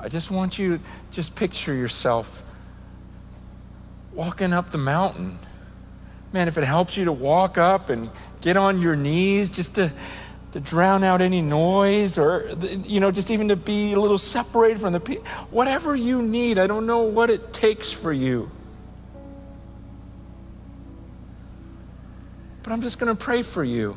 I 0.00 0.08
just 0.08 0.30
want 0.30 0.58
you 0.58 0.78
to 0.78 0.84
just 1.10 1.34
picture 1.34 1.74
yourself 1.74 2.42
walking 4.14 4.54
up 4.54 4.70
the 4.70 4.78
mountain. 4.78 5.36
Man, 6.36 6.48
if 6.48 6.58
it 6.58 6.64
helps 6.64 6.98
you 6.98 7.06
to 7.06 7.12
walk 7.12 7.56
up 7.56 7.88
and 7.88 8.10
get 8.42 8.58
on 8.58 8.82
your 8.82 8.94
knees 8.94 9.48
just 9.48 9.76
to, 9.76 9.90
to 10.52 10.60
drown 10.60 11.02
out 11.02 11.22
any 11.22 11.40
noise 11.40 12.18
or, 12.18 12.54
you 12.84 13.00
know, 13.00 13.10
just 13.10 13.30
even 13.30 13.48
to 13.48 13.56
be 13.56 13.94
a 13.94 13.98
little 13.98 14.18
separated 14.18 14.78
from 14.78 14.92
the 14.92 15.00
people. 15.00 15.24
Whatever 15.50 15.96
you 15.96 16.20
need, 16.20 16.58
I 16.58 16.66
don't 16.66 16.84
know 16.84 17.04
what 17.04 17.30
it 17.30 17.54
takes 17.54 17.90
for 17.90 18.12
you. 18.12 18.50
But 22.62 22.72
I'm 22.74 22.82
just 22.82 22.98
going 22.98 23.16
to 23.16 23.18
pray 23.18 23.40
for 23.40 23.64
you. 23.64 23.96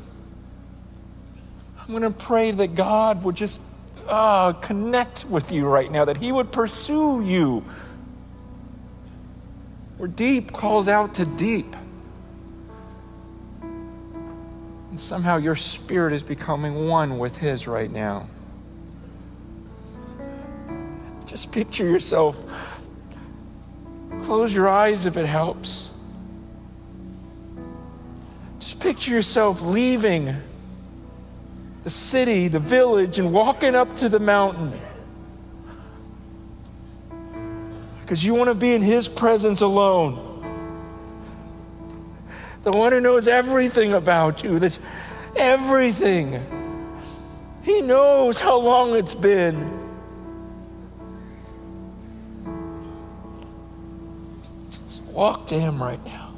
I'm 1.82 1.90
going 1.90 2.04
to 2.04 2.10
pray 2.10 2.52
that 2.52 2.74
God 2.74 3.22
would 3.26 3.36
just 3.36 3.60
uh, 4.08 4.54
connect 4.54 5.26
with 5.26 5.52
you 5.52 5.66
right 5.66 5.92
now, 5.92 6.06
that 6.06 6.16
He 6.16 6.32
would 6.32 6.54
pursue 6.54 7.22
you. 7.22 7.66
Where 9.98 10.08
deep 10.08 10.54
calls 10.54 10.88
out 10.88 11.16
to 11.16 11.26
deep. 11.26 11.76
And 14.90 15.00
somehow 15.00 15.38
your 15.38 15.56
spirit 15.56 16.14
is 16.14 16.24
becoming 16.24 16.88
one 16.88 17.20
with 17.20 17.38
His 17.38 17.68
right 17.68 17.92
now. 17.92 18.28
Just 21.28 21.52
picture 21.52 21.86
yourself. 21.86 22.82
Close 24.24 24.54
your 24.54 24.68
eyes 24.68 25.06
if 25.06 25.16
it 25.16 25.28
helps. 25.28 25.90
Just 28.60 28.80
picture 28.80 29.12
yourself 29.12 29.62
leaving 29.62 30.34
the 31.84 31.90
city, 31.90 32.48
the 32.48 32.60
village, 32.60 33.20
and 33.20 33.32
walking 33.32 33.76
up 33.76 33.96
to 33.98 34.10
the 34.10 34.20
mountain. 34.20 34.74
Because 38.02 38.24
you 38.24 38.34
want 38.34 38.50
to 38.50 38.56
be 38.56 38.74
in 38.74 38.82
His 38.82 39.08
presence 39.08 39.62
alone 39.62 40.29
the 42.64 42.72
one 42.72 42.92
who 42.92 43.00
knows 43.00 43.28
everything 43.28 43.94
about 43.94 44.44
you, 44.44 44.60
that 44.60 44.78
everything. 45.36 46.40
He 47.64 47.82
knows 47.82 48.40
how 48.40 48.58
long 48.58 48.96
it's 48.96 49.16
been. 49.16 49.58
Just 54.72 55.04
walk 55.06 55.48
to 55.48 55.60
him 55.60 55.82
right 55.82 56.04
now. 56.06 56.29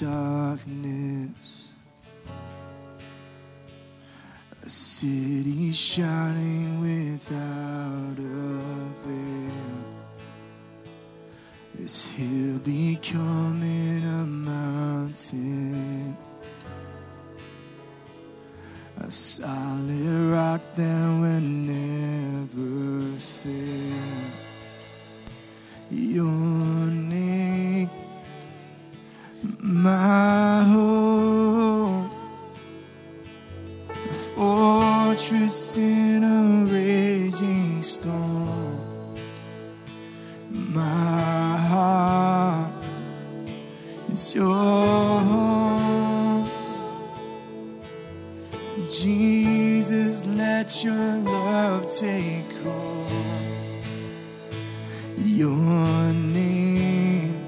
Darkness. 0.00 1.72
A 4.64 4.70
city 4.70 5.72
shining 5.72 6.80
without 6.80 8.18
a 8.18 8.58
veil. 9.02 9.98
This 11.74 12.16
hill 12.16 12.58
becoming 12.58 14.04
a 14.04 14.24
mountain. 14.24 16.16
A 19.00 19.10
solid 19.10 20.30
rock 20.32 20.60
that 20.76 21.20
will 21.20 21.40
love 51.16 51.86
take 51.98 52.52
hold. 52.62 53.06
Your 55.16 56.12
name, 56.12 57.46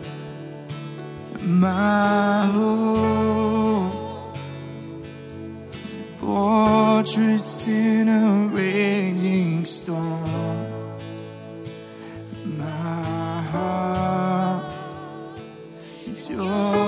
my 1.43 2.47
hope, 2.47 4.37
fortress 6.19 7.69
in 7.69 8.09
a 8.09 8.49
raging 8.55 9.65
storm. 9.65 10.67
My 12.59 13.43
heart 13.53 14.65
is 16.07 16.31
your 16.37 16.80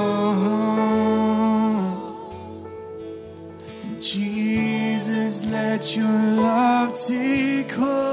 let 5.82 5.96
your 5.96 6.06
love 6.06 6.94
take 6.94 7.72
hold. 7.72 8.11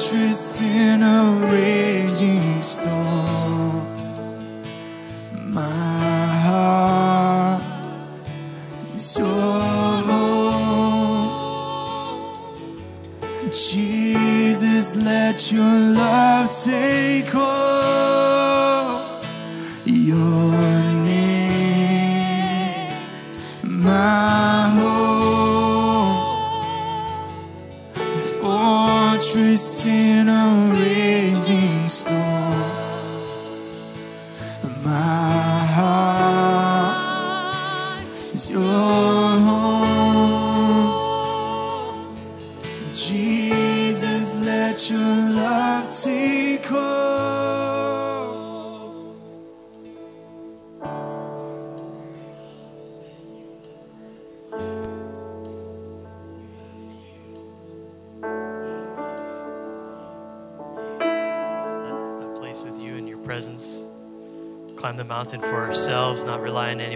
Fortress 0.00 0.62
in 0.62 1.02
a 1.02 1.46
raging 1.52 2.62
storm. 2.62 3.29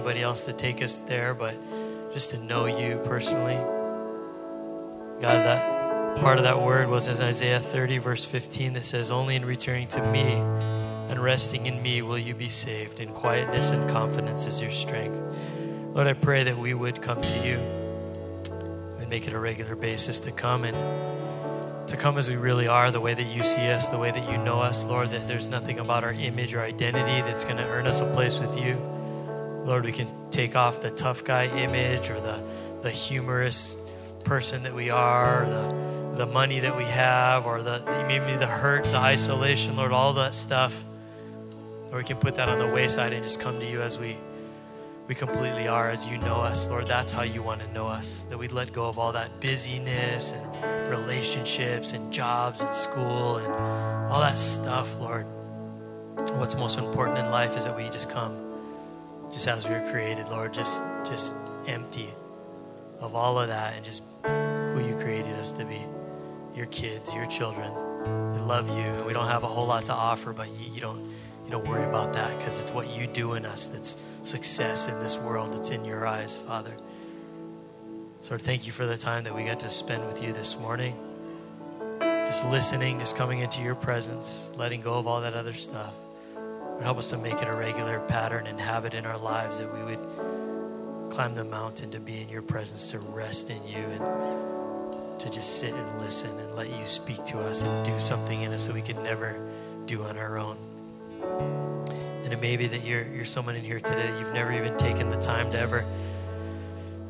Anybody 0.05 0.23
else 0.23 0.45
to 0.45 0.53
take 0.53 0.83
us 0.83 0.99
there, 0.99 1.33
but 1.33 1.55
just 2.13 2.33
to 2.33 2.39
know 2.45 2.67
you 2.67 3.01
personally. 3.07 3.57
God, 5.19 5.41
that 5.47 6.21
part 6.21 6.37
of 6.37 6.45
that 6.45 6.61
word 6.61 6.91
was 6.91 7.09
in 7.09 7.27
Isaiah 7.27 7.59
30, 7.59 7.97
verse 7.97 8.23
15, 8.23 8.75
that 8.75 8.85
says, 8.85 9.11
Only 9.11 9.35
in 9.35 9.47
returning 9.47 9.87
to 9.89 10.03
me 10.13 10.35
and 11.09 11.19
resting 11.19 11.65
in 11.65 11.81
me 11.81 12.03
will 12.03 12.19
you 12.19 12.35
be 12.35 12.51
saved. 12.51 13.01
In 13.01 13.15
quietness 13.15 13.71
and 13.71 13.89
confidence 13.89 14.47
is 14.47 14.61
your 14.61 14.71
strength. 14.71 15.17
Lord, 15.95 16.07
I 16.07 16.13
pray 16.13 16.43
that 16.43 16.59
we 16.59 16.75
would 16.75 17.01
come 17.01 17.23
to 17.23 17.39
you 17.39 17.57
and 19.01 19.09
make 19.09 19.27
it 19.27 19.33
a 19.33 19.39
regular 19.39 19.75
basis 19.75 20.21
to 20.21 20.33
come 20.33 20.65
and 20.65 21.89
to 21.89 21.97
come 21.97 22.19
as 22.19 22.29
we 22.29 22.37
really 22.37 22.69
are, 22.69 22.91
the 22.91 23.01
way 23.01 23.15
that 23.15 23.23
you 23.23 23.43
see 23.43 23.71
us, 23.71 23.89
the 23.89 23.99
way 23.99 24.11
that 24.11 24.31
you 24.31 24.37
know 24.37 24.61
us, 24.61 24.85
Lord, 24.85 25.09
that 25.13 25.27
there's 25.27 25.47
nothing 25.47 25.79
about 25.79 26.05
our 26.05 26.13
image 26.13 26.53
or 26.53 26.61
identity 26.61 27.23
that's 27.23 27.45
going 27.45 27.57
to 27.57 27.67
earn 27.71 27.87
us 27.87 28.03
a 28.03 28.13
place 28.13 28.39
with 28.39 28.63
you. 28.63 28.94
Lord, 29.65 29.87
we 29.87 29.93
can 29.93 30.09
take 30.31 30.57
off 30.57 30.83
the 30.83 30.91
tough 30.91 31.25
guy 31.25 31.47
image 31.47 32.11
or 32.11 32.21
the, 32.21 32.43
the 32.83 32.91
humorous 32.91 33.79
person 34.25 34.63
that 34.65 34.75
we 34.75 34.91
are, 34.91 35.47
the, 35.47 36.17
the 36.17 36.27
money 36.27 36.61
that 36.61 36.77
we 36.77 36.85
have, 36.85 37.47
or 37.47 37.63
the 37.63 37.83
maybe 38.07 38.37
the 38.37 38.47
hurt, 38.47 38.85
the 38.85 38.99
isolation, 38.99 39.75
Lord, 39.75 39.91
all 39.91 40.13
that 40.13 40.35
stuff. 40.35 40.85
Or 41.91 41.97
we 41.97 42.05
can 42.05 42.19
put 42.19 42.35
that 42.35 42.51
on 42.51 42.59
the 42.59 42.75
wayside 42.75 43.15
and 43.15 43.23
just 43.23 43.41
come 43.41 43.59
to 43.59 43.67
you 43.67 43.81
as 43.81 43.99
we 43.99 44.17
we 45.07 45.15
completely 45.15 45.69
are 45.69 45.91
as 45.91 46.09
you 46.09 46.19
know 46.19 46.37
us. 46.37 46.71
Lord, 46.71 46.87
that's 46.87 47.13
how 47.13 47.23
you 47.23 47.43
want 47.43 47.61
to 47.61 47.73
know 47.73 47.87
us. 47.87 48.23
That 48.31 48.39
we'd 48.39 48.53
let 48.53 48.73
go 48.73 48.89
of 48.89 48.99
all 48.99 49.13
that 49.13 49.41
busyness 49.41 50.33
and 50.33 50.91
relationships 50.91 51.93
and 51.93 52.13
jobs 52.13 52.63
and 52.63 52.75
school 52.75 53.37
and 53.37 53.47
all 54.11 54.21
that 54.21 54.39
stuff, 54.39 54.99
Lord. 54.99 55.27
What's 56.39 56.55
most 56.55 56.79
important 56.79 57.19
in 57.19 57.31
life 57.31 57.57
is 57.57 57.65
that 57.65 57.77
we 57.77 57.85
just 57.91 58.11
come 58.11 58.44
just 59.35 59.49
as 59.49 59.69
we 59.69 59.75
were 59.75 59.91
created, 59.91 60.29
Lord, 60.29 60.55
just 60.55 60.81
just 61.05 61.35
empty 61.67 62.09
of 63.01 63.17
all 63.17 63.39
of 63.39 63.49
that 63.49 63.75
and 63.75 63.85
just 63.85 64.05
who 64.25 64.81
you 64.81 64.95
created 64.95 65.35
us 65.35 65.51
to 65.53 65.65
be. 65.65 65.83
Your 66.55 66.67
kids, 66.67 67.13
your 67.13 67.27
children. 67.27 67.71
We 68.33 68.41
love 68.41 68.69
you 68.69 68.85
and 68.85 69.05
we 69.05 69.13
don't 69.13 69.27
have 69.27 69.43
a 69.43 69.49
whole 69.49 69.67
lot 69.67 69.87
to 69.87 69.93
offer, 69.93 70.33
but 70.33 70.49
you, 70.51 70.73
you 70.73 70.81
don't 70.81 71.01
you 71.45 71.51
don't 71.51 71.67
worry 71.67 71.83
about 71.83 72.13
that 72.13 72.39
because 72.39 72.61
it's 72.61 72.73
what 72.73 72.89
you 72.89 73.09
do 73.09 73.35
in 73.35 73.45
us 73.45 73.67
that's 73.67 74.01
success 74.23 74.89
in 74.89 74.99
this 75.01 75.19
world. 75.19 75.53
that's 75.53 75.71
in 75.71 75.85
your 75.85 76.07
eyes, 76.07 76.39
Father. 76.39 76.73
So 78.21 78.31
Lord, 78.31 78.43
thank 78.43 78.67
you 78.67 78.73
for 78.73 78.87
the 78.87 78.97
time 78.97 79.25
that 79.25 79.35
we 79.35 79.43
got 79.43 79.61
to 79.61 79.69
spend 79.69 80.07
with 80.07 80.23
you 80.23 80.33
this 80.33 80.59
morning. 80.61 80.95
Just 81.99 82.45
listening, 82.47 83.01
just 83.01 83.17
coming 83.17 83.41
into 83.41 83.63
your 83.63 83.75
presence, 83.75 84.53
letting 84.57 84.81
go 84.81 84.95
of 84.95 85.09
all 85.09 85.21
that 85.23 85.35
other 85.35 85.53
stuff. 85.53 85.93
Help 86.83 86.99
us 86.99 87.11
to 87.11 87.19
make 87.19 87.41
it 87.41 87.49
a 87.49 87.57
regular 87.57 88.01
pattern 88.01 88.47
and 88.47 88.61
habit 88.61 88.95
in 88.95 89.07
our 89.07 89.19
lives 89.19 89.59
that 89.59 89.73
we 89.73 89.83
would 89.83 91.11
climb 91.11 91.35
the 91.35 91.45
mountain 91.45 91.91
to 91.93 92.01
be 92.01 92.21
in 92.21 92.29
your 92.29 92.43
presence, 92.43 92.91
to 92.91 92.99
rest 92.99 93.51
in 93.51 93.67
you, 93.67 93.79
and 93.79 95.21
to 95.21 95.31
just 95.31 95.61
sit 95.61 95.73
and 95.73 96.01
listen 96.01 96.37
and 96.39 96.55
let 96.55 96.69
you 96.77 96.85
speak 96.85 97.25
to 97.25 97.39
us 97.39 97.63
and 97.63 97.87
do 97.87 97.99
something 97.99 98.43
in 98.43 98.53
us 98.53 98.67
that 98.67 98.75
we 98.75 98.83
could 98.83 98.99
never 98.99 99.39
do 99.87 100.03
on 100.03 100.19
our 100.19 100.39
own. 100.39 100.57
And 102.25 102.33
it 102.33 102.41
may 102.41 102.57
be 102.57 102.67
that 102.67 102.85
you're, 102.85 103.07
you're 103.07 103.25
someone 103.25 103.55
in 103.55 103.63
here 103.63 103.81
today 103.81 104.11
you've 104.19 104.35
never 104.35 104.53
even 104.53 104.77
taken 104.77 105.09
the 105.09 105.19
time 105.19 105.51
to 105.51 105.59
ever 105.59 105.85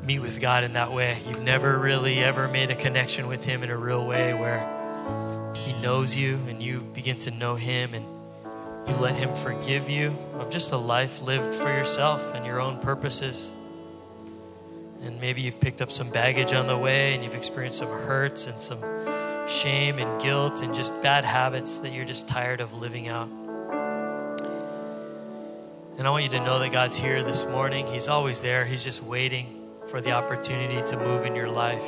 meet 0.02 0.18
with 0.18 0.40
God 0.40 0.64
in 0.64 0.74
that 0.74 0.92
way. 0.92 1.16
You've 1.26 1.42
never 1.42 1.78
really 1.78 2.18
ever 2.18 2.46
made 2.46 2.70
a 2.70 2.74
connection 2.74 3.26
with 3.26 3.44
Him 3.44 3.62
in 3.62 3.70
a 3.70 3.76
real 3.76 4.06
way 4.06 4.34
where 4.34 5.52
He 5.56 5.72
knows 5.82 6.14
you 6.14 6.38
and 6.48 6.62
you 6.62 6.80
begin 6.80 7.18
to 7.20 7.30
know 7.30 7.54
Him 7.54 7.94
and 7.94 8.04
you 8.88 8.94
let 8.96 9.14
Him 9.16 9.34
forgive 9.34 9.88
you 9.88 10.16
of 10.38 10.50
just 10.50 10.72
a 10.72 10.76
life 10.76 11.22
lived 11.22 11.54
for 11.54 11.68
yourself 11.68 12.34
and 12.34 12.44
your 12.44 12.60
own 12.60 12.78
purposes. 12.78 13.50
And 15.02 15.20
maybe 15.20 15.42
you've 15.42 15.60
picked 15.60 15.82
up 15.82 15.90
some 15.90 16.10
baggage 16.10 16.52
on 16.52 16.66
the 16.66 16.78
way 16.78 17.14
and 17.14 17.22
you've 17.22 17.34
experienced 17.34 17.78
some 17.78 17.88
hurts 17.88 18.46
and 18.46 18.60
some 18.60 18.78
shame 19.46 19.98
and 19.98 20.20
guilt 20.20 20.62
and 20.62 20.74
just 20.74 21.02
bad 21.02 21.24
habits 21.24 21.80
that 21.80 21.90
you're 21.90 22.04
just 22.04 22.28
tired 22.28 22.60
of 22.60 22.74
living 22.74 23.08
out. 23.08 23.28
And 25.96 26.08
I 26.08 26.10
want 26.10 26.24
you 26.24 26.30
to 26.30 26.40
know 26.40 26.58
that 26.58 26.72
God's 26.72 26.96
here 26.96 27.22
this 27.22 27.46
morning. 27.48 27.86
He's 27.86 28.08
always 28.08 28.40
there, 28.40 28.64
He's 28.64 28.82
just 28.82 29.02
waiting 29.02 29.46
for 29.88 30.00
the 30.00 30.12
opportunity 30.12 30.82
to 30.88 30.96
move 30.96 31.24
in 31.24 31.34
your 31.34 31.48
life. 31.48 31.86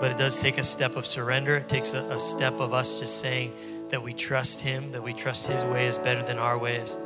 But 0.00 0.10
it 0.10 0.16
does 0.16 0.36
take 0.36 0.58
a 0.58 0.64
step 0.64 0.96
of 0.96 1.06
surrender. 1.06 1.56
It 1.56 1.68
takes 1.68 1.94
a, 1.94 2.00
a, 2.10 2.18
step 2.18 2.54
of 2.54 2.74
us 2.74 2.98
just 2.98 3.20
saying 3.20 3.52
that 3.90 4.02
we 4.02 4.12
trust 4.12 4.60
Him, 4.60 4.92
that 4.92 5.02
we 5.02 5.12
trust 5.12 5.48
His 5.48 5.64
way 5.64 5.86
is 5.86 5.98
better 5.98 6.22
than 6.22 6.38
our 6.38 6.58
ways. 6.58 6.98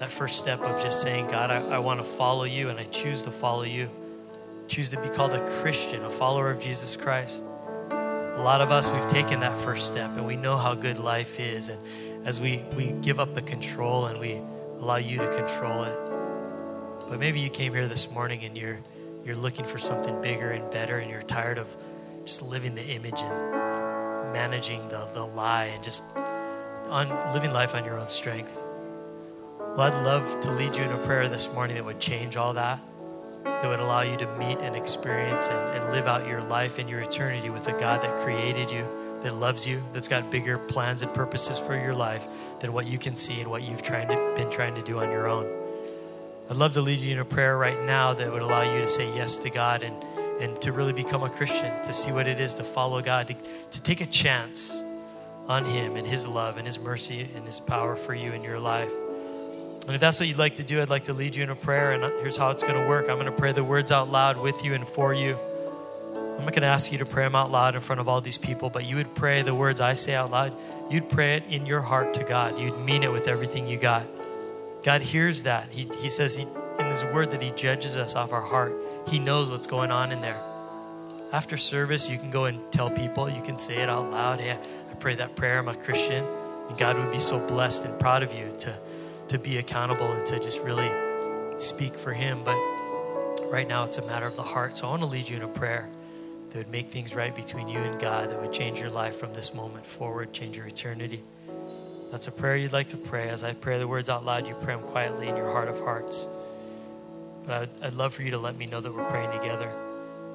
That 0.00 0.10
first 0.10 0.38
step 0.38 0.60
of 0.60 0.82
just 0.82 1.02
saying, 1.02 1.28
God, 1.28 1.50
I, 1.50 1.76
I 1.76 1.78
want 1.78 2.00
to 2.00 2.04
follow 2.04 2.44
you 2.44 2.68
and 2.68 2.78
I 2.78 2.84
choose 2.84 3.22
to 3.22 3.30
follow 3.30 3.62
you. 3.62 3.90
Choose 4.68 4.88
to 4.90 5.00
be 5.00 5.08
called 5.08 5.32
a 5.32 5.46
Christian, 5.60 6.04
a 6.04 6.10
follower 6.10 6.50
of 6.50 6.60
Jesus 6.60 6.96
Christ. 6.96 7.44
A 7.90 8.42
lot 8.42 8.60
of 8.60 8.70
us, 8.70 8.90
we've 8.90 9.08
taken 9.08 9.40
that 9.40 9.56
first 9.56 9.86
step 9.86 10.10
and 10.16 10.26
we 10.26 10.36
know 10.36 10.56
how 10.56 10.74
good 10.74 10.98
life 10.98 11.38
is. 11.38 11.68
And 11.68 12.26
as 12.26 12.40
we, 12.40 12.58
we 12.74 12.92
give 12.92 13.20
up 13.20 13.34
the 13.34 13.42
control 13.42 14.06
and 14.06 14.18
we 14.18 14.40
allow 14.78 14.96
you 14.96 15.18
to 15.18 15.28
control 15.28 15.84
it. 15.84 15.98
But 17.08 17.20
maybe 17.20 17.38
you 17.38 17.50
came 17.50 17.72
here 17.72 17.86
this 17.86 18.12
morning 18.12 18.42
and 18.44 18.56
you're 18.56 18.78
you're 19.24 19.36
looking 19.36 19.64
for 19.64 19.78
something 19.78 20.20
bigger 20.20 20.50
and 20.50 20.70
better 20.70 20.98
and 20.98 21.10
you're 21.10 21.22
tired 21.22 21.56
of 21.56 21.74
just 22.26 22.42
living 22.42 22.74
the 22.74 22.84
image 22.84 23.20
and 23.22 24.32
managing 24.34 24.86
the, 24.88 25.08
the 25.14 25.24
lie 25.24 25.66
and 25.66 25.82
just 25.82 26.02
on 26.88 27.08
living 27.32 27.52
life 27.52 27.74
on 27.74 27.84
your 27.84 27.98
own 27.98 28.08
strength. 28.08 28.60
Well, 29.58 29.80
I'd 29.80 30.04
love 30.04 30.40
to 30.40 30.50
lead 30.52 30.76
you 30.76 30.84
in 30.84 30.92
a 30.92 30.98
prayer 30.98 31.28
this 31.28 31.52
morning 31.52 31.76
that 31.76 31.84
would 31.84 31.98
change 31.98 32.36
all 32.36 32.52
that, 32.54 32.78
that 33.44 33.66
would 33.66 33.80
allow 33.80 34.02
you 34.02 34.16
to 34.18 34.26
meet 34.38 34.62
and 34.62 34.76
experience 34.76 35.48
and, 35.48 35.78
and 35.78 35.92
live 35.92 36.06
out 36.06 36.28
your 36.28 36.42
life 36.42 36.78
and 36.78 36.88
your 36.88 37.00
eternity 37.00 37.50
with 37.50 37.66
a 37.66 37.72
God 37.72 38.02
that 38.02 38.24
created 38.24 38.70
you, 38.70 38.86
that 39.22 39.34
loves 39.34 39.66
you, 39.66 39.82
that's 39.92 40.06
got 40.06 40.30
bigger 40.30 40.58
plans 40.58 41.02
and 41.02 41.12
purposes 41.12 41.58
for 41.58 41.76
your 41.76 41.92
life 41.92 42.28
than 42.60 42.72
what 42.72 42.86
you 42.86 42.98
can 42.98 43.16
see 43.16 43.40
and 43.40 43.50
what 43.50 43.62
you've 43.62 43.82
trying 43.82 44.08
to, 44.08 44.16
been 44.36 44.50
trying 44.50 44.74
to 44.76 44.82
do 44.82 45.00
on 45.00 45.10
your 45.10 45.26
own. 45.26 45.46
I'd 46.48 46.56
love 46.56 46.74
to 46.74 46.80
lead 46.80 47.00
you 47.00 47.12
in 47.12 47.18
a 47.18 47.24
prayer 47.24 47.58
right 47.58 47.82
now 47.84 48.14
that 48.14 48.30
would 48.30 48.42
allow 48.42 48.62
you 48.62 48.80
to 48.80 48.86
say 48.86 49.12
yes 49.16 49.38
to 49.38 49.50
God 49.50 49.82
and, 49.82 49.96
and 50.40 50.60
to 50.62 50.72
really 50.72 50.92
become 50.92 51.22
a 51.22 51.30
Christian, 51.30 51.82
to 51.82 51.92
see 51.92 52.12
what 52.12 52.26
it 52.26 52.38
is 52.38 52.54
to 52.56 52.62
follow 52.62 53.00
God, 53.00 53.28
to, 53.28 53.34
to 53.72 53.82
take 53.82 54.00
a 54.00 54.06
chance 54.06 54.84
on 55.48 55.64
Him 55.64 55.96
and 55.96 56.06
His 56.06 56.26
love 56.26 56.56
and 56.56 56.66
His 56.66 56.78
mercy 56.78 57.28
and 57.34 57.44
His 57.44 57.60
power 57.60 57.96
for 57.96 58.14
you 58.14 58.32
in 58.32 58.42
your 58.42 58.58
life. 58.58 58.92
And 59.86 59.94
if 59.94 60.00
that's 60.00 60.18
what 60.18 60.28
you'd 60.28 60.38
like 60.38 60.54
to 60.56 60.64
do, 60.64 60.80
I'd 60.80 60.88
like 60.88 61.04
to 61.04 61.12
lead 61.12 61.36
you 61.36 61.42
in 61.42 61.50
a 61.50 61.56
prayer. 61.56 61.92
And 61.92 62.02
here's 62.22 62.38
how 62.38 62.50
it's 62.50 62.62
going 62.62 62.82
to 62.82 62.88
work 62.88 63.08
I'm 63.08 63.16
going 63.18 63.26
to 63.26 63.32
pray 63.32 63.52
the 63.52 63.64
words 63.64 63.92
out 63.92 64.08
loud 64.08 64.38
with 64.38 64.64
you 64.64 64.74
and 64.74 64.86
for 64.86 65.12
you. 65.12 65.38
I'm 66.16 66.44
not 66.44 66.52
going 66.52 66.62
to 66.62 66.68
ask 66.68 66.90
you 66.90 66.98
to 66.98 67.06
pray 67.06 67.24
them 67.24 67.34
out 67.34 67.50
loud 67.50 67.74
in 67.74 67.80
front 67.80 68.00
of 68.00 68.08
all 68.08 68.20
these 68.20 68.38
people, 68.38 68.70
but 68.70 68.86
you 68.86 68.96
would 68.96 69.14
pray 69.14 69.42
the 69.42 69.54
words 69.54 69.80
I 69.80 69.92
say 69.92 70.14
out 70.14 70.30
loud. 70.30 70.54
You'd 70.90 71.08
pray 71.08 71.36
it 71.36 71.44
in 71.48 71.64
your 71.64 71.80
heart 71.80 72.14
to 72.14 72.24
God. 72.24 72.58
You'd 72.58 72.78
mean 72.80 73.02
it 73.02 73.12
with 73.12 73.28
everything 73.28 73.66
you 73.66 73.78
got. 73.78 74.04
God 74.84 75.00
hears 75.00 75.44
that. 75.44 75.68
He, 75.70 75.88
he 76.00 76.08
says 76.08 76.36
he, 76.36 76.46
in 76.78 76.86
His 76.86 77.04
Word 77.04 77.30
that 77.30 77.42
He 77.42 77.50
judges 77.50 77.96
us 77.96 78.16
off 78.16 78.32
our 78.32 78.40
heart. 78.40 78.74
He 79.06 79.18
knows 79.18 79.50
what's 79.50 79.66
going 79.66 79.90
on 79.90 80.12
in 80.12 80.20
there. 80.20 80.40
After 81.32 81.56
service, 81.56 82.08
you 82.08 82.18
can 82.18 82.30
go 82.30 82.44
and 82.44 82.60
tell 82.70 82.90
people, 82.90 83.28
you 83.28 83.42
can 83.42 83.56
say 83.56 83.82
it 83.82 83.88
out 83.88 84.10
loud. 84.10 84.40
Hey, 84.40 84.58
pray 85.04 85.14
that 85.16 85.36
prayer. 85.36 85.58
I'm 85.58 85.68
a 85.68 85.74
Christian. 85.74 86.24
And 86.68 86.78
God 86.78 86.96
would 86.96 87.12
be 87.12 87.18
so 87.18 87.46
blessed 87.46 87.84
and 87.84 88.00
proud 88.00 88.22
of 88.22 88.32
you 88.32 88.50
to, 88.58 88.74
to 89.28 89.38
be 89.38 89.58
accountable 89.58 90.10
and 90.10 90.24
to 90.24 90.40
just 90.40 90.62
really 90.62 90.90
speak 91.58 91.94
for 91.94 92.14
Him. 92.14 92.40
But 92.42 92.58
right 93.52 93.68
now, 93.68 93.84
it's 93.84 93.98
a 93.98 94.06
matter 94.06 94.26
of 94.26 94.34
the 94.36 94.42
heart. 94.42 94.78
So 94.78 94.86
I 94.86 94.90
want 94.90 95.02
to 95.02 95.08
lead 95.08 95.28
you 95.28 95.36
in 95.36 95.42
a 95.42 95.48
prayer 95.48 95.90
that 96.50 96.58
would 96.58 96.70
make 96.70 96.88
things 96.88 97.14
right 97.14 97.36
between 97.36 97.68
you 97.68 97.80
and 97.80 98.00
God, 98.00 98.30
that 98.30 98.40
would 98.40 98.52
change 98.52 98.80
your 98.80 98.88
life 98.88 99.16
from 99.16 99.34
this 99.34 99.54
moment 99.54 99.84
forward, 99.84 100.32
change 100.32 100.56
your 100.56 100.66
eternity 100.66 101.22
that's 102.14 102.28
a 102.28 102.32
prayer 102.32 102.54
you'd 102.54 102.72
like 102.72 102.86
to 102.90 102.96
pray, 102.96 103.28
as 103.28 103.42
I 103.42 103.54
pray 103.54 103.76
the 103.80 103.88
words 103.88 104.08
out 104.08 104.24
loud, 104.24 104.46
you 104.46 104.54
pray 104.62 104.76
them 104.76 104.84
quietly 104.84 105.26
in 105.26 105.36
your 105.36 105.50
heart 105.50 105.66
of 105.66 105.80
hearts. 105.80 106.28
But 107.44 107.62
I'd, 107.62 107.86
I'd 107.86 107.92
love 107.94 108.14
for 108.14 108.22
you 108.22 108.30
to 108.30 108.38
let 108.38 108.56
me 108.56 108.66
know 108.66 108.80
that 108.80 108.94
we're 108.94 109.10
praying 109.10 109.32
together. 109.32 109.68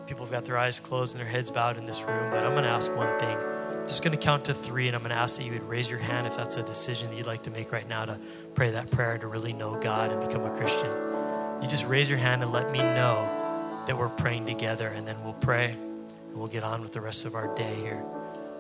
People 0.06 0.26
have 0.26 0.32
got 0.34 0.44
their 0.44 0.58
eyes 0.58 0.82
closed 0.82 1.16
and 1.16 1.24
their 1.24 1.32
heads 1.32 1.50
bowed 1.50 1.78
in 1.78 1.86
this 1.86 2.04
room, 2.04 2.32
but 2.32 2.44
I'm 2.44 2.52
going 2.52 2.66
to 2.66 2.70
ask 2.70 2.94
one 2.98 3.18
thing. 3.18 3.49
Just 3.90 4.04
going 4.04 4.16
to 4.16 4.24
count 4.24 4.46
to 4.46 4.54
three, 4.54 4.86
and 4.86 4.96
I'm 4.96 5.02
going 5.02 5.10
to 5.10 5.16
ask 5.16 5.40
that 5.40 5.46
you 5.46 5.54
would 5.54 5.64
raise 5.64 5.90
your 5.90 5.98
hand 5.98 6.28
if 6.28 6.38
that's 6.38 6.58
a 6.58 6.62
decision 6.62 7.10
that 7.10 7.16
you'd 7.18 7.26
like 7.26 7.42
to 7.44 7.50
make 7.50 7.72
right 7.72 7.90
now 7.90 8.06
to 8.06 8.20
pray 8.54 8.70
that 8.70 8.92
prayer 8.92 9.18
to 9.18 9.26
really 9.26 9.52
know 9.52 9.80
God 9.82 10.12
and 10.12 10.22
become 10.22 10.46
a 10.46 10.56
Christian. 10.56 10.92
You 11.60 11.68
just 11.68 11.88
raise 11.88 12.08
your 12.08 12.20
hand 12.20 12.44
and 12.44 12.52
let 12.52 12.72
me 12.72 12.78
know 12.78 13.28
that 13.88 13.98
we're 13.98 14.10
praying 14.10 14.46
together, 14.46 14.90
and 14.90 15.08
then 15.08 15.16
we'll 15.24 15.34
pray 15.34 15.72
and 15.72 16.36
we'll 16.36 16.46
get 16.46 16.64
on 16.64 16.84
with 16.84 16.94
the 16.94 17.02
rest 17.02 17.26
of 17.26 17.34
our 17.34 17.48
day 17.56 17.74
here. 17.82 18.00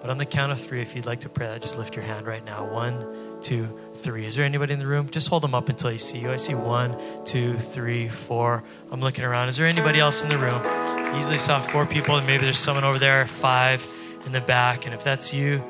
But 0.01 0.09
on 0.09 0.17
the 0.17 0.25
count 0.25 0.51
of 0.51 0.59
three, 0.59 0.81
if 0.81 0.95
you'd 0.95 1.05
like 1.05 1.19
to 1.19 1.29
pray 1.29 1.45
that, 1.45 1.61
just 1.61 1.77
lift 1.77 1.95
your 1.95 2.05
hand 2.05 2.25
right 2.25 2.43
now. 2.43 2.65
One, 2.65 3.05
two, 3.39 3.67
three. 3.93 4.25
Is 4.25 4.35
there 4.35 4.45
anybody 4.45 4.73
in 4.73 4.79
the 4.79 4.87
room? 4.87 5.11
Just 5.11 5.27
hold 5.27 5.43
them 5.43 5.53
up 5.53 5.69
until 5.69 5.91
I 5.91 5.97
see 5.97 6.17
you. 6.17 6.31
I 6.31 6.37
see 6.37 6.55
one, 6.55 6.97
two, 7.23 7.53
three, 7.53 8.07
four. 8.07 8.63
I'm 8.89 8.99
looking 8.99 9.25
around. 9.25 9.49
Is 9.49 9.57
there 9.57 9.67
anybody 9.67 9.99
else 9.99 10.23
in 10.23 10.29
the 10.29 10.39
room? 10.39 11.15
Usually 11.15 11.37
saw 11.37 11.59
four 11.59 11.85
people, 11.85 12.15
and 12.15 12.25
maybe 12.25 12.45
there's 12.45 12.57
someone 12.57 12.83
over 12.83 12.97
there, 12.97 13.27
five 13.27 13.87
in 14.25 14.31
the 14.31 14.41
back. 14.41 14.85
And 14.85 14.93
if 14.93 15.03
that's 15.03 15.33
you, 15.33 15.63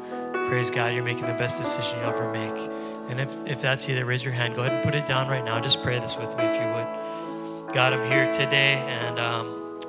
praise 0.47 0.71
God, 0.71 0.93
you're 0.93 1.03
making 1.03 1.27
the 1.27 1.33
best 1.33 1.57
decision 1.57 1.99
you'll 1.99 2.09
ever 2.09 2.31
make. 2.31 2.71
And 3.09 3.19
if, 3.19 3.47
if 3.47 3.61
that's 3.61 3.87
you, 3.87 3.95
then 3.95 4.05
raise 4.05 4.23
your 4.23 4.33
hand. 4.33 4.55
Go 4.55 4.61
ahead 4.61 4.73
and 4.73 4.83
put 4.83 4.95
it 4.95 5.05
down 5.05 5.27
right 5.27 5.43
now. 5.43 5.59
Just 5.59 5.81
pray 5.81 5.99
this 5.99 6.17
with 6.17 6.37
me 6.37 6.45
if 6.45 6.61
you 6.61 6.67
would. 6.67 7.73
God, 7.73 7.93
I'm 7.93 8.05
here 8.11 8.31
today, 8.31 8.73
and 8.87 9.19
um, 9.19 9.79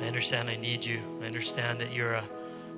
I 0.00 0.06
understand 0.06 0.48
I 0.48 0.56
need 0.56 0.84
you. 0.84 1.00
I 1.22 1.26
understand 1.26 1.80
that 1.80 1.92
you're 1.92 2.14
a 2.14 2.24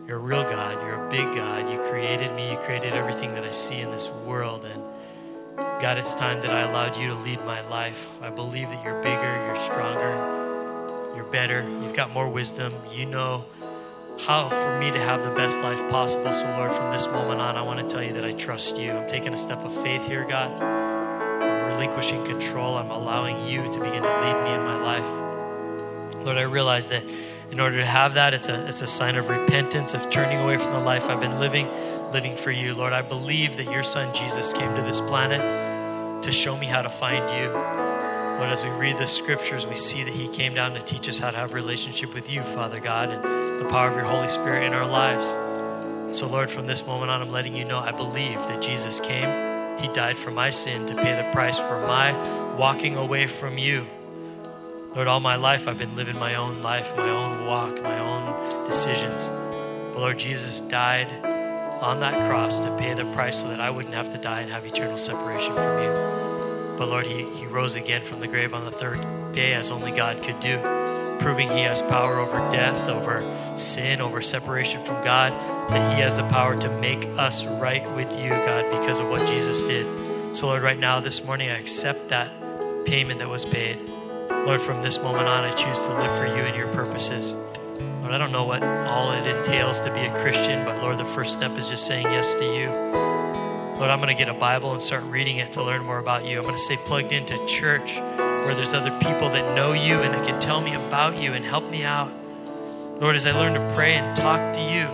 you're 0.07 0.18
a 0.18 0.20
real 0.20 0.45
God. 0.45 0.80
You're 0.82 1.05
a 1.05 1.11
big 1.11 1.34
God. 1.34 1.70
You 1.70 1.80
created 1.91 2.32
me. 2.32 2.53
You 2.53 2.57
created 2.59 2.93
everything 2.93 3.34
that 3.34 3.43
I 3.43 3.51
see 3.51 3.80
in 3.80 3.91
this 3.91 4.09
world. 4.24 4.64
And 4.64 4.80
God, 5.57 5.99
it's 5.99 6.14
time 6.14 6.41
that 6.43 6.51
I 6.51 6.61
allowed 6.61 6.97
you 6.97 7.09
to 7.09 7.14
lead 7.14 7.41
my 7.41 7.61
life. 7.68 8.22
I 8.22 8.30
believe 8.30 8.68
that 8.68 8.84
you're 8.84 9.03
bigger, 9.03 9.47
you're 9.47 9.57
stronger, 9.57 11.14
you're 11.16 11.24
better, 11.24 11.62
you've 11.82 11.95
got 11.95 12.11
more 12.11 12.28
wisdom. 12.28 12.72
You 12.93 13.07
know 13.07 13.45
how 14.20 14.48
for 14.48 14.78
me 14.78 14.90
to 14.90 14.98
have 14.98 15.22
the 15.22 15.30
best 15.30 15.62
life 15.62 15.88
possible. 15.90 16.32
So, 16.32 16.46
Lord, 16.56 16.72
from 16.72 16.92
this 16.92 17.06
moment 17.06 17.40
on, 17.40 17.56
I 17.56 17.62
want 17.62 17.80
to 17.80 17.86
tell 17.86 18.02
you 18.02 18.12
that 18.14 18.24
I 18.24 18.32
trust 18.32 18.78
you. 18.78 18.92
I'm 18.92 19.08
taking 19.08 19.32
a 19.32 19.36
step 19.36 19.58
of 19.58 19.72
faith 19.74 20.06
here, 20.06 20.24
God. 20.24 20.60
I'm 20.60 21.72
relinquishing 21.72 22.24
control. 22.24 22.76
I'm 22.76 22.90
allowing 22.90 23.46
you 23.46 23.62
to 23.62 23.80
begin 23.80 24.02
to 24.02 24.20
lead 24.20 24.44
me 24.44 24.52
in 24.54 24.60
my 24.60 24.76
life. 24.82 26.24
Lord, 26.24 26.38
I 26.38 26.42
realize 26.42 26.88
that 26.88 27.04
in 27.50 27.60
order 27.60 27.76
to 27.76 27.86
have 27.86 28.14
that, 28.14 28.34
it's 28.34 28.48
a, 28.48 28.66
it's 28.66 28.82
a 28.82 28.86
sign 28.86 29.16
of 29.16 29.28
repentance, 29.28 29.94
of 29.94 30.10
turning 30.10 30.38
away 30.38 30.56
from 30.56 30.72
the 30.72 30.80
life 30.80 31.08
I've 31.08 31.20
been 31.20 31.38
living, 31.38 31.68
living 32.10 32.36
for 32.36 32.50
you. 32.50 32.74
Lord, 32.74 32.92
I 32.92 33.02
believe 33.02 33.56
that 33.58 33.70
your 33.70 33.82
son 33.82 34.12
Jesus 34.14 34.52
came 34.52 34.74
to 34.74 34.82
this 34.82 35.00
planet 35.00 35.42
to 36.24 36.32
show 36.32 36.56
me 36.56 36.66
how 36.66 36.82
to 36.82 36.88
find 36.88 37.18
you. 37.38 37.50
Lord, 38.38 38.50
as 38.50 38.64
we 38.64 38.70
read 38.70 38.98
the 38.98 39.06
scriptures, 39.06 39.66
we 39.66 39.76
see 39.76 40.02
that 40.02 40.12
he 40.12 40.28
came 40.28 40.54
down 40.54 40.74
to 40.74 40.82
teach 40.82 41.08
us 41.08 41.20
how 41.20 41.30
to 41.30 41.36
have 41.36 41.54
relationship 41.54 42.12
with 42.12 42.28
you, 42.28 42.42
Father 42.42 42.80
God, 42.80 43.10
and 43.10 43.45
the 43.59 43.68
power 43.70 43.88
of 43.88 43.96
your 43.96 44.04
Holy 44.04 44.28
Spirit 44.28 44.64
in 44.64 44.72
our 44.72 44.86
lives. 44.86 45.28
So, 46.16 46.26
Lord, 46.26 46.50
from 46.50 46.66
this 46.66 46.86
moment 46.86 47.11
on, 47.11 47.20
I'm 47.20 47.30
letting 47.30 47.57
you 47.57 47.64
know 47.64 47.78
I 47.78 47.92
believe 47.92 48.38
that 48.38 48.62
Jesus 48.62 49.00
came. 49.00 49.78
He 49.78 49.88
died 49.88 50.16
for 50.16 50.30
my 50.30 50.50
sin 50.50 50.86
to 50.86 50.94
pay 50.94 51.14
the 51.14 51.30
price 51.32 51.59
for 51.59 51.80
my 51.82 52.12
walking 52.57 52.96
away 52.96 53.26
from 53.26 53.59
you. 53.59 53.86
Lord, 54.94 55.09
all 55.09 55.20
my 55.20 55.36
life 55.36 55.68
I've 55.68 55.78
been 55.78 55.94
living 55.94 56.18
my 56.18 56.36
own 56.36 56.62
life, 56.62 56.96
my 56.96 57.11
own 57.11 57.46
walk, 57.46 57.82
my 57.84 57.98
own 57.98 58.66
decisions. 58.66 59.28
But 59.28 59.98
Lord 59.98 60.18
Jesus 60.18 60.62
died 60.62 61.11
on 61.82 62.00
that 62.00 62.28
cross 62.30 62.61
to 62.61 62.74
pay 62.78 62.94
the 62.94 63.04
price 63.12 63.42
so 63.42 63.48
that 63.48 63.61
I 63.61 63.68
wouldn't 63.68 63.94
have 63.94 64.11
to 64.12 64.18
die 64.18 64.40
and 64.40 64.50
have 64.50 64.64
eternal 64.64 64.96
separation 64.96 65.52
from 65.52 65.82
you. 65.82 66.76
But 66.78 66.88
Lord, 66.88 67.07
He, 67.07 67.24
he 67.24 67.46
rose 67.46 67.74
again 67.74 68.02
from 68.02 68.20
the 68.20 68.28
grave 68.28 68.54
on 68.54 68.64
the 68.64 68.70
third 68.70 69.00
day 69.32 69.52
as 69.52 69.70
only 69.70 69.90
God 69.92 70.22
could 70.22 70.40
do. 70.40 70.59
proving 71.20 71.50
He 71.50 71.61
has 71.61 71.82
power 71.82 72.18
over 72.18 72.36
death, 72.50 72.88
over 72.88 73.20
sin, 73.59 74.00
over 74.00 74.20
separation 74.20 74.82
from 74.82 75.02
God, 75.04 75.32
that 75.70 75.94
He 75.94 76.00
has 76.00 76.16
the 76.16 76.28
power 76.28 76.57
to 76.57 76.68
make 76.80 77.04
us 77.18 77.46
right 77.46 77.90
with 77.92 78.20
you, 78.20 78.30
God, 78.30 78.70
because 78.70 78.98
of 78.98 79.09
what 79.09 79.26
Jesus 79.26 79.62
did. 79.62 80.36
So, 80.36 80.48
Lord, 80.48 80.62
right 80.62 80.78
now, 80.78 81.00
this 81.00 81.24
morning, 81.24 81.50
I 81.50 81.59
accept 81.59 82.09
that 82.09 82.30
payment 82.84 83.18
that 83.20 83.28
was 83.28 83.44
paid. 83.44 83.78
Lord, 84.30 84.61
from 84.61 84.82
this 84.82 84.98
moment 84.98 85.26
on, 85.28 85.44
I 85.44 85.52
choose 85.52 85.80
to 85.80 85.88
live 85.88 86.16
for 86.18 86.26
you 86.26 86.42
and 86.42 86.57
your 86.57 86.72
purposes. 86.72 87.34
Lord, 88.00 88.12
I 88.12 88.18
don't 88.18 88.32
know 88.32 88.44
what 88.44 88.64
all 88.64 89.11
it 89.12 89.26
entails 89.26 89.80
to 89.80 89.92
be 89.92 90.00
a 90.00 90.12
Christian, 90.20 90.64
but 90.64 90.80
Lord, 90.82 90.98
the 90.98 91.04
first 91.04 91.32
step 91.32 91.52
is 91.59 91.68
just 91.68 91.86
saying 91.86 92.07
yes 92.07 92.34
to 92.34 92.44
you. 92.44 92.70
Lord, 93.78 93.90
I'm 93.90 94.00
going 94.00 94.14
to 94.16 94.24
get 94.24 94.28
a 94.28 94.38
Bible 94.38 94.72
and 94.72 94.80
start 94.80 95.02
reading 95.04 95.38
it 95.38 95.52
to 95.52 95.62
learn 95.62 95.84
more 95.84 95.98
about 95.98 96.24
you. 96.24 96.38
I'm 96.38 96.44
going 96.44 96.54
to 96.54 96.61
stay 96.61 96.76
plugged 96.76 97.12
into 97.12 97.44
church 97.46 97.96
where 97.96 98.54
there's 98.54 98.72
other 98.72 98.96
people 99.00 99.28
that 99.30 99.57
know 99.57 99.72
you 99.72 100.00
and 100.00 100.14
that 100.14 100.26
can 100.26 100.40
tell 100.40 100.61
me 100.61 100.74
about 100.74 101.18
you 101.18 101.32
and 101.32 101.44
help 101.44 101.68
me 101.68 101.84
out. 101.84 102.11
Lord, 102.99 103.14
as 103.14 103.26
I 103.26 103.32
learn 103.32 103.53
to 103.53 103.74
pray 103.74 103.97
and 103.97 104.16
talk 104.16 104.55
to 104.55 104.61
you, 104.61 104.88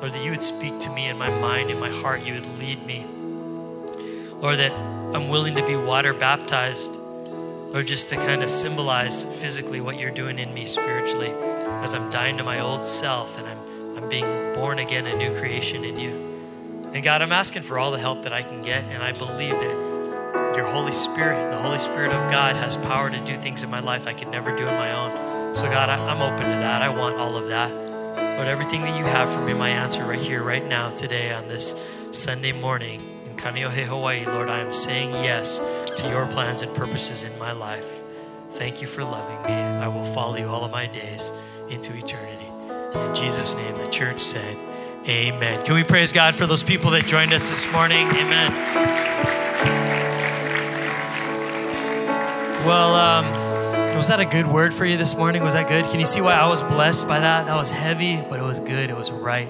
Lord, 0.00 0.12
that 0.12 0.24
you 0.24 0.32
would 0.32 0.42
speak 0.42 0.80
to 0.80 0.90
me 0.90 1.06
in 1.06 1.16
my 1.16 1.28
mind, 1.38 1.70
in 1.70 1.78
my 1.78 1.90
heart, 1.90 2.26
you 2.26 2.34
would 2.34 2.58
lead 2.58 2.84
me. 2.84 3.06
Lord, 4.40 4.58
that 4.58 4.72
I'm 5.14 5.28
willing 5.28 5.54
to 5.54 5.64
be 5.64 5.76
water 5.76 6.12
baptized, 6.12 6.96
Lord, 6.96 7.86
just 7.86 8.08
to 8.08 8.16
kind 8.16 8.42
of 8.42 8.50
symbolize 8.50 9.24
physically 9.40 9.80
what 9.80 9.96
you're 9.96 10.10
doing 10.10 10.40
in 10.40 10.52
me 10.52 10.66
spiritually 10.66 11.32
as 11.84 11.94
I'm 11.94 12.10
dying 12.10 12.36
to 12.38 12.42
my 12.42 12.58
old 12.58 12.84
self 12.84 13.38
and 13.38 13.46
I'm, 13.46 14.02
I'm 14.02 14.08
being 14.08 14.24
born 14.54 14.80
again, 14.80 15.06
a 15.06 15.16
new 15.16 15.32
creation 15.38 15.84
in 15.84 16.00
you. 16.00 16.90
And 16.94 17.04
God, 17.04 17.22
I'm 17.22 17.32
asking 17.32 17.62
for 17.62 17.78
all 17.78 17.92
the 17.92 17.98
help 17.98 18.22
that 18.22 18.32
I 18.32 18.42
can 18.42 18.60
get, 18.60 18.82
and 18.86 19.04
I 19.04 19.12
believe 19.12 19.52
that 19.52 20.56
your 20.56 20.66
Holy 20.66 20.92
Spirit, 20.92 21.52
the 21.52 21.58
Holy 21.58 21.78
Spirit 21.78 22.12
of 22.12 22.28
God, 22.28 22.56
has 22.56 22.76
power 22.76 23.08
to 23.08 23.20
do 23.20 23.36
things 23.36 23.62
in 23.62 23.70
my 23.70 23.80
life 23.80 24.08
I 24.08 24.14
could 24.14 24.28
never 24.28 24.54
do 24.56 24.66
on 24.66 24.74
my 24.74 24.92
own. 24.92 25.35
So, 25.56 25.70
God, 25.70 25.88
I, 25.88 25.96
I'm 25.96 26.20
open 26.20 26.42
to 26.42 26.58
that. 26.58 26.82
I 26.82 26.90
want 26.90 27.16
all 27.16 27.34
of 27.34 27.48
that. 27.48 27.72
Lord, 28.36 28.46
everything 28.46 28.82
that 28.82 28.94
you 28.98 29.06
have 29.06 29.32
for 29.32 29.40
me, 29.40 29.54
my 29.54 29.70
answer 29.70 30.04
right 30.04 30.18
here, 30.18 30.42
right 30.42 30.62
now, 30.62 30.90
today, 30.90 31.32
on 31.32 31.48
this 31.48 31.74
Sunday 32.10 32.52
morning 32.52 33.00
in 33.24 33.36
Kaneohe, 33.38 33.86
Hawaii, 33.86 34.26
Lord, 34.26 34.50
I 34.50 34.58
am 34.58 34.74
saying 34.74 35.12
yes 35.12 35.58
to 35.96 36.08
your 36.10 36.26
plans 36.26 36.60
and 36.60 36.76
purposes 36.76 37.22
in 37.22 37.38
my 37.38 37.52
life. 37.52 38.02
Thank 38.50 38.82
you 38.82 38.86
for 38.86 39.02
loving 39.02 39.42
me. 39.44 39.58
I 39.58 39.88
will 39.88 40.04
follow 40.04 40.36
you 40.36 40.46
all 40.46 40.62
of 40.62 40.70
my 40.72 40.88
days 40.88 41.32
into 41.70 41.96
eternity. 41.96 42.48
In 42.94 43.14
Jesus' 43.14 43.54
name, 43.54 43.78
the 43.78 43.88
church 43.88 44.20
said, 44.20 44.58
Amen. 45.08 45.64
Can 45.64 45.74
we 45.74 45.84
praise 45.84 46.12
God 46.12 46.34
for 46.34 46.46
those 46.46 46.62
people 46.62 46.90
that 46.90 47.06
joined 47.06 47.32
us 47.32 47.48
this 47.48 47.72
morning? 47.72 48.06
Amen. 48.08 48.52
Well, 52.66 52.94
um, 52.94 53.45
was 53.96 54.08
that 54.08 54.20
a 54.20 54.26
good 54.26 54.46
word 54.46 54.74
for 54.74 54.84
you 54.84 54.98
this 54.98 55.16
morning? 55.16 55.42
Was 55.42 55.54
that 55.54 55.68
good? 55.68 55.86
Can 55.86 55.98
you 56.00 56.04
see 56.06 56.20
why 56.20 56.34
I 56.34 56.46
was 56.46 56.62
blessed 56.62 57.08
by 57.08 57.20
that? 57.20 57.46
That 57.46 57.56
was 57.56 57.70
heavy, 57.70 58.20
but 58.28 58.38
it 58.38 58.42
was 58.42 58.60
good. 58.60 58.90
It 58.90 58.96
was 58.96 59.10
right. 59.10 59.48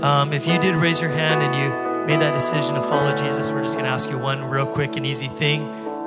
Um, 0.00 0.32
if 0.32 0.46
you 0.46 0.60
did 0.60 0.76
raise 0.76 1.00
your 1.00 1.10
hand 1.10 1.42
and 1.42 1.54
you 1.56 2.06
made 2.06 2.22
that 2.22 2.32
decision 2.32 2.76
to 2.76 2.82
follow 2.82 3.16
Jesus, 3.16 3.50
we're 3.50 3.64
just 3.64 3.74
going 3.74 3.86
to 3.86 3.90
ask 3.90 4.08
you 4.08 4.16
one 4.16 4.44
real 4.44 4.64
quick 4.66 4.96
and 4.96 5.04
easy 5.04 5.26
thing. 5.26 5.64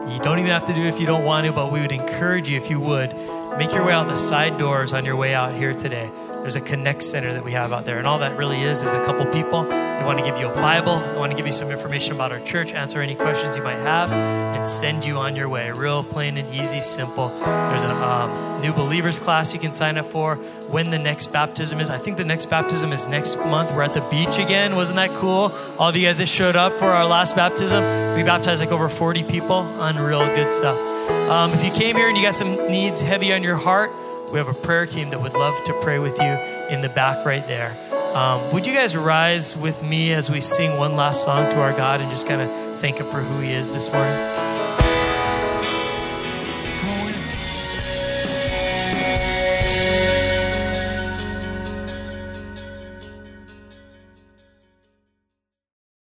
You 0.09 0.17
don't 0.19 0.39
even 0.39 0.51
have 0.51 0.65
to 0.67 0.73
do 0.73 0.81
it 0.81 0.87
if 0.87 0.99
you 0.99 1.05
don't 1.05 1.25
want 1.25 1.45
to, 1.45 1.51
but 1.51 1.73
we 1.73 1.81
would 1.81 1.91
encourage 1.91 2.49
you, 2.49 2.57
if 2.57 2.69
you 2.69 2.79
would, 2.79 3.13
make 3.57 3.73
your 3.73 3.85
way 3.85 3.91
out 3.91 4.07
the 4.07 4.15
side 4.15 4.57
doors 4.57 4.93
on 4.93 5.03
your 5.03 5.17
way 5.17 5.33
out 5.33 5.53
here 5.53 5.73
today. 5.73 6.09
There's 6.41 6.55
a 6.55 6.61
Connect 6.61 7.03
Center 7.03 7.33
that 7.33 7.43
we 7.43 7.51
have 7.51 7.73
out 7.73 7.83
there. 7.83 7.97
And 7.97 8.07
all 8.07 8.19
that 8.19 8.37
really 8.37 8.61
is 8.61 8.81
is 8.81 8.93
a 8.93 9.03
couple 9.03 9.25
people. 9.25 9.82
Want 10.05 10.19
to 10.19 10.25
give 10.25 10.37
you 10.37 10.49
a 10.49 10.53
Bible, 10.53 10.91
I 10.91 11.17
want 11.17 11.31
to 11.31 11.35
give 11.35 11.45
you 11.45 11.53
some 11.53 11.71
information 11.71 12.13
about 12.13 12.33
our 12.33 12.39
church, 12.41 12.73
answer 12.73 13.01
any 13.01 13.15
questions 13.15 13.55
you 13.55 13.63
might 13.63 13.77
have, 13.77 14.11
and 14.11 14.67
send 14.67 15.05
you 15.05 15.17
on 15.17 15.33
your 15.35 15.47
way. 15.47 15.71
Real 15.71 16.03
plain 16.03 16.37
and 16.37 16.53
easy, 16.53 16.81
simple. 16.81 17.29
There's 17.29 17.83
a 17.83 17.95
um, 17.95 18.61
new 18.61 18.73
believers 18.73 19.17
class 19.17 19.53
you 19.53 19.61
can 19.61 19.71
sign 19.71 19.97
up 19.97 20.05
for. 20.05 20.35
When 20.35 20.91
the 20.91 20.99
next 20.99 21.27
baptism 21.27 21.79
is, 21.79 21.89
I 21.89 21.97
think 21.97 22.17
the 22.17 22.25
next 22.25 22.47
baptism 22.47 22.91
is 22.91 23.07
next 23.07 23.37
month. 23.37 23.71
We're 23.71 23.83
at 23.83 23.93
the 23.93 24.01
beach 24.11 24.37
again. 24.39 24.75
Wasn't 24.75 24.97
that 24.97 25.11
cool? 25.13 25.53
All 25.79 25.89
of 25.89 25.95
you 25.95 26.05
guys 26.05 26.17
that 26.17 26.27
showed 26.27 26.57
up 26.57 26.73
for 26.73 26.85
our 26.85 27.05
last 27.05 27.37
baptism, 27.37 27.81
we 28.15 28.23
baptized 28.23 28.61
like 28.61 28.73
over 28.73 28.89
40 28.89 29.23
people. 29.23 29.61
Unreal 29.81 30.25
good 30.35 30.51
stuff. 30.51 30.77
Um, 31.29 31.51
if 31.51 31.63
you 31.63 31.71
came 31.71 31.95
here 31.95 32.09
and 32.09 32.17
you 32.17 32.23
got 32.23 32.33
some 32.33 32.55
needs 32.69 33.01
heavy 33.01 33.33
on 33.33 33.41
your 33.41 33.57
heart, 33.57 33.91
we 34.31 34.37
have 34.37 34.49
a 34.49 34.53
prayer 34.53 34.85
team 34.85 35.11
that 35.11 35.21
would 35.21 35.33
love 35.33 35.63
to 35.63 35.73
pray 35.81 35.97
with 35.97 36.19
you 36.19 36.33
in 36.69 36.81
the 36.81 36.89
back 36.89 37.25
right 37.25 37.47
there. 37.47 37.73
Um, 38.13 38.53
would 38.53 38.67
you 38.67 38.73
guys 38.75 38.95
rise 38.95 39.57
with 39.57 39.81
me 39.81 40.13
as 40.13 40.29
we 40.29 40.39
sing 40.39 40.77
one 40.77 40.95
last 40.95 41.23
song 41.23 41.49
to 41.51 41.59
our 41.59 41.73
God 41.73 41.99
and 41.99 42.11
just 42.11 42.27
kind 42.27 42.41
of 42.41 42.79
thank 42.79 42.97
Him 42.97 43.07
for 43.07 43.21
who 43.21 43.39
He 43.39 43.53
is 43.53 43.71
this 43.71 43.91
morning? 43.91 44.72